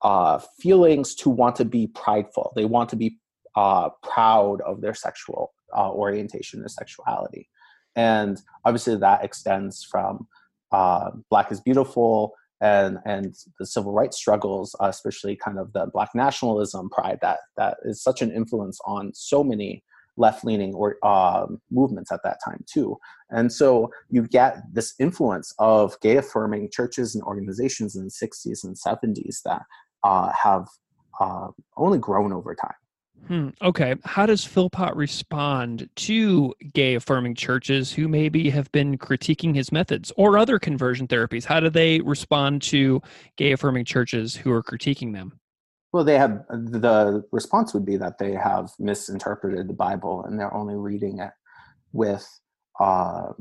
uh, 0.01 0.39
feelings 0.59 1.15
to 1.15 1.29
want 1.29 1.55
to 1.57 1.65
be 1.65 1.87
prideful. 1.87 2.53
They 2.55 2.65
want 2.65 2.89
to 2.89 2.95
be 2.95 3.17
uh, 3.55 3.89
proud 4.03 4.61
of 4.61 4.81
their 4.81 4.93
sexual 4.93 5.53
uh, 5.75 5.91
orientation, 5.91 6.59
their 6.59 6.69
sexuality. 6.69 7.49
And 7.95 8.41
obviously, 8.65 8.95
that 8.97 9.23
extends 9.23 9.83
from 9.83 10.27
uh, 10.71 11.11
Black 11.29 11.51
is 11.51 11.59
Beautiful 11.59 12.33
and, 12.61 12.99
and 13.05 13.33
the 13.59 13.65
civil 13.65 13.93
rights 13.93 14.17
struggles, 14.17 14.75
uh, 14.81 14.87
especially 14.87 15.35
kind 15.35 15.57
of 15.57 15.73
the 15.73 15.87
Black 15.87 16.09
nationalism 16.13 16.89
pride 16.89 17.19
that, 17.21 17.39
that 17.57 17.77
is 17.83 18.01
such 18.01 18.21
an 18.21 18.31
influence 18.31 18.79
on 18.85 19.11
so 19.13 19.43
many 19.43 19.83
left 20.17 20.43
leaning 20.43 20.73
or 20.73 20.97
um, 21.05 21.61
movements 21.71 22.11
at 22.11 22.21
that 22.23 22.39
time 22.43 22.63
too. 22.71 22.97
And 23.29 23.51
so 23.51 23.89
you 24.09 24.27
get 24.27 24.57
this 24.71 24.93
influence 24.99 25.53
of 25.59 25.99
gay 26.01 26.17
affirming 26.17 26.69
churches 26.71 27.15
and 27.15 27.23
organizations 27.23 27.95
in 27.95 28.03
the 28.03 28.11
60s 28.11 28.63
and 28.63 28.75
70s 28.75 29.41
that 29.45 29.63
uh, 30.03 30.31
have 30.31 30.67
uh, 31.19 31.47
only 31.77 31.97
grown 31.97 32.33
over 32.33 32.55
time. 32.55 32.73
Hmm, 33.27 33.49
okay. 33.61 33.95
How 34.05 34.25
does 34.25 34.45
Philpott 34.45 34.95
respond 34.95 35.89
to 35.97 36.53
gay 36.73 36.95
affirming 36.95 37.35
churches 37.35 37.91
who 37.91 38.07
maybe 38.07 38.49
have 38.49 38.71
been 38.71 38.97
critiquing 38.97 39.53
his 39.53 39.71
methods 39.71 40.11
or 40.15 40.37
other 40.37 40.57
conversion 40.57 41.07
therapies? 41.07 41.45
How 41.45 41.59
do 41.59 41.69
they 41.69 41.99
respond 41.99 42.61
to 42.63 43.01
gay 43.35 43.51
affirming 43.51 43.85
churches 43.85 44.35
who 44.35 44.51
are 44.51 44.63
critiquing 44.63 45.13
them? 45.13 45.39
Well, 45.91 46.03
they 46.03 46.17
have 46.17 46.45
the 46.49 47.23
response 47.31 47.73
would 47.73 47.85
be 47.85 47.97
that 47.97 48.19
they 48.19 48.33
have 48.33 48.71
misinterpreted 48.79 49.67
the 49.67 49.73
Bible 49.73 50.23
and 50.23 50.39
they're 50.39 50.53
only 50.53 50.75
reading 50.75 51.19
it 51.19 51.31
with 51.91 52.27
uh, 52.79 53.33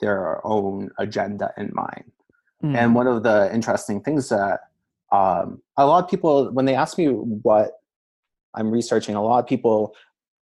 their 0.00 0.44
own 0.46 0.90
agenda 0.98 1.52
in 1.56 1.70
mind. 1.74 2.10
Mm. 2.64 2.76
And 2.76 2.94
one 2.94 3.06
of 3.06 3.22
the 3.22 3.54
interesting 3.54 4.00
things 4.00 4.28
that 4.30 4.60
um, 5.12 5.62
a 5.76 5.86
lot 5.86 6.04
of 6.04 6.10
people, 6.10 6.50
when 6.52 6.66
they 6.66 6.74
ask 6.74 6.98
me 6.98 7.06
what 7.08 7.72
I'm 8.54 8.70
researching, 8.70 9.14
a 9.14 9.22
lot 9.22 9.38
of 9.38 9.46
people 9.46 9.94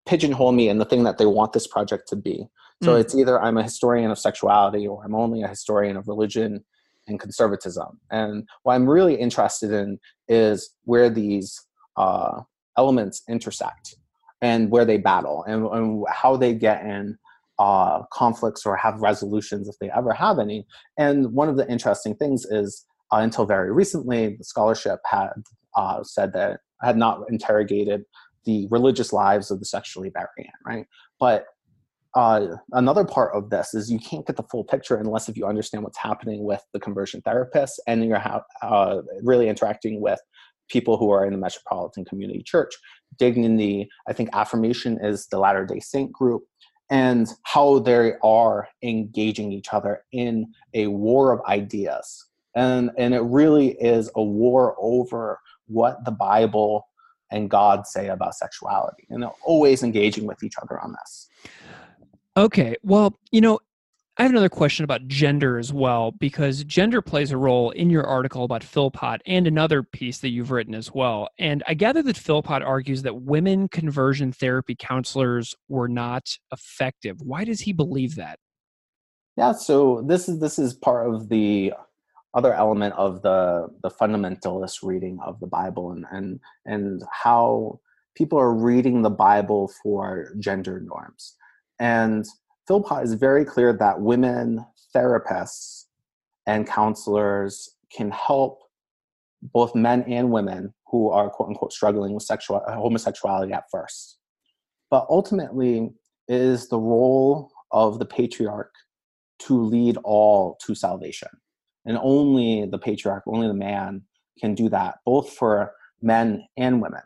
pigeonhole 0.07 0.53
me 0.53 0.69
in 0.69 0.79
the 0.79 0.85
thing 0.85 1.05
that 1.05 1.19
they 1.19 1.27
want 1.27 1.53
this 1.53 1.66
project 1.66 2.09
to 2.09 2.16
be. 2.16 2.47
So 2.83 2.95
mm. 2.95 3.01
it's 3.01 3.14
either 3.14 3.41
I'm 3.41 3.59
a 3.59 3.62
historian 3.62 4.11
of 4.11 4.19
sexuality 4.19 4.87
or 4.87 5.05
I'm 5.05 5.14
only 5.14 5.43
a 5.43 5.49
historian 5.49 5.97
of 5.97 6.09
religion 6.09 6.64
and 7.07 7.19
conservatism. 7.19 8.01
And 8.11 8.49
what 8.62 8.75
I'm 8.75 8.89
really 8.89 9.14
interested 9.14 9.73
in 9.73 9.99
is 10.29 10.71
where 10.85 11.11
these 11.11 11.61
uh, 11.97 12.41
elements 12.77 13.23
intersect 13.29 13.97
and 14.41 14.71
where 14.71 14.85
they 14.85 14.99
battle 14.99 15.45
and, 15.49 15.66
and 15.66 16.05
how 16.11 16.37
they 16.37 16.55
get 16.55 16.85
in 16.85 17.19
uh, 17.59 18.03
conflicts 18.12 18.64
or 18.64 18.77
have 18.77 19.01
resolutions 19.01 19.69
if 19.69 19.75
they 19.81 19.91
ever 19.91 20.12
have 20.12 20.39
any. 20.39 20.64
And 20.97 21.33
one 21.33 21.49
of 21.49 21.57
the 21.57 21.69
interesting 21.69 22.14
things 22.14 22.45
is 22.45 22.87
uh, 23.13 23.19
until 23.19 23.47
very 23.47 23.73
recently, 23.73 24.37
the 24.37 24.45
scholarship 24.45 25.01
had 25.05 25.31
uh, 25.77 26.03
said 26.03 26.33
that 26.33 26.61
had 26.83 26.97
not 26.97 27.23
interrogated 27.29 28.05
the 28.45 28.67
religious 28.71 29.13
lives 29.13 29.51
of 29.51 29.59
the 29.59 29.67
sexually 29.67 30.11
variant, 30.11 30.55
right? 30.65 30.87
But 31.21 31.47
uh, 32.15 32.57
another 32.73 33.05
part 33.05 33.35
of 33.35 33.51
this 33.51 33.75
is 33.75 33.91
you 33.91 33.99
can't 33.99 34.27
get 34.27 34.37
the 34.37 34.43
full 34.45 34.65
picture 34.65 34.97
unless 34.97 35.29
if 35.29 35.37
you 35.37 35.47
understand 35.47 35.85
what's 35.85 35.99
happening 35.99 36.43
with 36.43 36.63
the 36.73 36.81
conversion 36.81 37.21
therapists 37.23 37.79
and 37.87 38.05
you're 38.05 38.19
ha- 38.19 38.43
uh, 38.63 39.03
really 39.23 39.49
interacting 39.49 40.01
with 40.01 40.19
people 40.69 40.97
who 40.97 41.11
are 41.11 41.25
in 41.25 41.33
the 41.33 41.39
metropolitan 41.39 42.05
community 42.05 42.43
church 42.43 42.75
dignity 43.19 43.89
i 44.07 44.13
think 44.13 44.29
affirmation 44.33 44.99
is 45.03 45.27
the 45.29 45.39
latter 45.39 45.65
day 45.65 45.81
saint 45.81 46.13
group 46.13 46.43
and 46.91 47.29
how 47.45 47.79
they 47.79 48.15
are 48.23 48.69
engaging 48.83 49.53
each 49.53 49.69
other 49.73 50.05
in 50.13 50.47
a 50.75 50.87
war 50.87 51.33
of 51.33 51.41
ideas 51.47 52.28
and 52.59 52.91
and 52.99 53.15
it 53.15 53.23
really 53.23 53.69
is 53.81 54.11
a 54.17 54.23
war 54.23 54.77
over 54.79 55.39
what 55.67 56.05
the 56.05 56.11
bible 56.11 56.87
and 57.31 57.51
god 57.51 57.87
say 57.87 58.09
about 58.09 58.35
sexuality 58.35 59.07
and 59.11 59.23
they're 59.23 59.31
always 59.45 59.83
engaging 59.83 60.27
with 60.27 60.43
each 60.43 60.55
other 60.61 60.81
on 60.81 60.93
this 60.93 61.29
Okay. 62.39 62.77
Well, 62.85 63.19
you 63.33 63.41
know, 63.41 63.59
I 64.17 64.23
have 64.23 64.31
another 64.31 64.49
question 64.49 64.85
about 64.85 65.09
gender 65.09 65.59
as 65.59 65.73
well, 65.73 66.13
because 66.13 66.63
gender 66.63 67.03
plays 67.03 67.33
a 67.33 67.37
role 67.37 67.71
in 67.73 67.91
your 67.91 68.05
article 68.05 68.45
about 68.45 68.63
Philpott 68.63 69.21
and 69.27 69.49
another 69.49 69.83
piece 69.83 70.19
that 70.19 70.29
you've 70.29 70.53
written 70.53 70.75
as 70.75 70.93
well. 70.93 71.29
And 71.39 71.65
I 71.67 71.75
gather 71.75 72.01
that 72.03 72.17
Philpott 72.17 72.63
argues 72.63 73.03
that 73.03 73.23
women 73.23 73.69
conversion 73.69 74.31
therapy 74.31 74.77
counselors 74.79 75.57
were 75.69 75.89
not 75.89 76.29
effective. 76.53 77.21
Why 77.21 77.45
does 77.45 77.61
he 77.61 77.73
believe 77.73 78.15
that? 78.15 78.39
Yeah, 79.37 79.53
so 79.53 80.05
this 80.07 80.29
is 80.29 80.39
this 80.39 80.61
is 80.61 80.75
part 80.75 81.13
of 81.13 81.29
the 81.29 81.73
other 82.39 82.55
element 82.55 82.95
of 82.95 83.20
the 83.22 83.66
the 83.82 83.91
fundamentalist 83.91 84.78
reading 84.84 85.18
of 85.26 85.41
the 85.41 85.47
Bible 85.49 85.91
and 85.91 86.05
and 86.12 86.39
and 86.64 87.03
how 87.24 87.80
people 88.16 88.39
are 88.39 88.55
reading 88.55 89.03
the 89.03 89.16
Bible 89.28 89.72
for 89.82 90.32
gender 90.39 90.80
norms. 90.80 91.34
And 91.80 92.24
Philpott 92.68 93.03
is 93.03 93.14
very 93.14 93.45
clear 93.45 93.72
that 93.72 94.01
women 94.01 94.64
therapists 94.95 95.86
and 96.47 96.64
counselors 96.64 97.70
can 97.97 98.12
help 98.12 98.61
both 99.43 99.74
men 99.74 100.05
and 100.05 100.30
women 100.30 100.72
who 100.86 101.11
are 101.11 101.30
quote 101.30 101.49
unquote 101.49 101.72
struggling 101.72 102.14
with 102.14 102.22
sexual 102.22 102.62
homosexuality 102.68 103.53
at 103.53 103.64
first. 103.72 104.18
But 104.93 105.07
ultimately, 105.11 105.91
it 106.28 106.41
is 106.41 106.68
the 106.68 106.78
role 106.78 107.51
of 107.72 107.99
the 107.99 108.07
patriarch 108.07 108.74
to 109.41 109.61
lead 109.61 109.97
all 110.05 110.57
to 110.62 110.74
salvation. 110.76 111.30
And 111.89 111.99
only 112.01 112.66
the 112.70 112.78
patriarch, 112.78 113.24
only 113.26 113.49
the 113.49 113.55
man 113.55 114.03
can 114.39 114.55
do 114.55 114.68
that, 114.68 114.99
both 115.05 115.32
for 115.32 115.72
men 116.01 116.47
and 116.57 116.80
women. 116.80 117.01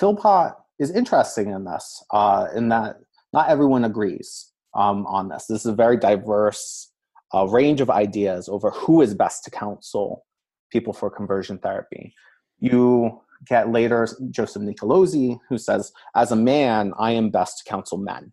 Philpott 0.00 0.54
is 0.78 0.90
interesting 0.90 1.50
in 1.50 1.64
this, 1.64 2.02
uh, 2.10 2.48
in 2.56 2.70
that 2.70 2.96
not 3.32 3.48
everyone 3.48 3.84
agrees 3.84 4.50
um, 4.74 5.06
on 5.06 5.28
this. 5.28 5.46
This 5.46 5.60
is 5.60 5.66
a 5.66 5.74
very 5.74 5.96
diverse 5.96 6.90
uh, 7.34 7.46
range 7.46 7.80
of 7.80 7.90
ideas 7.90 8.48
over 8.48 8.70
who 8.70 9.02
is 9.02 9.14
best 9.14 9.44
to 9.44 9.50
counsel 9.50 10.24
people 10.70 10.92
for 10.92 11.10
conversion 11.10 11.58
therapy. 11.58 12.14
You 12.58 13.20
get 13.46 13.70
later 13.70 14.08
Joseph 14.30 14.62
Nicolosi, 14.62 15.38
who 15.48 15.58
says, 15.58 15.92
As 16.14 16.32
a 16.32 16.36
man, 16.36 16.92
I 16.98 17.12
am 17.12 17.30
best 17.30 17.58
to 17.58 17.64
counsel 17.64 17.98
men. 17.98 18.32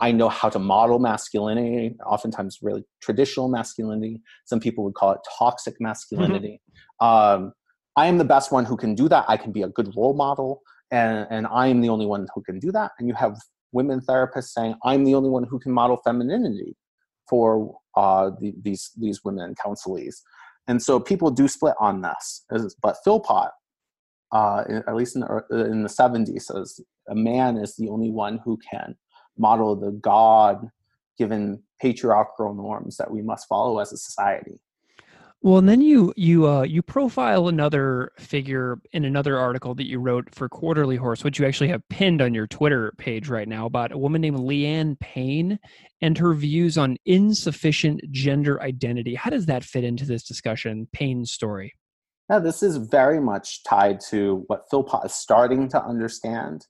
I 0.00 0.12
know 0.12 0.28
how 0.28 0.48
to 0.50 0.58
model 0.58 0.98
masculinity, 0.98 1.96
oftentimes 2.04 2.58
really 2.62 2.84
traditional 3.00 3.48
masculinity. 3.48 4.20
Some 4.44 4.60
people 4.60 4.84
would 4.84 4.94
call 4.94 5.12
it 5.12 5.20
toxic 5.38 5.74
masculinity. 5.80 6.60
Mm-hmm. 7.00 7.06
Um, 7.06 7.52
I 7.96 8.06
am 8.06 8.18
the 8.18 8.24
best 8.24 8.52
one 8.52 8.66
who 8.66 8.76
can 8.76 8.94
do 8.94 9.08
that. 9.08 9.24
I 9.26 9.36
can 9.36 9.52
be 9.52 9.62
a 9.62 9.68
good 9.68 9.92
role 9.96 10.14
model, 10.14 10.60
and, 10.90 11.26
and 11.30 11.46
I 11.46 11.68
am 11.68 11.80
the 11.80 11.88
only 11.88 12.04
one 12.04 12.26
who 12.34 12.42
can 12.42 12.58
do 12.58 12.70
that. 12.72 12.92
And 12.98 13.08
you 13.08 13.14
have 13.14 13.36
women 13.72 14.00
therapists 14.00 14.50
saying, 14.50 14.74
I'm 14.84 15.04
the 15.04 15.14
only 15.14 15.30
one 15.30 15.44
who 15.44 15.58
can 15.58 15.72
model 15.72 15.98
femininity 16.04 16.76
for 17.28 17.76
uh, 17.96 18.30
the, 18.40 18.54
these, 18.62 18.90
these 18.98 19.24
women 19.24 19.54
counselees. 19.54 20.16
And 20.68 20.82
so 20.82 21.00
people 21.00 21.30
do 21.30 21.48
split 21.48 21.74
on 21.80 22.02
this. 22.02 22.44
But 22.82 22.96
Philpott, 23.04 23.50
uh, 24.32 24.64
at 24.86 24.94
least 24.94 25.16
in 25.16 25.22
the, 25.22 25.44
in 25.50 25.82
the 25.82 25.88
70s, 25.88 26.42
says 26.42 26.80
a 27.08 27.14
man 27.14 27.56
is 27.56 27.76
the 27.76 27.88
only 27.88 28.10
one 28.10 28.40
who 28.44 28.58
can 28.70 28.96
model 29.38 29.72
of 29.72 29.80
the 29.80 29.92
God 29.92 30.70
given 31.18 31.62
patriarchal 31.80 32.54
norms 32.54 32.96
that 32.96 33.10
we 33.10 33.22
must 33.22 33.48
follow 33.48 33.78
as 33.78 33.92
a 33.92 33.96
society. 33.96 34.60
Well, 35.42 35.58
and 35.58 35.68
then 35.68 35.80
you 35.80 36.12
you 36.16 36.48
uh, 36.48 36.62
you 36.62 36.82
profile 36.82 37.46
another 37.48 38.10
figure 38.18 38.80
in 38.92 39.04
another 39.04 39.38
article 39.38 39.74
that 39.74 39.86
you 39.86 40.00
wrote 40.00 40.34
for 40.34 40.48
Quarterly 40.48 40.96
Horse, 40.96 41.22
which 41.22 41.38
you 41.38 41.46
actually 41.46 41.68
have 41.68 41.86
pinned 41.88 42.22
on 42.22 42.34
your 42.34 42.46
Twitter 42.46 42.92
page 42.96 43.28
right 43.28 43.46
now, 43.46 43.66
about 43.66 43.92
a 43.92 43.98
woman 43.98 44.22
named 44.22 44.38
Leanne 44.38 44.98
Payne 44.98 45.58
and 46.00 46.18
her 46.18 46.34
views 46.34 46.78
on 46.78 46.96
insufficient 47.04 48.00
gender 48.10 48.60
identity. 48.62 49.14
How 49.14 49.30
does 49.30 49.46
that 49.46 49.62
fit 49.62 49.84
into 49.84 50.04
this 50.04 50.24
discussion, 50.24 50.88
Payne's 50.92 51.30
story? 51.30 51.74
Yeah, 52.28 52.40
this 52.40 52.62
is 52.62 52.78
very 52.78 53.20
much 53.20 53.62
tied 53.62 54.00
to 54.08 54.42
what 54.48 54.68
Philpott 54.68 55.04
is 55.04 55.14
starting 55.14 55.68
to 55.68 55.84
understand 55.84 56.66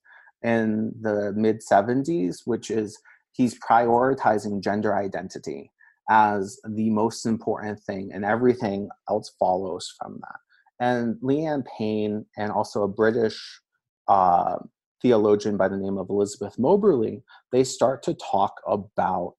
in 0.47 0.93
the 1.01 1.33
mid 1.37 1.61
70s, 1.61 2.43
which 2.45 2.71
is 2.71 2.99
he's 3.33 3.59
prioritizing 3.59 4.63
gender 4.63 4.95
identity 4.97 5.73
as 6.09 6.61
the 6.69 6.89
most 6.91 7.27
important 7.27 7.81
thing, 7.81 8.11
and 8.15 8.25
everything 8.25 8.89
else 9.11 9.33
follows 9.41 9.93
from 9.99 10.21
that. 10.23 10.39
And 10.79 11.17
Leanne 11.17 11.65
Payne, 11.77 12.25
and 12.37 12.53
also 12.53 12.85
a 12.85 12.89
British 12.89 13.61
uh, 14.07 14.57
theologian 15.03 15.57
by 15.57 15.67
the 15.67 15.77
name 15.77 15.99
of 15.99 16.09
Elizabeth 16.09 16.57
Moberly, 16.61 17.25
they 17.51 17.65
start 17.65 18.05
to 18.05 18.15
talk 18.15 18.61
about 18.69 19.35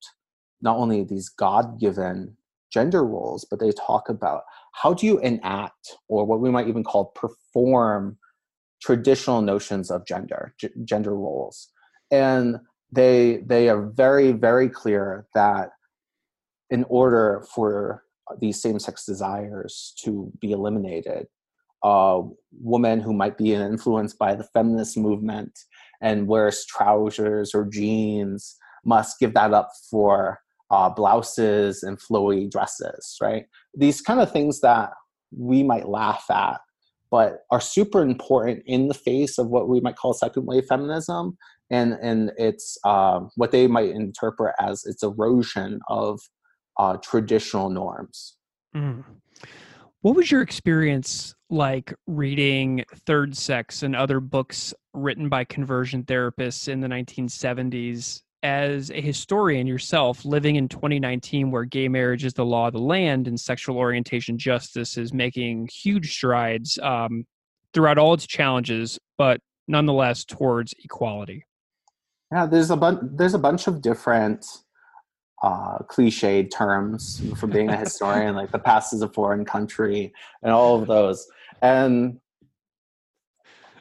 not 0.61 0.75
only 0.75 1.05
these 1.05 1.29
God 1.29 1.79
given 1.79 2.35
gender 2.69 3.05
roles, 3.05 3.45
but 3.49 3.61
they 3.61 3.71
talk 3.71 4.09
about 4.09 4.41
how 4.73 4.93
do 4.93 5.05
you 5.05 5.19
enact, 5.19 5.95
or 6.09 6.25
what 6.25 6.41
we 6.41 6.51
might 6.51 6.67
even 6.67 6.83
call 6.83 7.05
perform, 7.15 8.17
traditional 8.81 9.41
notions 9.41 9.89
of 9.91 10.05
gender, 10.05 10.53
g- 10.59 10.69
gender 10.83 11.15
roles. 11.15 11.69
And 12.11 12.57
they 12.91 13.43
they 13.45 13.69
are 13.69 13.87
very 13.87 14.31
very 14.31 14.69
clear 14.69 15.27
that 15.33 15.69
in 16.69 16.85
order 16.89 17.45
for 17.53 18.03
these 18.39 18.61
same-sex 18.61 19.05
desires 19.05 19.93
to 20.03 20.31
be 20.41 20.51
eliminated 20.51 21.27
a 21.83 22.21
woman 22.59 22.99
who 22.99 23.13
might 23.13 23.37
be 23.37 23.53
influenced 23.53 24.17
by 24.17 24.33
the 24.33 24.43
feminist 24.43 24.97
movement 24.97 25.57
and 26.01 26.27
wears 26.27 26.65
trousers 26.65 27.53
or 27.53 27.65
jeans 27.65 28.55
must 28.83 29.19
give 29.19 29.33
that 29.35 29.53
up 29.53 29.69
for 29.89 30.39
uh, 30.71 30.89
blouses 30.89 31.83
and 31.83 31.99
flowy 31.99 32.49
dresses 32.49 33.17
right 33.21 33.45
these 33.75 34.01
kind 34.01 34.19
of 34.19 34.31
things 34.31 34.59
that 34.61 34.91
we 35.37 35.61
might 35.63 35.87
laugh 35.87 36.25
at 36.29 36.59
but 37.09 37.43
are 37.51 37.61
super 37.61 38.01
important 38.01 38.63
in 38.65 38.87
the 38.87 38.93
face 38.93 39.37
of 39.37 39.47
what 39.47 39.69
we 39.69 39.79
might 39.79 39.95
call 39.95 40.13
second 40.13 40.45
wave 40.45 40.65
feminism 40.65 41.37
and 41.69 41.97
and 42.01 42.31
it's 42.37 42.77
uh, 42.83 43.19
what 43.35 43.51
they 43.51 43.67
might 43.67 43.89
interpret 43.89 44.55
as 44.59 44.85
its 44.85 45.03
erosion 45.03 45.79
of 45.87 46.19
uh, 46.77 46.97
traditional 46.97 47.69
norms. 47.69 48.37
Mm. 48.75 49.03
What 50.01 50.15
was 50.15 50.31
your 50.31 50.41
experience 50.41 51.35
like 51.49 51.93
reading 52.05 52.85
Third 53.05 53.35
Sex 53.35 53.83
and 53.83 53.95
other 53.95 54.19
books 54.19 54.73
written 54.93 55.27
by 55.27 55.43
conversion 55.43 56.03
therapists 56.03 56.67
in 56.67 56.81
the 56.81 56.87
1970s 56.87 58.21
as 58.43 58.91
a 58.91 59.01
historian 59.01 59.65
yourself 59.65 60.23
living 60.23 60.57
in 60.57 60.67
2019 60.67 61.49
where 61.49 61.65
gay 61.65 61.87
marriage 61.87 62.23
is 62.23 62.33
the 62.33 62.45
law 62.45 62.67
of 62.67 62.73
the 62.73 62.79
land 62.79 63.27
and 63.27 63.39
sexual 63.39 63.77
orientation 63.77 64.37
justice 64.37 64.97
is 64.97 65.11
making 65.11 65.67
huge 65.73 66.13
strides 66.13 66.77
um, 66.79 67.25
throughout 67.73 67.97
all 67.97 68.13
its 68.13 68.27
challenges 68.27 68.99
but 69.17 69.39
nonetheless 69.67 70.23
towards 70.23 70.73
equality 70.83 71.43
yeah 72.31 72.45
there's 72.45 72.69
a 72.69 72.77
bunch 72.77 72.99
there's 73.03 73.33
a 73.33 73.39
bunch 73.39 73.65
of 73.67 73.81
different 73.81 74.45
uh, 75.43 75.79
cliched 75.83 76.51
terms 76.51 77.21
for 77.37 77.47
being 77.47 77.69
a 77.69 77.77
historian, 77.77 78.35
like 78.35 78.51
the 78.51 78.59
past 78.59 78.93
is 78.93 79.01
a 79.01 79.09
foreign 79.09 79.45
country, 79.45 80.13
and 80.41 80.51
all 80.51 80.81
of 80.81 80.87
those. 80.87 81.27
And 81.61 82.19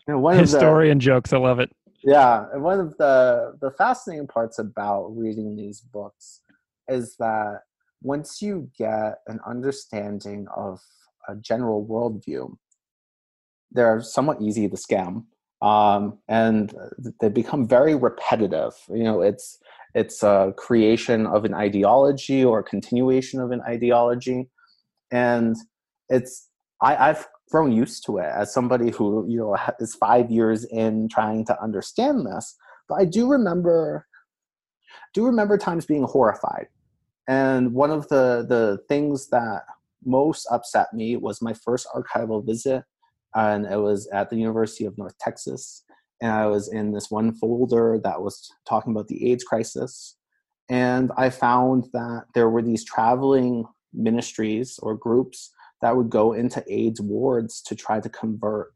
you 0.07 0.14
know, 0.14 0.18
one 0.18 0.38
historian 0.38 0.98
the, 0.98 1.04
jokes. 1.04 1.32
I 1.32 1.38
love 1.38 1.59
it. 1.61 1.70
Yeah, 2.07 2.46
and 2.52 2.62
one 2.62 2.80
of 2.80 2.96
the 2.98 3.59
the 3.61 3.72
fascinating 3.72 4.28
parts 4.28 4.61
about 4.61 5.09
reading 5.16 5.57
these 5.57 5.80
books 5.80 6.42
is 6.88 7.16
that 7.18 7.62
once 8.02 8.40
you 8.40 8.70
get 8.78 9.16
an 9.26 9.40
understanding 9.46 10.46
of 10.57 10.80
a 11.28 11.34
general 11.36 11.84
worldview, 11.84 12.57
they're 13.72 14.00
somewhat 14.02 14.40
easy 14.40 14.68
to 14.68 14.76
scam, 14.76 15.24
um, 15.62 16.18
and 16.28 16.72
they 17.20 17.28
become 17.28 17.66
very 17.68 17.96
repetitive. 17.96 18.74
You 18.88 19.04
know, 19.04 19.22
it's 19.22 19.59
it's 19.94 20.22
a 20.22 20.54
creation 20.57 21.26
of 21.26 21.44
an 21.44 21.54
ideology 21.54 22.44
or 22.44 22.61
a 22.61 22.64
continuation 22.64 23.40
of 23.40 23.50
an 23.50 23.62
ideology 23.62 24.48
and 25.12 25.57
it's 26.11 26.48
I, 26.82 27.11
i've 27.11 27.28
grown 27.51 27.72
used 27.72 28.05
to 28.05 28.18
it 28.18 28.26
as 28.34 28.53
somebody 28.53 28.90
who 28.90 29.26
you 29.28 29.38
know 29.38 29.57
is 29.78 29.94
five 29.94 30.30
years 30.30 30.64
in 30.64 31.09
trying 31.09 31.44
to 31.44 31.62
understand 31.62 32.26
this 32.26 32.57
but 32.88 32.97
i 32.97 33.05
do 33.05 33.28
remember 33.28 34.07
do 35.14 35.24
remember 35.24 35.57
times 35.57 35.86
being 35.86 36.05
horrified 36.05 36.66
and 37.28 37.72
one 37.72 37.90
of 37.90 38.09
the 38.09 38.44
the 38.49 38.78
things 38.88 39.28
that 39.28 39.62
most 40.05 40.47
upset 40.51 40.92
me 40.92 41.16
was 41.16 41.42
my 41.42 41.53
first 41.53 41.86
archival 41.94 42.44
visit 42.44 42.84
and 43.34 43.66
it 43.66 43.76
was 43.76 44.09
at 44.09 44.30
the 44.30 44.36
university 44.36 44.84
of 44.84 44.97
north 44.99 45.16
texas 45.18 45.84
and 46.20 46.32
I 46.32 46.47
was 46.47 46.72
in 46.72 46.92
this 46.92 47.11
one 47.11 47.34
folder 47.34 48.01
that 48.03 48.22
was 48.22 48.51
talking 48.66 48.92
about 48.92 49.09
the 49.09 49.30
AIDS 49.30 49.44
crisis. 49.44 50.16
And 50.68 51.12
I 51.16 51.30
found 51.30 51.88
that 51.92 52.24
there 52.34 52.49
were 52.49 52.62
these 52.62 52.84
traveling 52.84 53.64
ministries 53.92 54.78
or 54.82 54.97
groups 54.97 55.53
that 55.83 55.97
would 55.97 56.11
go 56.11 56.33
into 56.33 56.64
AIDS 56.68 57.01
wards 57.01 57.61
to 57.62 57.74
try 57.74 58.01
to 58.01 58.09
convert, 58.09 58.74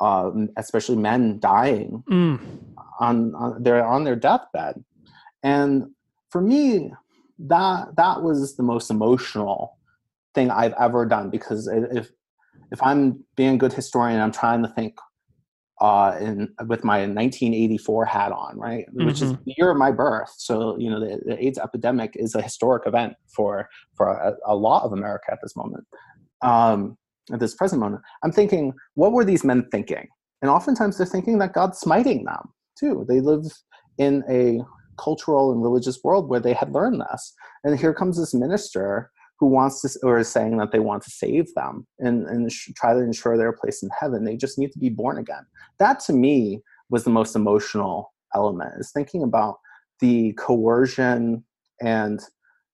um, 0.00 0.48
especially 0.56 0.96
men 0.96 1.38
dying 1.40 2.02
mm. 2.10 2.40
on, 3.00 3.34
on 3.34 3.62
their 3.62 3.86
on 3.86 4.04
their 4.04 4.16
deathbed. 4.16 4.82
And 5.42 5.90
for 6.30 6.40
me, 6.40 6.92
that 7.38 7.96
that 7.96 8.22
was 8.22 8.56
the 8.56 8.62
most 8.62 8.90
emotional 8.90 9.78
thing 10.34 10.50
I've 10.50 10.74
ever 10.78 11.06
done 11.06 11.30
because 11.30 11.68
if 11.68 12.10
if 12.70 12.82
I'm 12.82 13.24
being 13.36 13.54
a 13.54 13.58
good 13.58 13.72
historian, 13.72 14.20
I'm 14.20 14.32
trying 14.32 14.62
to 14.62 14.68
think 14.68 14.98
uh, 15.80 16.16
in 16.20 16.52
with 16.66 16.84
my 16.84 17.00
1984 17.00 18.04
hat 18.04 18.32
on, 18.32 18.58
right, 18.58 18.84
mm-hmm. 18.88 19.06
which 19.06 19.22
is 19.22 19.32
mm-hmm. 19.32 19.42
the 19.44 19.54
year 19.56 19.70
of 19.70 19.76
my 19.76 19.90
birth. 19.90 20.32
So 20.36 20.76
you 20.78 20.90
know, 20.90 21.00
the, 21.00 21.20
the 21.24 21.44
AIDS 21.44 21.58
epidemic 21.58 22.12
is 22.14 22.34
a 22.34 22.42
historic 22.42 22.86
event 22.86 23.14
for 23.34 23.68
for 23.96 24.10
a, 24.10 24.34
a 24.46 24.56
lot 24.56 24.84
of 24.84 24.92
America 24.92 25.30
at 25.30 25.38
this 25.42 25.56
moment, 25.56 25.84
um, 26.42 26.96
at 27.32 27.40
this 27.40 27.54
present 27.54 27.80
moment. 27.80 28.02
I'm 28.22 28.32
thinking, 28.32 28.72
what 28.94 29.12
were 29.12 29.24
these 29.24 29.44
men 29.44 29.68
thinking? 29.70 30.08
And 30.42 30.50
oftentimes 30.50 30.98
they're 30.98 31.06
thinking 31.06 31.38
that 31.38 31.52
God's 31.52 31.78
smiting 31.78 32.24
them 32.24 32.52
too. 32.78 33.04
They 33.08 33.20
live 33.20 33.44
in 33.98 34.24
a 34.28 34.60
cultural 35.00 35.52
and 35.52 35.62
religious 35.62 36.00
world 36.02 36.28
where 36.28 36.40
they 36.40 36.54
had 36.54 36.72
learned 36.72 37.00
this, 37.00 37.32
and 37.64 37.78
here 37.78 37.94
comes 37.94 38.18
this 38.18 38.34
minister 38.34 39.10
who 39.38 39.46
wants 39.46 39.80
to 39.82 39.98
or 40.02 40.18
is 40.18 40.28
saying 40.28 40.56
that 40.58 40.72
they 40.72 40.80
want 40.80 41.02
to 41.02 41.10
save 41.10 41.52
them 41.54 41.86
and, 41.98 42.26
and 42.26 42.50
try 42.50 42.92
to 42.92 43.00
ensure 43.00 43.36
their 43.36 43.52
place 43.52 43.82
in 43.82 43.90
heaven 43.98 44.24
they 44.24 44.36
just 44.36 44.58
need 44.58 44.72
to 44.72 44.78
be 44.78 44.88
born 44.88 45.18
again. 45.18 45.46
That 45.78 46.00
to 46.00 46.12
me 46.12 46.62
was 46.90 47.04
the 47.04 47.10
most 47.10 47.36
emotional 47.36 48.12
element 48.34 48.72
is 48.78 48.90
thinking 48.92 49.22
about 49.22 49.58
the 50.00 50.32
coercion 50.34 51.44
and 51.80 52.20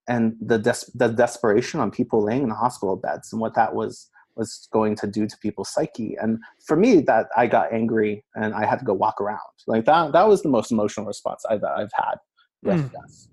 and 0.07 0.35
the 0.41 0.59
des- 0.59 0.91
the 0.95 1.09
desperation 1.09 1.81
on 1.81 1.91
people 1.91 2.23
laying 2.23 2.43
in 2.43 2.49
the 2.49 2.55
hospital 2.55 2.97
beds 2.97 3.33
and 3.33 3.41
what 3.41 3.55
that 3.55 3.75
was 3.75 4.09
was 4.37 4.69
going 4.73 4.97
to 4.97 5.07
do 5.07 5.27
to 5.29 5.37
people's 5.41 5.73
psyche. 5.73 6.17
And 6.21 6.39
for 6.67 6.77
me 6.77 7.01
that 7.03 7.29
i 7.37 7.47
got 7.47 7.73
angry 7.73 8.25
and 8.35 8.55
i 8.55 8.67
had 8.67 8.79
to 8.79 8.85
go 8.85 8.95
walk 8.95 9.21
around. 9.21 9.41
Like 9.67 9.85
that 9.85 10.13
that 10.13 10.29
was 10.29 10.43
the 10.43 10.49
most 10.49 10.73
emotional 10.73 11.07
response 11.07 11.45
i've, 11.49 11.63
I've 11.65 11.93
had 11.95 12.17
mm. 12.65 12.91
this 12.91 13.29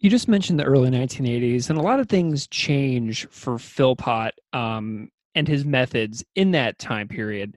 you 0.00 0.10
just 0.10 0.28
mentioned 0.28 0.60
the 0.60 0.64
early 0.64 0.90
1980s, 0.90 1.70
and 1.70 1.78
a 1.78 1.82
lot 1.82 2.00
of 2.00 2.08
things 2.08 2.46
change 2.48 3.26
for 3.30 3.58
Philpott 3.58 4.34
um, 4.52 5.10
and 5.34 5.48
his 5.48 5.64
methods 5.64 6.24
in 6.34 6.50
that 6.52 6.78
time 6.78 7.08
period. 7.08 7.56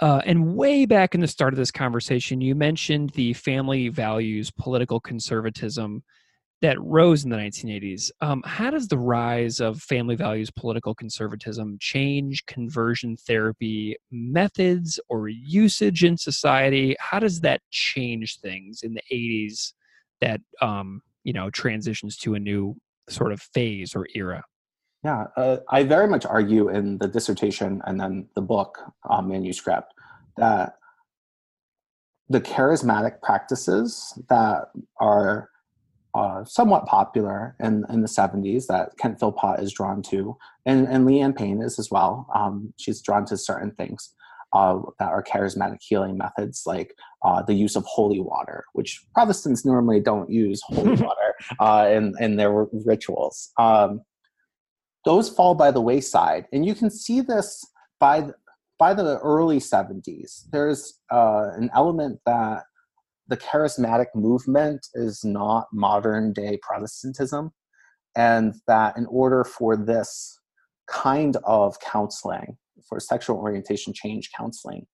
Uh, 0.00 0.20
and 0.24 0.56
way 0.56 0.84
back 0.84 1.14
in 1.14 1.20
the 1.20 1.28
start 1.28 1.52
of 1.52 1.58
this 1.58 1.70
conversation, 1.70 2.40
you 2.40 2.54
mentioned 2.54 3.10
the 3.10 3.32
family 3.34 3.88
values 3.88 4.50
political 4.50 4.98
conservatism 4.98 6.02
that 6.60 6.80
rose 6.80 7.24
in 7.24 7.30
the 7.30 7.36
1980s. 7.36 8.10
Um, 8.20 8.42
how 8.46 8.70
does 8.70 8.86
the 8.86 8.98
rise 8.98 9.60
of 9.60 9.82
family 9.82 10.14
values 10.14 10.50
political 10.50 10.94
conservatism 10.94 11.76
change 11.80 12.46
conversion 12.46 13.16
therapy 13.16 13.96
methods 14.12 14.98
or 15.08 15.28
usage 15.28 16.04
in 16.04 16.16
society? 16.16 16.94
How 17.00 17.18
does 17.18 17.40
that 17.40 17.60
change 17.70 18.38
things 18.38 18.82
in 18.82 18.94
the 18.94 19.02
80s 19.12 19.72
that 20.20 20.40
um, 20.60 21.02
you 21.24 21.32
know 21.32 21.50
transitions 21.50 22.16
to 22.16 22.34
a 22.34 22.40
new 22.40 22.76
sort 23.08 23.32
of 23.32 23.40
phase 23.40 23.94
or 23.94 24.06
era 24.14 24.44
yeah 25.04 25.24
uh, 25.36 25.56
i 25.70 25.82
very 25.82 26.08
much 26.08 26.24
argue 26.26 26.68
in 26.68 26.98
the 26.98 27.08
dissertation 27.08 27.80
and 27.86 28.00
then 28.00 28.26
the 28.34 28.42
book 28.42 28.78
uh, 29.10 29.20
manuscript 29.20 29.92
that 30.36 30.76
the 32.28 32.40
charismatic 32.40 33.20
practices 33.20 34.18
that 34.28 34.68
are 34.98 35.50
uh, 36.14 36.44
somewhat 36.44 36.86
popular 36.86 37.56
in, 37.60 37.84
in 37.88 38.02
the 38.02 38.08
70s 38.08 38.66
that 38.66 38.90
Kent 38.98 39.18
Philpott 39.18 39.60
is 39.60 39.72
drawn 39.72 40.02
to, 40.02 40.36
and, 40.66 40.86
and 40.86 41.06
Leanne 41.06 41.36
Payne 41.36 41.62
is 41.62 41.78
as 41.78 41.90
well. 41.90 42.26
Um, 42.34 42.74
she's 42.78 43.00
drawn 43.00 43.24
to 43.26 43.36
certain 43.36 43.70
things 43.72 44.14
uh, 44.52 44.80
that 44.98 45.08
are 45.08 45.22
charismatic 45.22 45.78
healing 45.80 46.18
methods, 46.18 46.62
like 46.66 46.94
uh, 47.24 47.42
the 47.42 47.54
use 47.54 47.76
of 47.76 47.84
holy 47.84 48.20
water, 48.20 48.64
which 48.72 49.02
Protestants 49.14 49.64
normally 49.64 50.00
don't 50.00 50.30
use 50.30 50.60
holy 50.64 50.94
water 51.02 51.34
uh, 51.58 51.88
in, 51.90 52.14
in 52.20 52.36
their 52.36 52.66
rituals. 52.84 53.50
Um, 53.58 54.02
those 55.04 55.28
fall 55.28 55.54
by 55.54 55.70
the 55.70 55.80
wayside, 55.80 56.46
and 56.52 56.64
you 56.64 56.74
can 56.74 56.90
see 56.90 57.20
this 57.20 57.64
by 57.98 58.30
by 58.78 58.94
the 58.94 59.18
early 59.18 59.58
70s. 59.58 60.42
There's 60.50 60.98
uh, 61.12 61.50
an 61.54 61.70
element 61.72 62.18
that 62.26 62.64
the 63.28 63.36
charismatic 63.36 64.06
movement 64.14 64.88
is 64.94 65.24
not 65.24 65.68
modern 65.72 66.32
day 66.32 66.58
Protestantism, 66.60 67.52
and 68.16 68.54
that 68.66 68.96
in 68.96 69.06
order 69.06 69.44
for 69.44 69.76
this 69.76 70.40
kind 70.92 71.36
of 71.44 71.80
counseling, 71.80 72.56
for 72.88 73.00
sexual 73.00 73.38
orientation 73.38 73.92
change 73.92 74.30
counseling, 74.36 74.86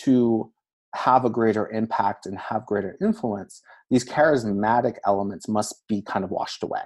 to 0.00 0.50
have 0.94 1.24
a 1.24 1.30
greater 1.30 1.70
impact 1.70 2.26
and 2.26 2.38
have 2.38 2.66
greater 2.66 2.96
influence, 3.00 3.60
these 3.90 4.04
charismatic 4.04 4.96
elements 5.06 5.48
must 5.48 5.86
be 5.88 6.00
kind 6.02 6.24
of 6.24 6.30
washed 6.30 6.62
away. 6.62 6.80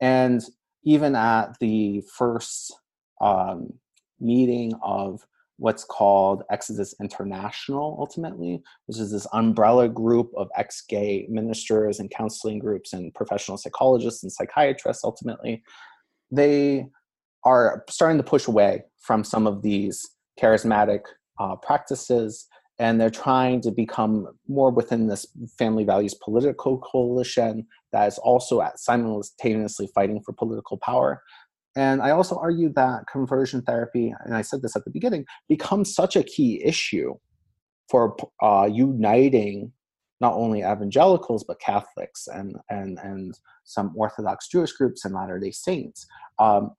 And 0.00 0.42
even 0.84 1.14
at 1.14 1.58
the 1.60 2.02
first 2.16 2.72
um, 3.20 3.72
meeting 4.20 4.72
of 4.82 5.26
what's 5.58 5.84
called 5.84 6.42
Exodus 6.50 6.94
International 7.00 7.96
ultimately, 7.98 8.62
which 8.86 8.98
is 8.98 9.10
this 9.10 9.26
umbrella 9.32 9.88
group 9.88 10.30
of 10.36 10.48
ex 10.56 10.82
gay 10.86 11.26
ministers 11.30 11.98
and 11.98 12.10
counseling 12.10 12.58
groups 12.58 12.92
and 12.92 13.12
professional 13.14 13.56
psychologists 13.56 14.22
and 14.22 14.30
psychiatrists 14.30 15.02
ultimately. 15.02 15.62
They 16.30 16.86
are 17.46 17.84
starting 17.88 18.18
to 18.18 18.24
push 18.24 18.46
away 18.46 18.82
from 18.98 19.24
some 19.24 19.46
of 19.46 19.62
these 19.62 20.06
charismatic 20.40 21.00
uh, 21.38 21.56
practices 21.56 22.46
and 22.78 23.00
they're 23.00 23.08
trying 23.08 23.62
to 23.62 23.70
become 23.70 24.26
more 24.48 24.70
within 24.70 25.06
this 25.06 25.24
family 25.58 25.84
values 25.84 26.14
political 26.22 26.78
coalition 26.78 27.66
that 27.92 28.06
is 28.06 28.18
also 28.18 28.62
simultaneously 28.76 29.88
fighting 29.94 30.20
for 30.24 30.32
political 30.34 30.76
power 30.78 31.22
and 31.76 32.00
I 32.00 32.10
also 32.10 32.36
argue 32.36 32.72
that 32.74 33.04
conversion 33.06 33.60
therapy, 33.60 34.12
and 34.24 34.34
I 34.34 34.40
said 34.40 34.62
this 34.62 34.74
at 34.76 34.84
the 34.86 34.90
beginning, 34.90 35.26
becomes 35.46 35.94
such 35.94 36.16
a 36.16 36.22
key 36.22 36.62
issue 36.64 37.14
for 37.88 38.16
uh, 38.42 38.68
uniting 38.72 39.72
not 40.18 40.32
only 40.32 40.60
evangelicals 40.60 41.44
but 41.44 41.60
Catholics 41.60 42.26
and 42.26 42.56
and 42.70 42.98
and 43.02 43.38
some 43.64 43.92
Orthodox 43.94 44.48
Jewish 44.48 44.72
groups 44.72 45.04
and 45.04 45.14
Latter 45.14 45.38
Day 45.38 45.50
Saints. 45.50 46.06
Um, 46.38 46.70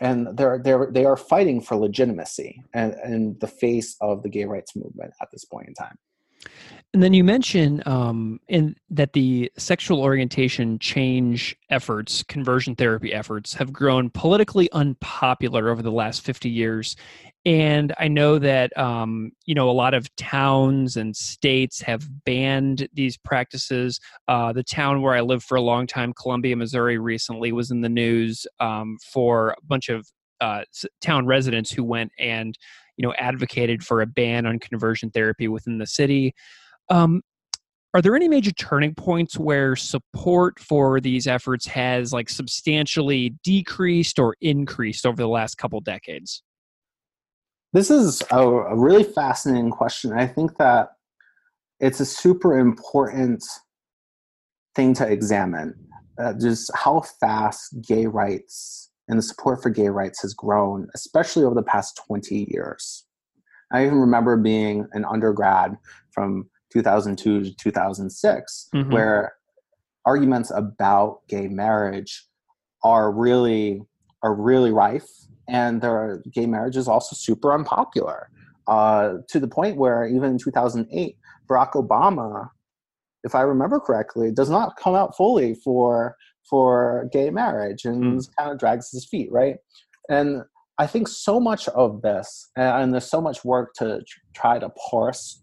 and 0.00 0.36
they're 0.36 0.58
they're 0.58 0.88
they 0.90 1.04
are 1.04 1.16
fighting 1.16 1.60
for 1.60 1.76
legitimacy 1.76 2.62
and 2.72 2.94
in 3.04 3.36
the 3.40 3.46
face 3.46 3.96
of 4.00 4.22
the 4.22 4.28
gay 4.28 4.44
rights 4.44 4.74
movement 4.74 5.12
at 5.20 5.28
this 5.30 5.44
point 5.44 5.68
in 5.68 5.74
time. 5.74 5.96
And 6.92 7.02
then 7.02 7.12
you 7.12 7.24
mentioned 7.24 7.86
um, 7.88 8.38
in 8.48 8.76
that 8.90 9.14
the 9.14 9.50
sexual 9.58 10.00
orientation 10.00 10.78
change 10.78 11.56
efforts, 11.70 12.22
conversion 12.22 12.76
therapy 12.76 13.12
efforts, 13.12 13.54
have 13.54 13.72
grown 13.72 14.10
politically 14.10 14.70
unpopular 14.72 15.70
over 15.70 15.82
the 15.82 15.90
last 15.90 16.22
50 16.22 16.48
years. 16.48 16.96
And 17.46 17.92
I 17.98 18.08
know 18.08 18.38
that 18.38 18.76
um, 18.78 19.32
you 19.44 19.54
know 19.54 19.68
a 19.68 19.72
lot 19.72 19.92
of 19.94 20.14
towns 20.16 20.96
and 20.96 21.14
states 21.14 21.80
have 21.82 22.06
banned 22.24 22.88
these 22.94 23.18
practices. 23.18 24.00
Uh, 24.28 24.52
the 24.52 24.62
town 24.62 25.02
where 25.02 25.14
I 25.14 25.20
lived 25.20 25.44
for 25.44 25.56
a 25.56 25.62
long 25.62 25.86
time, 25.86 26.14
Columbia, 26.14 26.56
Missouri, 26.56 26.98
recently 26.98 27.52
was 27.52 27.70
in 27.70 27.82
the 27.82 27.88
news 27.88 28.46
um, 28.60 28.96
for 29.12 29.50
a 29.50 29.64
bunch 29.66 29.90
of 29.90 30.06
uh, 30.40 30.62
town 31.02 31.26
residents 31.26 31.70
who 31.70 31.84
went 31.84 32.12
and 32.18 32.56
you 32.96 33.06
know 33.06 33.12
advocated 33.18 33.84
for 33.84 34.00
a 34.00 34.06
ban 34.06 34.46
on 34.46 34.58
conversion 34.58 35.10
therapy 35.10 35.48
within 35.48 35.78
the 35.78 35.86
city. 35.86 36.34
Um, 36.88 37.22
are 37.94 38.02
there 38.02 38.16
any 38.16 38.28
major 38.28 38.52
turning 38.52 38.94
points 38.94 39.38
where 39.38 39.76
support 39.76 40.58
for 40.58 41.00
these 41.00 41.26
efforts 41.26 41.66
has 41.66 42.12
like 42.12 42.28
substantially 42.30 43.34
decreased 43.44 44.18
or 44.18 44.34
increased 44.40 45.06
over 45.06 45.16
the 45.16 45.28
last 45.28 45.56
couple 45.56 45.80
decades? 45.80 46.43
This 47.74 47.90
is 47.90 48.22
a, 48.30 48.38
a 48.38 48.76
really 48.76 49.02
fascinating 49.02 49.70
question. 49.70 50.12
I 50.12 50.28
think 50.28 50.58
that 50.58 50.90
it's 51.80 51.98
a 51.98 52.06
super 52.06 52.56
important 52.56 53.44
thing 54.76 54.94
to 54.94 55.06
examine. 55.06 55.74
Uh, 56.16 56.32
just 56.40 56.70
how 56.76 57.00
fast 57.00 57.74
gay 57.82 58.06
rights 58.06 58.92
and 59.08 59.18
the 59.18 59.22
support 59.22 59.60
for 59.60 59.70
gay 59.70 59.88
rights 59.88 60.22
has 60.22 60.32
grown, 60.34 60.86
especially 60.94 61.42
over 61.42 61.56
the 61.56 61.64
past 61.64 62.00
20 62.06 62.46
years. 62.52 63.06
I 63.72 63.84
even 63.84 63.98
remember 63.98 64.36
being 64.36 64.86
an 64.92 65.04
undergrad 65.04 65.76
from 66.12 66.48
2002 66.72 67.42
to 67.42 67.56
2006, 67.56 68.68
mm-hmm. 68.72 68.92
where 68.92 69.34
arguments 70.06 70.52
about 70.54 71.26
gay 71.28 71.48
marriage 71.48 72.24
are 72.84 73.10
really 73.10 73.82
are 74.22 74.34
really 74.34 74.70
rife, 74.70 75.08
and 75.48 75.80
there 75.80 75.92
are, 75.92 76.22
gay 76.32 76.46
marriage 76.46 76.76
is 76.76 76.88
also 76.88 77.14
super 77.14 77.52
unpopular 77.52 78.30
uh, 78.66 79.14
to 79.28 79.40
the 79.40 79.48
point 79.48 79.76
where 79.76 80.06
even 80.06 80.30
in 80.30 80.38
2008, 80.38 81.16
Barack 81.48 81.72
Obama, 81.72 82.48
if 83.22 83.34
I 83.34 83.42
remember 83.42 83.78
correctly, 83.78 84.30
does 84.30 84.50
not 84.50 84.76
come 84.76 84.94
out 84.94 85.16
fully 85.16 85.54
for 85.54 86.16
for 86.48 87.08
gay 87.10 87.30
marriage 87.30 87.86
and 87.86 88.20
mm. 88.20 88.36
kind 88.38 88.50
of 88.50 88.58
drags 88.58 88.90
his 88.90 89.06
feet, 89.06 89.32
right? 89.32 89.56
And 90.10 90.42
I 90.78 90.86
think 90.86 91.08
so 91.08 91.40
much 91.40 91.68
of 91.68 92.02
this, 92.02 92.50
and 92.56 92.92
there's 92.92 93.08
so 93.08 93.20
much 93.20 93.44
work 93.44 93.74
to 93.74 94.02
try 94.34 94.58
to 94.58 94.68
parse 94.90 95.42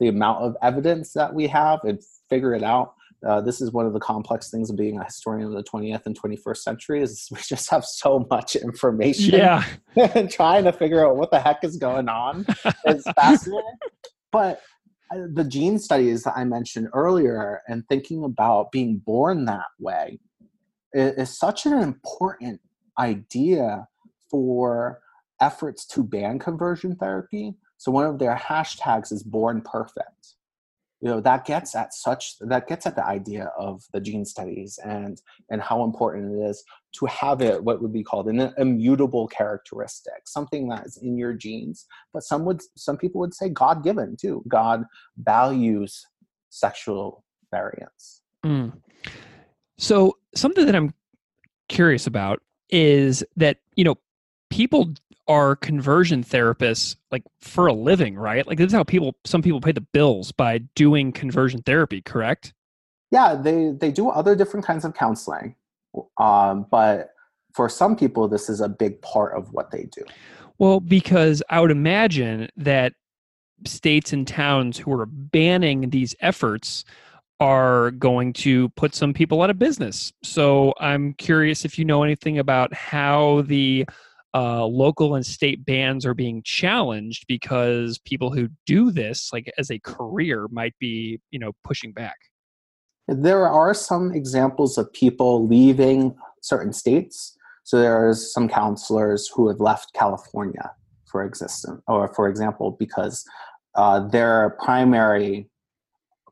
the 0.00 0.08
amount 0.08 0.44
of 0.44 0.56
evidence 0.62 1.12
that 1.12 1.34
we 1.34 1.48
have 1.48 1.80
and 1.84 2.00
figure 2.30 2.54
it 2.54 2.62
out. 2.62 2.94
Uh, 3.26 3.40
this 3.40 3.60
is 3.60 3.72
one 3.72 3.84
of 3.84 3.92
the 3.92 4.00
complex 4.00 4.50
things 4.50 4.70
of 4.70 4.76
being 4.76 4.98
a 4.98 5.04
historian 5.04 5.48
of 5.48 5.52
the 5.52 5.62
20th 5.62 6.06
and 6.06 6.20
21st 6.20 6.58
century 6.58 7.02
is 7.02 7.28
we 7.32 7.38
just 7.40 7.68
have 7.70 7.84
so 7.84 8.26
much 8.30 8.56
information 8.56 9.34
yeah. 9.34 9.64
and 9.96 10.30
trying 10.30 10.64
to 10.64 10.72
figure 10.72 11.06
out 11.06 11.16
what 11.16 11.30
the 11.30 11.40
heck 11.40 11.64
is 11.64 11.76
going 11.76 12.08
on. 12.08 12.46
Is 12.86 13.04
fascinating. 13.16 13.78
But 14.30 14.60
uh, 15.12 15.20
the 15.32 15.44
gene 15.44 15.78
studies 15.78 16.22
that 16.22 16.34
i 16.36 16.44
mentioned 16.44 16.86
earlier 16.92 17.62
and 17.66 17.82
thinking 17.88 18.24
about 18.24 18.70
being 18.70 18.98
born 18.98 19.46
that 19.46 19.64
way 19.80 20.18
is, 20.92 21.14
is 21.14 21.38
such 21.38 21.64
an 21.64 21.72
important 21.80 22.60
idea 22.98 23.88
for 24.30 25.00
efforts 25.40 25.86
to 25.86 26.02
ban 26.02 26.38
conversion 26.38 26.96
therapy. 26.96 27.54
So 27.78 27.92
one 27.92 28.06
of 28.06 28.18
their 28.18 28.36
hashtags 28.36 29.12
is 29.12 29.22
born 29.22 29.62
perfect. 29.62 30.34
You 31.00 31.08
know, 31.08 31.20
that 31.20 31.44
gets 31.44 31.76
at 31.76 31.94
such 31.94 32.34
that 32.40 32.66
gets 32.66 32.86
at 32.86 32.96
the 32.96 33.06
idea 33.06 33.50
of 33.56 33.84
the 33.92 34.00
gene 34.00 34.24
studies 34.24 34.78
and 34.84 35.20
and 35.48 35.62
how 35.62 35.84
important 35.84 36.34
it 36.34 36.44
is 36.44 36.64
to 36.94 37.06
have 37.06 37.40
it 37.40 37.62
what 37.62 37.80
would 37.80 37.92
be 37.92 38.02
called 38.02 38.28
an 38.28 38.52
immutable 38.58 39.28
characteristic, 39.28 40.26
something 40.26 40.68
that 40.68 40.86
is 40.86 40.96
in 40.96 41.16
your 41.16 41.34
genes. 41.34 41.86
But 42.12 42.24
some 42.24 42.44
would 42.46 42.62
some 42.76 42.96
people 42.96 43.20
would 43.20 43.34
say 43.34 43.48
God 43.48 43.84
given 43.84 44.16
too. 44.20 44.42
God 44.48 44.84
values 45.16 46.04
sexual 46.50 47.24
variance. 47.52 48.22
Mm. 48.44 48.72
So 49.78 50.16
something 50.34 50.66
that 50.66 50.74
I'm 50.74 50.92
curious 51.68 52.06
about 52.06 52.42
is 52.70 53.24
that 53.36 53.58
you 53.76 53.84
know 53.84 53.96
people 54.50 54.94
are 55.28 55.54
conversion 55.54 56.24
therapists 56.24 56.96
like 57.12 57.22
for 57.40 57.66
a 57.66 57.72
living, 57.72 58.16
right? 58.16 58.46
Like 58.46 58.58
this 58.58 58.68
is 58.68 58.72
how 58.72 58.82
people 58.82 59.14
some 59.24 59.42
people 59.42 59.60
pay 59.60 59.72
the 59.72 59.82
bills 59.82 60.32
by 60.32 60.58
doing 60.74 61.12
conversion 61.12 61.62
therapy, 61.62 62.00
correct? 62.00 62.54
Yeah, 63.10 63.34
they 63.34 63.72
they 63.72 63.92
do 63.92 64.08
other 64.08 64.34
different 64.34 64.64
kinds 64.66 64.84
of 64.84 64.94
counseling. 64.94 65.54
Um, 66.18 66.66
but 66.70 67.10
for 67.54 67.68
some 67.68 67.96
people 67.96 68.28
this 68.28 68.48
is 68.48 68.60
a 68.60 68.68
big 68.68 69.00
part 69.02 69.36
of 69.36 69.52
what 69.52 69.70
they 69.70 69.84
do. 69.84 70.02
Well, 70.58 70.80
because 70.80 71.42
I 71.50 71.60
would 71.60 71.70
imagine 71.70 72.48
that 72.56 72.94
states 73.64 74.12
and 74.12 74.26
towns 74.26 74.78
who 74.78 74.92
are 74.92 75.06
banning 75.06 75.90
these 75.90 76.14
efforts 76.20 76.84
are 77.40 77.92
going 77.92 78.32
to 78.32 78.68
put 78.70 78.94
some 78.94 79.12
people 79.14 79.42
out 79.42 79.50
of 79.50 79.58
business. 79.58 80.12
So 80.24 80.74
I'm 80.80 81.12
curious 81.14 81.64
if 81.64 81.78
you 81.78 81.84
know 81.84 82.02
anything 82.02 82.38
about 82.38 82.72
how 82.74 83.42
the 83.42 83.86
uh, 84.34 84.64
local 84.64 85.14
and 85.14 85.24
state 85.24 85.64
bans 85.64 86.04
are 86.04 86.14
being 86.14 86.42
challenged 86.44 87.24
because 87.26 87.98
people 87.98 88.30
who 88.30 88.48
do 88.66 88.90
this 88.90 89.30
like 89.32 89.50
as 89.58 89.70
a 89.70 89.78
career 89.80 90.46
might 90.50 90.74
be 90.78 91.20
you 91.30 91.38
know 91.38 91.52
pushing 91.64 91.92
back 91.92 92.16
there 93.06 93.48
are 93.48 93.72
some 93.72 94.12
examples 94.12 94.76
of 94.76 94.92
people 94.92 95.46
leaving 95.46 96.14
certain 96.42 96.72
states 96.72 97.36
so 97.64 97.78
there 97.78 97.96
are 97.96 98.14
some 98.14 98.48
counselors 98.48 99.30
who 99.34 99.48
have 99.48 99.60
left 99.60 99.92
california 99.94 100.70
for 101.06 101.24
existence 101.24 101.80
or 101.86 102.12
for 102.14 102.28
example 102.28 102.76
because 102.78 103.24
uh, 103.74 104.00
their 104.08 104.56
primary 104.62 105.48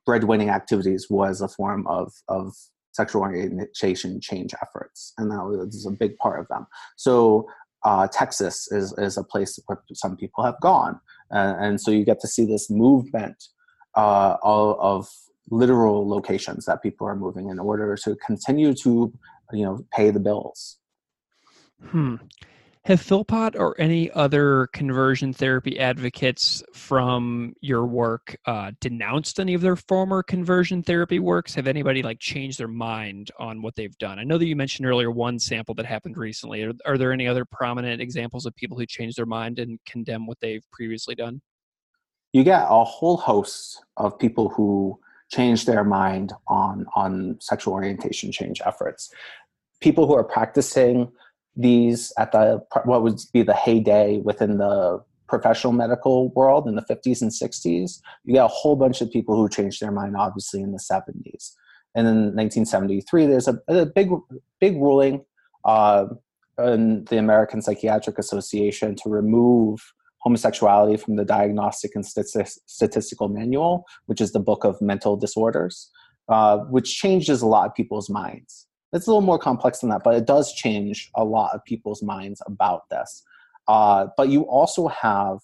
breadwinning 0.06 0.50
activities 0.50 1.08
was 1.10 1.40
a 1.40 1.48
form 1.48 1.86
of, 1.86 2.12
of 2.28 2.54
sexual 2.92 3.22
orientation 3.22 4.20
change 4.20 4.54
efforts, 4.62 5.12
and 5.18 5.30
that 5.30 5.44
was 5.44 5.86
a 5.86 5.90
big 5.90 6.16
part 6.16 6.40
of 6.40 6.48
them. 6.48 6.66
So 6.96 7.46
uh, 7.86 8.08
Texas 8.08 8.70
is, 8.72 8.92
is 8.98 9.16
a 9.16 9.22
place 9.22 9.58
where 9.66 9.80
some 9.94 10.16
people 10.16 10.42
have 10.42 10.60
gone. 10.60 11.00
Uh, 11.32 11.54
and 11.60 11.80
so 11.80 11.90
you 11.92 12.04
get 12.04 12.20
to 12.20 12.26
see 12.26 12.44
this 12.44 12.68
movement 12.68 13.36
uh, 13.94 14.36
of, 14.42 14.78
of, 14.80 15.08
literal 15.48 16.08
locations 16.08 16.64
that 16.66 16.82
people 16.82 17.06
are 17.06 17.14
moving 17.14 17.50
in 17.50 17.60
order 17.60 17.96
to 17.96 18.16
continue 18.16 18.74
to 18.74 19.12
you 19.52 19.64
know 19.64 19.78
pay 19.94 20.10
the 20.10 20.18
bills. 20.18 20.78
Hmm. 21.90 22.16
Have 22.86 23.00
Philpott 23.00 23.56
or 23.56 23.74
any 23.80 24.12
other 24.12 24.68
conversion 24.72 25.32
therapy 25.32 25.76
advocates 25.76 26.62
from 26.72 27.56
your 27.60 27.84
work 27.84 28.36
uh, 28.46 28.70
denounced 28.80 29.40
any 29.40 29.54
of 29.54 29.60
their 29.60 29.74
former 29.74 30.22
conversion 30.22 30.84
therapy 30.84 31.18
works? 31.18 31.52
Have 31.56 31.66
anybody 31.66 32.04
like 32.04 32.20
changed 32.20 32.60
their 32.60 32.68
mind 32.68 33.32
on 33.40 33.60
what 33.60 33.74
they've 33.74 33.98
done? 33.98 34.20
I 34.20 34.22
know 34.22 34.38
that 34.38 34.46
you 34.46 34.54
mentioned 34.54 34.86
earlier 34.86 35.10
one 35.10 35.40
sample 35.40 35.74
that 35.74 35.84
happened 35.84 36.16
recently. 36.16 36.62
Are, 36.62 36.74
are 36.86 36.96
there 36.96 37.10
any 37.10 37.26
other 37.26 37.44
prominent 37.44 38.00
examples 38.00 38.46
of 38.46 38.54
people 38.54 38.78
who 38.78 38.86
changed 38.86 39.18
their 39.18 39.26
mind 39.26 39.58
and 39.58 39.80
condemn 39.84 40.24
what 40.24 40.38
they've 40.38 40.62
previously 40.70 41.16
done? 41.16 41.42
You 42.32 42.44
get 42.44 42.66
a 42.70 42.84
whole 42.84 43.16
host 43.16 43.82
of 43.96 44.16
people 44.16 44.48
who 44.48 44.96
change 45.32 45.66
their 45.66 45.82
mind 45.82 46.34
on 46.46 46.86
on 46.94 47.38
sexual 47.40 47.74
orientation 47.74 48.30
change 48.30 48.60
efforts. 48.64 49.12
People 49.80 50.06
who 50.06 50.14
are 50.14 50.22
practicing 50.22 51.10
these 51.56 52.12
at 52.18 52.32
the 52.32 52.62
what 52.84 53.02
would 53.02 53.18
be 53.32 53.42
the 53.42 53.54
heyday 53.54 54.18
within 54.18 54.58
the 54.58 55.02
professional 55.28 55.72
medical 55.72 56.28
world 56.30 56.68
in 56.68 56.76
the 56.76 56.82
50s 56.82 57.22
and 57.22 57.30
60s 57.30 58.00
you 58.24 58.34
get 58.34 58.44
a 58.44 58.48
whole 58.48 58.76
bunch 58.76 59.00
of 59.00 59.10
people 59.10 59.36
who 59.36 59.48
changed 59.48 59.80
their 59.80 59.90
mind 59.90 60.16
obviously 60.16 60.60
in 60.60 60.72
the 60.72 60.78
70s 60.78 61.52
and 61.94 62.06
in 62.06 62.36
1973 62.36 63.26
there's 63.26 63.48
a, 63.48 63.58
a 63.68 63.86
big 63.86 64.10
big 64.60 64.74
ruling 64.76 65.24
uh, 65.64 66.06
in 66.58 67.04
the 67.06 67.16
american 67.16 67.62
psychiatric 67.62 68.18
association 68.18 68.94
to 68.94 69.08
remove 69.08 69.92
homosexuality 70.18 70.96
from 70.96 71.16
the 71.16 71.24
diagnostic 71.24 71.92
and 71.94 72.04
statistical 72.04 73.28
manual 73.28 73.84
which 74.06 74.20
is 74.20 74.32
the 74.32 74.40
book 74.40 74.64
of 74.64 74.80
mental 74.80 75.16
disorders 75.16 75.90
uh, 76.28 76.58
which 76.58 76.96
changes 76.96 77.40
a 77.40 77.46
lot 77.46 77.66
of 77.66 77.74
people's 77.74 78.10
minds 78.10 78.65
it's 78.92 79.06
a 79.06 79.10
little 79.10 79.20
more 79.20 79.38
complex 79.38 79.80
than 79.80 79.90
that, 79.90 80.02
but 80.04 80.14
it 80.14 80.26
does 80.26 80.52
change 80.52 81.10
a 81.16 81.24
lot 81.24 81.54
of 81.54 81.64
people's 81.64 82.02
minds 82.02 82.40
about 82.46 82.88
this. 82.90 83.22
Uh, 83.68 84.06
but 84.16 84.28
you 84.28 84.42
also 84.42 84.88
have 84.88 85.38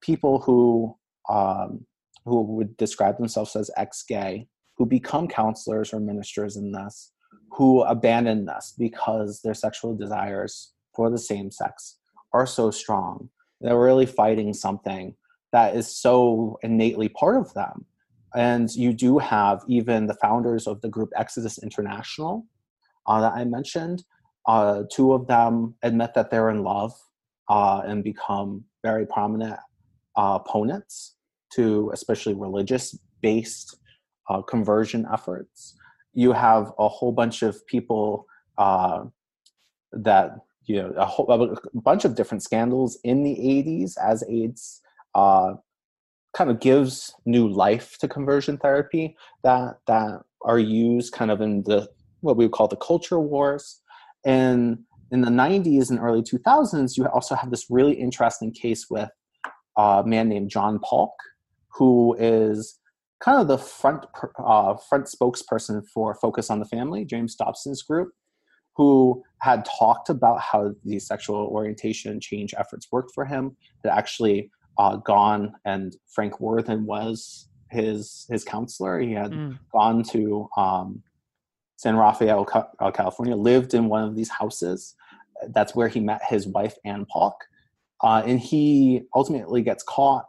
people 0.00 0.40
who 0.40 0.96
um, 1.28 1.86
who 2.24 2.42
would 2.42 2.76
describe 2.76 3.16
themselves 3.18 3.56
as 3.56 3.70
ex-gay, 3.76 4.46
who 4.76 4.84
become 4.84 5.28
counselors 5.28 5.92
or 5.92 6.00
ministers 6.00 6.56
in 6.56 6.72
this, 6.72 7.12
who 7.50 7.82
abandon 7.82 8.46
this 8.46 8.74
because 8.78 9.40
their 9.42 9.54
sexual 9.54 9.96
desires 9.96 10.72
for 10.94 11.10
the 11.10 11.18
same 11.18 11.50
sex 11.50 11.96
are 12.32 12.46
so 12.46 12.70
strong. 12.70 13.28
They're 13.60 13.78
really 13.78 14.06
fighting 14.06 14.52
something 14.52 15.14
that 15.52 15.74
is 15.74 15.94
so 15.94 16.58
innately 16.62 17.08
part 17.08 17.36
of 17.36 17.52
them 17.54 17.86
and 18.34 18.70
you 18.74 18.92
do 18.92 19.18
have 19.18 19.62
even 19.68 20.06
the 20.06 20.14
founders 20.14 20.66
of 20.66 20.80
the 20.80 20.88
group 20.88 21.10
Exodus 21.16 21.58
International 21.58 22.46
uh, 23.06 23.20
that 23.20 23.32
I 23.32 23.44
mentioned. 23.44 24.04
Uh, 24.46 24.84
two 24.92 25.12
of 25.12 25.26
them 25.26 25.74
admit 25.82 26.14
that 26.14 26.30
they're 26.30 26.50
in 26.50 26.62
love 26.62 26.92
uh, 27.48 27.82
and 27.84 28.02
become 28.04 28.64
very 28.82 29.06
prominent 29.06 29.58
uh, 30.16 30.38
opponents 30.40 31.16
to 31.54 31.90
especially 31.92 32.34
religious 32.34 32.96
based 33.20 33.76
uh, 34.28 34.40
conversion 34.42 35.06
efforts. 35.12 35.76
You 36.14 36.32
have 36.32 36.72
a 36.78 36.88
whole 36.88 37.12
bunch 37.12 37.42
of 37.42 37.66
people 37.66 38.26
uh, 38.58 39.04
that 39.92 40.36
you 40.64 40.76
know 40.76 40.92
a 40.96 41.04
whole 41.04 41.30
a 41.32 41.80
bunch 41.80 42.04
of 42.04 42.14
different 42.14 42.42
scandals 42.42 42.98
in 43.02 43.24
the 43.24 43.34
80s 43.34 43.94
as 44.02 44.22
AIDS 44.28 44.80
kind 46.34 46.50
of 46.50 46.60
gives 46.60 47.12
new 47.26 47.48
life 47.48 47.98
to 47.98 48.08
conversion 48.08 48.56
therapy 48.58 49.16
that 49.42 49.78
that 49.86 50.20
are 50.42 50.58
used 50.58 51.12
kind 51.12 51.30
of 51.30 51.40
in 51.40 51.62
the 51.64 51.88
what 52.20 52.36
we 52.36 52.44
would 52.44 52.52
call 52.52 52.68
the 52.68 52.76
culture 52.76 53.18
wars. 53.18 53.80
And 54.24 54.78
in 55.10 55.22
the 55.22 55.30
90s 55.30 55.90
and 55.90 55.98
early 55.98 56.22
2000s 56.22 56.96
you 56.96 57.06
also 57.06 57.34
have 57.34 57.50
this 57.50 57.66
really 57.68 57.94
interesting 57.94 58.52
case 58.52 58.86
with 58.88 59.08
a 59.76 60.02
man 60.06 60.28
named 60.28 60.50
john 60.50 60.78
paulk 60.82 61.12
who 61.68 62.16
is 62.18 62.78
kind 63.20 63.40
of 63.40 63.48
the 63.48 63.58
front 63.58 64.06
uh, 64.38 64.74
front 64.88 65.06
spokesperson 65.06 65.82
for 65.92 66.14
focus 66.14 66.50
on 66.50 66.58
the 66.58 66.64
family 66.64 67.04
james 67.04 67.34
dobson's 67.34 67.82
group 67.82 68.10
who 68.76 69.22
had 69.42 69.64
talked 69.78 70.08
about 70.08 70.40
how 70.40 70.70
these 70.84 71.06
sexual 71.06 71.48
orientation 71.48 72.20
change 72.20 72.54
efforts 72.56 72.86
worked 72.92 73.10
for 73.14 73.24
him 73.24 73.56
that 73.82 73.96
actually 73.96 74.50
uh, 74.78 74.96
gone 74.96 75.52
and 75.64 75.96
Frank 76.08 76.40
Worthen 76.40 76.86
was 76.86 77.48
his 77.70 78.26
his 78.30 78.44
counselor. 78.44 79.00
He 79.00 79.12
had 79.12 79.32
mm. 79.32 79.58
gone 79.72 80.02
to 80.04 80.48
um, 80.56 81.02
San 81.76 81.96
Rafael, 81.96 82.46
uh, 82.80 82.90
California, 82.90 83.36
lived 83.36 83.74
in 83.74 83.88
one 83.88 84.04
of 84.04 84.14
these 84.14 84.28
houses. 84.28 84.94
That's 85.48 85.74
where 85.74 85.88
he 85.88 86.00
met 86.00 86.20
his 86.28 86.46
wife 86.46 86.76
Ann 86.84 87.06
Paulk, 87.10 87.36
uh, 88.02 88.22
and 88.26 88.38
he 88.38 89.02
ultimately 89.14 89.62
gets 89.62 89.82
caught 89.82 90.26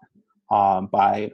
um, 0.49 0.87
by 0.87 1.31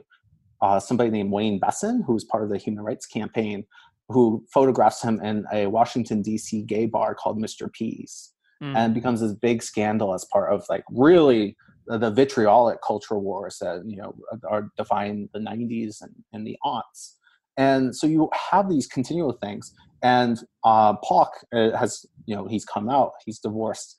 uh, 0.60 0.80
somebody 0.80 1.10
named 1.10 1.30
Wayne 1.30 1.60
Besen, 1.60 2.04
who 2.04 2.14
was 2.14 2.24
part 2.24 2.42
of 2.42 2.50
the 2.50 2.58
Human 2.58 2.84
Rights 2.84 3.06
Campaign, 3.06 3.64
who 4.08 4.44
photographs 4.52 5.02
him 5.02 5.20
in 5.20 5.44
a 5.52 5.66
Washington 5.66 6.22
D.C. 6.22 6.62
gay 6.62 6.86
bar 6.86 7.14
called 7.14 7.40
Mr. 7.40 7.72
P's, 7.72 8.32
mm. 8.62 8.74
and 8.76 8.94
becomes 8.94 9.20
this 9.20 9.34
big 9.34 9.62
scandal 9.62 10.14
as 10.14 10.24
part 10.32 10.52
of 10.52 10.64
like 10.68 10.84
really 10.90 11.56
the 11.96 12.10
vitriolic 12.10 12.78
cultural 12.86 13.22
wars 13.22 13.58
that 13.60 13.82
you 13.86 13.96
know 13.96 14.14
are 14.48 14.70
defining 14.76 15.28
the 15.32 15.38
90s 15.38 16.02
and, 16.02 16.12
and 16.32 16.46
the 16.46 16.56
aughts. 16.64 17.14
And 17.56 17.96
so 17.96 18.06
you 18.06 18.28
have 18.50 18.68
these 18.68 18.86
continual 18.86 19.32
things 19.32 19.72
and 20.02 20.38
uh, 20.64 20.94
Paulk 20.96 21.32
uh, 21.52 21.76
has 21.76 22.06
you 22.26 22.36
know 22.36 22.46
he's 22.46 22.64
come 22.64 22.88
out 22.88 23.12
he's 23.24 23.38
divorced 23.38 23.96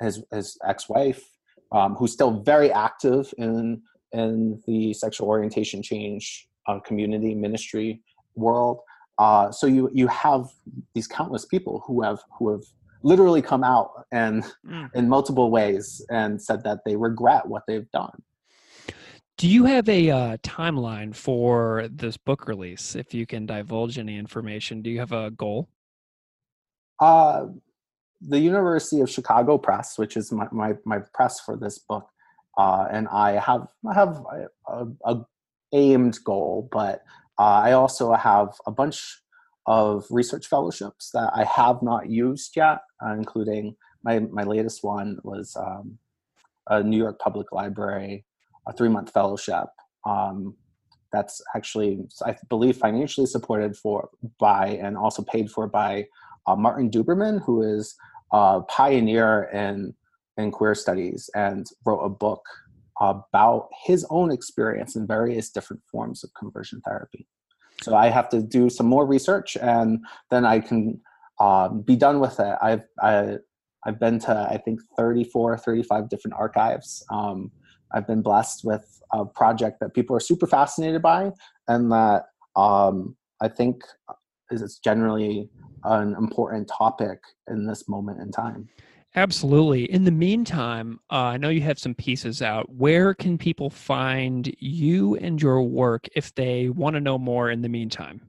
his 0.00 0.22
his 0.32 0.58
ex-wife 0.66 1.22
um, 1.72 1.94
who's 1.94 2.12
still 2.12 2.40
very 2.40 2.72
active 2.72 3.32
in 3.38 3.82
in 4.12 4.60
the 4.66 4.92
sexual 4.94 5.28
orientation 5.28 5.82
change 5.82 6.48
uh, 6.66 6.80
community 6.80 7.34
ministry 7.34 8.00
world. 8.34 8.80
Uh, 9.18 9.50
so 9.50 9.66
you 9.66 9.90
you 9.92 10.06
have 10.08 10.46
these 10.94 11.06
countless 11.06 11.44
people 11.44 11.82
who 11.86 12.02
have 12.02 12.20
who 12.38 12.50
have 12.50 12.62
literally 13.02 13.42
come 13.42 13.64
out 13.64 14.06
and 14.12 14.44
mm. 14.66 14.90
in 14.94 15.08
multiple 15.08 15.50
ways 15.50 16.04
and 16.10 16.40
said 16.40 16.62
that 16.64 16.80
they 16.84 16.96
regret 16.96 17.46
what 17.46 17.62
they've 17.66 17.90
done. 17.90 18.22
Do 19.38 19.48
you 19.48 19.64
have 19.64 19.88
a 19.88 20.10
uh, 20.10 20.36
timeline 20.38 21.14
for 21.14 21.88
this 21.90 22.18
book 22.18 22.46
release? 22.46 22.94
If 22.94 23.14
you 23.14 23.24
can 23.24 23.46
divulge 23.46 23.98
any 23.98 24.18
information, 24.18 24.82
do 24.82 24.90
you 24.90 24.98
have 24.98 25.12
a 25.12 25.30
goal? 25.30 25.70
Uh, 26.98 27.46
the 28.20 28.38
University 28.38 29.00
of 29.00 29.08
Chicago 29.08 29.56
Press, 29.56 29.96
which 29.96 30.16
is 30.16 30.30
my, 30.30 30.46
my, 30.52 30.74
my 30.84 30.98
press 31.14 31.40
for 31.40 31.56
this 31.56 31.78
book, 31.78 32.06
uh, 32.58 32.86
and 32.90 33.08
I 33.08 33.38
have 33.38 33.68
I 33.88 33.94
have 33.94 34.22
a, 34.68 34.86
a 35.04 35.24
aimed 35.72 36.18
goal, 36.24 36.68
but 36.70 37.02
uh, 37.38 37.62
I 37.64 37.72
also 37.72 38.12
have 38.12 38.48
a 38.66 38.70
bunch 38.70 39.22
of 39.66 40.04
research 40.10 40.46
fellowships 40.46 41.10
that 41.12 41.30
I 41.34 41.44
have 41.44 41.82
not 41.82 42.08
used 42.08 42.56
yet, 42.56 42.78
uh, 43.04 43.12
including 43.12 43.76
my, 44.02 44.18
my 44.18 44.44
latest 44.44 44.82
one 44.82 45.18
was 45.22 45.54
um, 45.56 45.98
a 46.68 46.82
New 46.82 46.96
York 46.96 47.18
Public 47.18 47.52
Library, 47.52 48.24
a 48.66 48.72
three 48.72 48.88
month 48.88 49.12
fellowship. 49.12 49.66
Um, 50.06 50.56
that's 51.12 51.42
actually, 51.56 52.06
I 52.24 52.36
believe, 52.48 52.76
financially 52.76 53.26
supported 53.26 53.76
for 53.76 54.08
by 54.38 54.68
and 54.68 54.96
also 54.96 55.22
paid 55.22 55.50
for 55.50 55.66
by 55.66 56.06
uh, 56.46 56.56
Martin 56.56 56.90
Duberman, 56.90 57.42
who 57.44 57.62
is 57.62 57.96
a 58.32 58.60
pioneer 58.62 59.50
in 59.52 59.94
in 60.36 60.50
queer 60.50 60.74
studies 60.74 61.28
and 61.34 61.66
wrote 61.84 62.00
a 62.00 62.08
book 62.08 62.42
about 63.00 63.68
his 63.84 64.06
own 64.10 64.30
experience 64.30 64.94
in 64.94 65.06
various 65.06 65.50
different 65.50 65.82
forms 65.90 66.22
of 66.22 66.32
conversion 66.34 66.80
therapy. 66.86 67.26
So 67.82 67.94
I 67.94 68.08
have 68.08 68.28
to 68.30 68.42
do 68.42 68.68
some 68.68 68.86
more 68.86 69.06
research, 69.06 69.56
and 69.56 70.04
then 70.30 70.44
I 70.44 70.60
can 70.60 71.00
uh, 71.38 71.68
be 71.68 71.96
done 71.96 72.20
with 72.20 72.38
it. 72.40 72.56
I've 72.60 72.84
I, 73.02 73.38
I've 73.84 73.98
been 73.98 74.18
to 74.20 74.48
I 74.50 74.58
think 74.58 74.80
34, 74.96 75.58
35 75.58 76.08
different 76.08 76.34
archives. 76.36 77.04
Um, 77.10 77.50
I've 77.92 78.06
been 78.06 78.22
blessed 78.22 78.64
with 78.64 79.00
a 79.12 79.24
project 79.24 79.80
that 79.80 79.94
people 79.94 80.14
are 80.14 80.20
super 80.20 80.46
fascinated 80.46 81.02
by, 81.02 81.30
and 81.68 81.90
that 81.90 82.26
um, 82.56 83.16
I 83.40 83.48
think 83.48 83.82
is 84.50 84.78
generally 84.82 85.48
an 85.84 86.14
important 86.18 86.68
topic 86.68 87.20
in 87.48 87.66
this 87.66 87.88
moment 87.88 88.20
in 88.20 88.30
time. 88.30 88.68
Absolutely. 89.16 89.90
In 89.90 90.04
the 90.04 90.12
meantime, 90.12 91.00
uh, 91.10 91.16
I 91.16 91.36
know 91.36 91.48
you 91.48 91.62
have 91.62 91.80
some 91.80 91.94
pieces 91.94 92.42
out. 92.42 92.72
Where 92.72 93.12
can 93.12 93.38
people 93.38 93.68
find 93.68 94.54
you 94.58 95.16
and 95.16 95.42
your 95.42 95.62
work 95.62 96.06
if 96.14 96.32
they 96.34 96.68
want 96.68 96.94
to 96.94 97.00
know 97.00 97.18
more 97.18 97.50
in 97.50 97.62
the 97.62 97.68
meantime? 97.68 98.20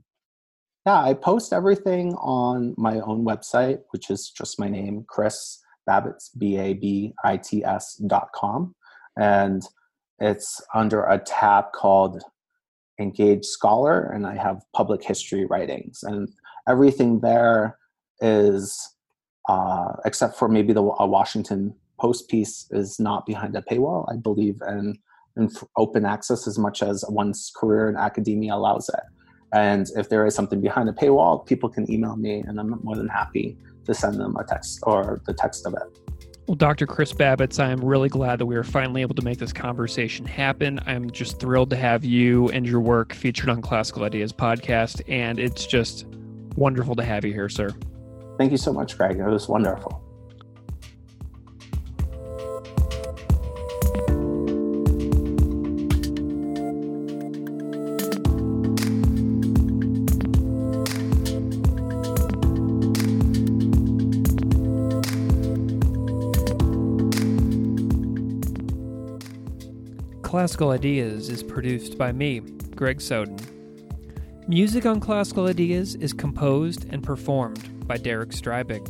Yeah, 0.88 1.00
I 1.00 1.14
post 1.14 1.54
everything 1.54 2.16
on 2.16 2.74
my 2.78 3.00
own 3.02 3.24
website, 3.24 3.82
which 3.92 4.10
is 4.10 4.32
just 4.36 4.60
my 4.60 4.68
name, 4.68 5.06
Chris 5.08 5.60
Babits, 5.88 6.30
B 6.36 6.58
A 6.58 6.74
B 6.74 7.14
I 7.24 7.38
T 7.38 7.64
S 7.64 8.02
dot 8.08 8.30
com. 8.34 8.74
And 9.20 9.62
it's 10.20 10.60
under 10.74 11.04
a 11.04 11.20
tab 11.20 11.66
called 11.74 12.24
Engage 13.00 13.46
Scholar, 13.46 14.12
and 14.12 14.26
I 14.26 14.36
have 14.36 14.64
public 14.76 15.04
history 15.04 15.46
writings. 15.46 16.00
And 16.02 16.28
everything 16.68 17.20
there 17.20 17.78
is, 18.20 18.76
uh, 19.52 19.94
except 20.06 20.38
for 20.38 20.48
maybe 20.48 20.72
the 20.72 20.82
Washington 20.82 21.76
Post 22.00 22.30
piece, 22.30 22.68
is 22.72 23.00
not 23.00 23.26
behind 23.26 23.56
a 23.56 23.62
paywall. 23.62 24.12
I 24.12 24.16
believe 24.16 24.56
in, 24.68 24.98
in 25.36 25.50
open 25.78 26.06
access 26.06 26.48
as 26.48 26.58
much 26.58 26.82
as 26.82 27.04
one's 27.10 27.52
career 27.56 27.90
in 27.90 27.98
academia 27.98 28.56
allows 28.56 28.90
it. 28.90 29.04
And 29.54 29.88
if 29.98 30.08
there 30.08 30.26
is 30.26 30.34
something 30.34 30.62
behind 30.62 30.88
a 30.88 30.94
paywall, 30.94 31.46
people 31.46 31.70
can 31.70 31.92
email 31.92 32.16
me, 32.16 32.40
and 32.48 32.60
I'm 32.60 32.80
more 32.82 32.96
than 32.96 33.10
happy 33.10 33.58
to 33.86 33.94
send 33.94 34.20
them 34.22 34.38
a 34.38 34.46
text 34.46 34.80
or 34.84 35.22
the 35.28 35.34
text 35.34 35.68
of 35.68 35.74
it. 35.74 36.00
Well, 36.48 36.56
Dr. 36.56 36.88
Chris 36.88 37.12
Babits, 37.12 37.60
I 37.62 37.72
am 37.72 37.84
really 37.84 38.10
glad 38.10 38.40
that 38.40 38.46
we 38.46 38.56
were 38.56 38.64
finally 38.64 39.02
able 39.02 39.16
to 39.16 39.22
make 39.22 39.38
this 39.38 39.54
conversation 39.54 40.26
happen. 40.26 40.80
I'm 40.86 41.10
just 41.12 41.40
thrilled 41.40 41.70
to 41.72 41.76
have 41.76 42.06
you 42.06 42.48
and 42.50 42.66
your 42.66 42.80
work 42.80 43.14
featured 43.14 43.50
on 43.50 43.62
Classical 43.62 44.06
Ideas 44.06 44.32
podcast, 44.32 45.02
and 45.10 45.40
it's 45.40 45.68
just 45.68 46.08
wonderful 46.56 46.96
to 46.96 47.04
have 47.04 47.26
you 47.26 47.34
here, 47.34 47.50
sir. 47.50 47.76
Thank 48.38 48.52
you 48.52 48.58
so 48.58 48.74
much, 48.74 48.98
Greg. 48.98 49.18
It 49.18 49.26
was 49.26 49.48
wonderful. 49.48 50.02
Classical 70.32 70.72
Ideas 70.72 71.28
is 71.28 71.44
produced 71.44 71.98
by 71.98 72.14
me, 72.14 72.40
Greg 72.76 73.02
Soden. 73.02 73.38
Music 74.48 74.86
on 74.86 75.00
Classical 75.00 75.48
Ideas 75.48 75.96
is 75.96 76.14
composed 76.14 76.86
and 76.90 77.04
performed 77.04 77.81
by 77.92 77.98
Derek 77.98 78.30
Strybig. 78.30 78.88